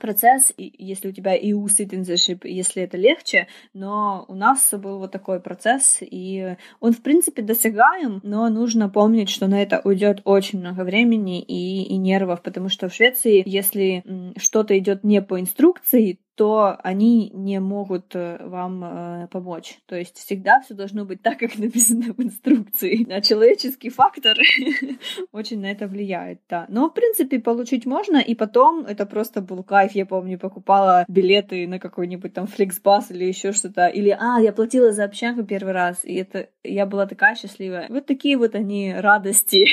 процесс, 0.00 0.52
если 0.56 1.08
у 1.08 1.12
тебя 1.12 1.36
EU 1.36 1.64
citizenship, 1.66 2.40
если 2.44 2.82
это 2.82 2.96
легче, 2.96 3.48
но 3.72 4.24
у 4.28 4.34
нас 4.34 4.72
был 4.72 4.98
вот 4.98 5.12
такой 5.12 5.40
процесс, 5.40 5.98
и 6.00 6.56
он, 6.80 6.92
в 6.92 7.02
принципе, 7.02 7.42
досягаем, 7.42 8.20
но 8.22 8.48
нужно 8.48 8.88
помнить, 8.88 9.30
что 9.30 9.46
на 9.46 9.62
это 9.62 9.80
уйдет 9.84 10.20
очень 10.24 10.60
много 10.60 10.82
времени 10.82 11.40
и, 11.42 11.82
и 11.82 11.96
нервов, 11.96 12.42
потому 12.42 12.68
что 12.68 12.88
в 12.88 12.94
Швеции, 12.94 13.42
если 13.46 14.04
что-то 14.36 14.78
идет 14.78 15.04
не 15.04 15.22
по 15.22 15.40
инструкции, 15.40 16.18
то 16.34 16.76
они 16.82 17.30
не 17.30 17.60
могут 17.60 18.14
э, 18.14 18.38
вам 18.40 18.84
э, 18.84 19.28
помочь. 19.28 19.78
То 19.86 19.96
есть 19.96 20.16
всегда 20.16 20.60
все 20.60 20.74
должно 20.74 21.04
быть 21.04 21.22
так, 21.22 21.38
как 21.38 21.58
написано 21.58 22.12
в 22.12 22.20
инструкции. 22.20 23.06
А 23.12 23.20
человеческий 23.20 23.90
фактор 23.90 24.36
очень 25.32 25.60
на 25.60 25.70
это 25.70 25.86
влияет, 25.86 26.40
да. 26.48 26.66
Но, 26.68 26.88
в 26.88 26.94
принципе, 26.94 27.38
получить 27.38 27.86
можно, 27.86 28.18
и 28.18 28.34
потом 28.34 28.84
это 28.86 29.06
просто 29.06 29.40
был 29.40 29.62
кайф. 29.62 29.92
Я 29.92 30.06
помню, 30.06 30.38
покупала 30.38 31.04
билеты 31.08 31.66
на 31.68 31.78
какой-нибудь 31.78 32.34
там 32.34 32.46
Flixbus 32.46 33.04
или 33.10 33.24
еще 33.24 33.52
что-то. 33.52 33.86
Или, 33.86 34.16
а, 34.18 34.40
я 34.40 34.52
платила 34.52 34.92
за 34.92 35.04
общагу 35.04 35.44
первый 35.44 35.72
раз, 35.72 36.04
и 36.04 36.14
это 36.14 36.48
я 36.64 36.86
была 36.86 37.06
такая 37.06 37.36
счастливая. 37.36 37.86
Вот 37.88 38.06
такие 38.06 38.36
вот 38.36 38.54
они 38.54 38.92
радости. 38.92 39.66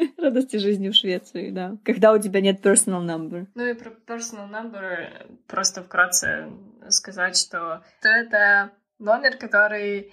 радости 0.20 0.56
жизни 0.56 0.88
в 0.88 0.94
Швеции, 0.94 1.50
да. 1.50 1.76
Когда 1.84 2.12
у 2.12 2.18
тебя 2.18 2.40
нет 2.40 2.64
personal 2.64 3.04
number. 3.04 3.46
Ну 3.54 3.66
и 3.66 3.74
про 3.74 3.90
personal 3.90 4.50
number 4.50 5.08
просто 5.46 5.82
вкратце 5.82 6.50
сказать, 6.88 7.36
что 7.36 7.82
это 8.02 8.70
номер, 8.98 9.36
который 9.36 10.12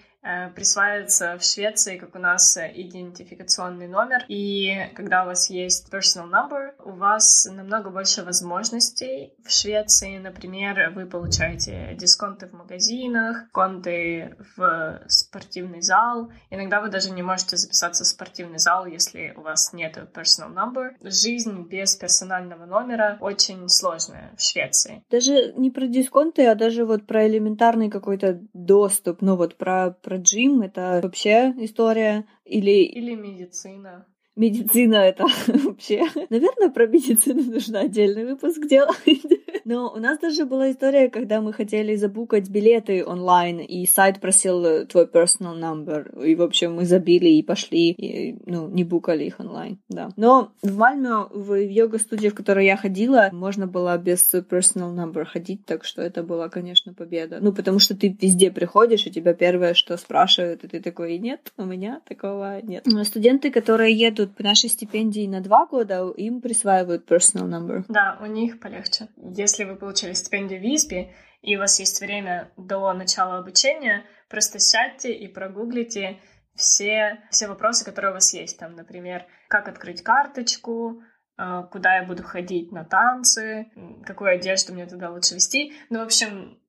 присваивается 0.55 1.37
в 1.37 1.43
Швеции, 1.43 1.97
как 1.97 2.15
у 2.15 2.19
нас, 2.19 2.57
э, 2.57 2.71
идентификационный 2.73 3.87
номер. 3.87 4.25
И 4.27 4.89
когда 4.95 5.23
у 5.23 5.27
вас 5.27 5.49
есть 5.49 5.91
personal 5.91 6.29
number, 6.29 6.71
у 6.83 6.91
вас 6.91 7.47
намного 7.51 7.89
больше 7.89 8.23
возможностей 8.23 9.33
в 9.45 9.51
Швеции. 9.51 10.17
Например, 10.17 10.91
вы 10.93 11.05
получаете 11.05 11.95
дисконты 11.95 12.47
в 12.47 12.53
магазинах, 12.53 13.49
конты 13.51 14.35
в 14.55 15.01
спортивный 15.07 15.81
зал. 15.81 16.31
Иногда 16.49 16.81
вы 16.81 16.89
даже 16.89 17.11
не 17.11 17.23
можете 17.23 17.57
записаться 17.57 18.03
в 18.03 18.07
спортивный 18.07 18.59
зал, 18.59 18.85
если 18.85 19.33
у 19.37 19.41
вас 19.41 19.73
нет 19.73 19.97
personal 20.13 20.53
number. 20.53 20.91
Жизнь 21.01 21.63
без 21.67 21.95
персонального 21.95 22.65
номера 22.65 23.17
очень 23.21 23.67
сложная 23.69 24.33
в 24.37 24.41
Швеции. 24.41 25.03
Даже 25.09 25.53
не 25.53 25.71
про 25.71 25.87
дисконты, 25.87 26.45
а 26.47 26.55
даже 26.55 26.85
вот 26.85 27.05
про 27.07 27.27
элементарный 27.27 27.89
какой-то 27.89 28.39
доступ, 28.53 29.21
ну 29.21 29.35
вот 29.35 29.57
про, 29.57 29.91
про 29.91 30.16
джим— 30.17 30.61
это 30.63 30.99
вообще 31.03 31.53
история. 31.57 32.25
Или... 32.45 32.83
Или 32.83 33.15
медицина. 33.15 34.05
Медицина— 34.37 34.95
это 34.95 35.25
вообще... 35.47 36.03
Наверное, 36.29 36.69
про 36.69 36.85
медицину 36.85 37.43
нужно 37.43 37.81
отдельный 37.81 38.23
выпуск 38.23 38.67
делать. 38.67 38.97
Но 39.65 39.91
у 39.91 39.97
нас 39.97 40.19
даже 40.19 40.45
была 40.45 40.71
история, 40.71 41.09
когда 41.09 41.41
мы 41.41 41.51
хотели 41.51 41.95
забукать 41.95 42.49
билеты 42.49 43.03
онлайн, 43.05 43.59
и 43.59 43.85
сайт 43.85 44.21
просил 44.21 44.85
твой 44.85 45.05
personal 45.05 45.59
number. 45.59 46.23
И, 46.25 46.35
в 46.35 46.41
общем, 46.41 46.75
мы 46.75 46.85
забили 46.85 47.29
и 47.29 47.43
пошли, 47.43 47.91
и, 47.91 48.37
ну, 48.45 48.69
не 48.69 48.83
букали 48.83 49.25
их 49.25 49.39
онлайн, 49.39 49.79
да. 49.89 50.11
Но 50.15 50.51
в 50.61 50.77
Мальме, 50.77 51.27
в 51.31 51.53
йога-студии, 51.55 52.29
в 52.29 52.35
которой 52.35 52.65
я 52.65 52.77
ходила, 52.77 53.29
можно 53.33 53.67
было 53.67 53.97
без 53.97 54.33
personal 54.33 54.95
number 54.95 55.25
ходить, 55.25 55.65
так 55.65 55.83
что 55.83 56.01
это 56.01 56.23
была, 56.23 56.47
конечно, 56.47 56.93
победа. 56.93 57.39
Ну, 57.41 57.51
потому 57.51 57.79
что 57.79 57.95
ты 57.97 58.15
везде 58.21 58.51
приходишь, 58.51 59.05
и 59.05 59.11
тебя 59.11 59.33
первое, 59.33 59.73
что 59.73 59.97
спрашивают, 59.97 60.63
и 60.63 60.67
ты 60.67 60.79
такой, 60.79 61.17
нет, 61.17 61.51
у 61.57 61.65
меня 61.65 62.01
такого 62.07 62.61
нет. 62.61 62.85
Студенты, 63.03 63.51
которые 63.51 63.93
едут 63.93 64.26
по 64.35 64.43
нашей 64.43 64.69
стипендии 64.69 65.27
на 65.27 65.41
два 65.41 65.65
года, 65.65 66.09
им 66.15 66.41
присваивают 66.41 67.09
personal 67.09 67.47
number. 67.47 67.83
Да, 67.87 68.17
у 68.21 68.25
них 68.25 68.59
полегче. 68.59 69.09
Если 69.17 69.63
вы 69.63 69.75
получили 69.75 70.13
стипендию 70.13 70.59
в 70.59 70.63
Визби, 70.63 71.13
и 71.41 71.55
у 71.55 71.59
вас 71.59 71.79
есть 71.79 72.01
время 72.01 72.51
до 72.57 72.91
начала 72.93 73.37
обучения, 73.37 74.03
просто 74.29 74.59
сядьте 74.59 75.13
и 75.13 75.27
прогуглите 75.27 76.19
все, 76.55 77.19
все 77.29 77.47
вопросы, 77.47 77.85
которые 77.85 78.11
у 78.11 78.13
вас 78.15 78.33
есть. 78.33 78.59
Там, 78.59 78.75
например, 78.75 79.25
как 79.47 79.67
открыть 79.67 80.01
карточку, 80.01 81.03
э, 81.37 81.63
куда 81.71 81.97
я 81.97 82.03
буду 82.03 82.23
ходить 82.23 82.71
на 82.71 82.83
танцы, 82.83 83.71
какую 84.05 84.31
одежду 84.31 84.73
мне 84.73 84.87
туда 84.87 85.11
лучше 85.11 85.35
вести. 85.35 85.73
Ну, 85.89 85.99
в 85.99 86.03
общем, 86.03 86.59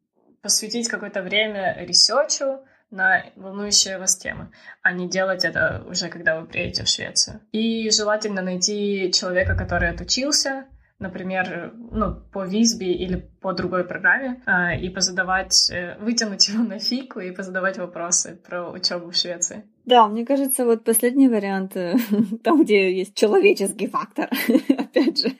посвятить 0.42 0.88
какое-то 0.88 1.22
время 1.22 1.76
research 1.80 2.44
у, 2.44 2.60
на 2.90 3.24
волнующие 3.36 3.98
вас 3.98 4.16
темы, 4.16 4.50
а 4.82 4.92
не 4.92 5.08
делать 5.08 5.44
это 5.44 5.84
уже, 5.88 6.08
когда 6.08 6.40
вы 6.40 6.46
приедете 6.46 6.84
в 6.84 6.88
Швецию. 6.88 7.40
И 7.52 7.90
желательно 7.90 8.42
найти 8.42 9.12
человека, 9.12 9.54
который 9.54 9.90
отучился, 9.90 10.66
например, 10.98 11.72
ну, 11.74 12.14
по 12.32 12.44
Визби 12.44 12.86
или 12.86 13.16
по 13.40 13.52
другой 13.52 13.84
программе, 13.84 14.42
а, 14.46 14.74
и 14.74 14.88
позадавать, 14.88 15.70
э, 15.70 15.96
вытянуть 16.00 16.48
его 16.48 16.64
на 16.64 16.78
фику 16.78 17.20
и 17.20 17.30
позадавать 17.30 17.78
вопросы 17.78 18.40
про 18.48 18.70
учебу 18.70 19.10
в 19.10 19.16
Швеции. 19.16 19.64
Да, 19.84 20.08
мне 20.08 20.26
кажется, 20.26 20.64
вот 20.64 20.84
последний 20.84 21.28
вариант, 21.28 21.76
э, 21.76 21.96
там, 22.42 22.62
где 22.62 22.96
есть 22.96 23.14
человеческий 23.14 23.86
фактор, 23.86 24.28
опять 24.78 25.20
же, 25.20 25.30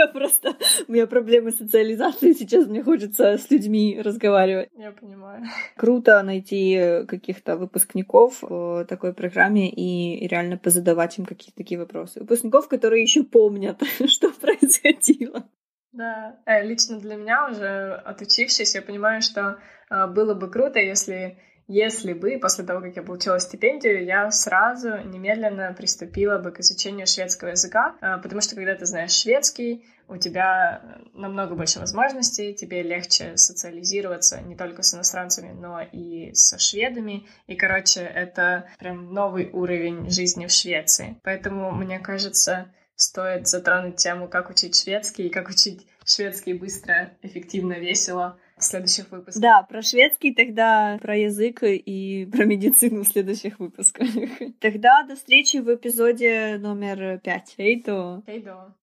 Я 0.00 0.06
просто... 0.06 0.56
У 0.88 0.92
меня 0.92 1.06
проблемы 1.06 1.50
социализации, 1.52 2.32
сейчас 2.32 2.66
мне 2.66 2.82
хочется 2.82 3.36
с 3.36 3.50
людьми 3.50 4.00
разговаривать. 4.02 4.70
Я 4.72 4.92
понимаю. 4.92 5.44
Круто 5.76 6.22
найти 6.22 7.04
каких-то 7.06 7.58
выпускников 7.58 8.38
в 8.40 8.86
такой 8.86 9.12
программе 9.12 9.68
и 9.70 10.26
реально 10.26 10.56
позадавать 10.56 11.18
им 11.18 11.26
какие-то 11.26 11.58
такие 11.58 11.78
вопросы. 11.78 12.20
Выпускников, 12.20 12.68
которые 12.68 13.02
еще 13.02 13.24
помнят, 13.24 13.82
что 14.06 14.30
происходило. 14.30 15.46
Да, 15.92 16.36
э, 16.46 16.64
лично 16.66 16.98
для 16.98 17.16
меня 17.16 17.48
уже 17.50 17.94
отучившись, 18.06 18.74
я 18.74 18.80
понимаю, 18.82 19.20
что 19.20 19.58
э, 19.90 20.06
было 20.06 20.32
бы 20.34 20.50
круто, 20.50 20.78
если 20.78 21.36
если 21.72 22.14
бы 22.14 22.36
после 22.42 22.64
того, 22.64 22.80
как 22.80 22.96
я 22.96 23.02
получила 23.04 23.38
стипендию, 23.38 24.04
я 24.04 24.28
сразу 24.32 24.98
немедленно 25.04 25.72
приступила 25.72 26.38
бы 26.38 26.50
к 26.50 26.58
изучению 26.58 27.06
шведского 27.06 27.50
языка, 27.50 27.94
а, 28.00 28.18
потому 28.18 28.40
что 28.40 28.56
когда 28.56 28.74
ты 28.74 28.86
знаешь 28.86 29.12
шведский, 29.12 29.84
у 30.08 30.16
тебя 30.16 30.82
намного 31.14 31.54
больше 31.54 31.78
возможностей, 31.78 32.54
тебе 32.54 32.82
легче 32.82 33.36
социализироваться 33.36 34.40
не 34.40 34.56
только 34.56 34.82
с 34.82 34.94
иностранцами, 34.94 35.52
но 35.52 35.80
и 35.80 36.34
со 36.34 36.58
шведами. 36.58 37.28
И, 37.46 37.54
короче, 37.54 38.00
это 38.00 38.68
прям 38.80 39.14
новый 39.14 39.48
уровень 39.52 40.10
жизни 40.10 40.46
в 40.46 40.50
Швеции. 40.50 41.20
Поэтому, 41.22 41.70
мне 41.70 42.00
кажется, 42.00 42.74
стоит 42.96 43.46
затронуть 43.46 43.94
тему, 43.94 44.26
как 44.26 44.50
учить 44.50 44.74
шведский 44.76 45.28
и 45.28 45.30
как 45.30 45.48
учить 45.48 45.86
шведский 46.04 46.54
быстро, 46.54 47.12
эффективно, 47.22 47.74
весело— 47.74 48.40
в 48.60 48.64
следующих 48.64 49.10
выпусках. 49.10 49.42
Да, 49.42 49.62
про 49.62 49.82
шведский 49.82 50.34
тогда, 50.34 50.98
про 51.00 51.16
язык 51.16 51.62
и 51.62 52.28
про 52.30 52.44
медицину 52.44 53.02
в 53.02 53.08
следующих 53.08 53.58
выпусках. 53.58 54.08
Тогда 54.60 55.02
до 55.02 55.16
встречи 55.16 55.58
в 55.58 55.74
эпизоде 55.74 56.58
номер 56.58 57.18
пять. 57.18 57.54
Эйдо. 57.58 58.22
Эйдо. 58.26 58.74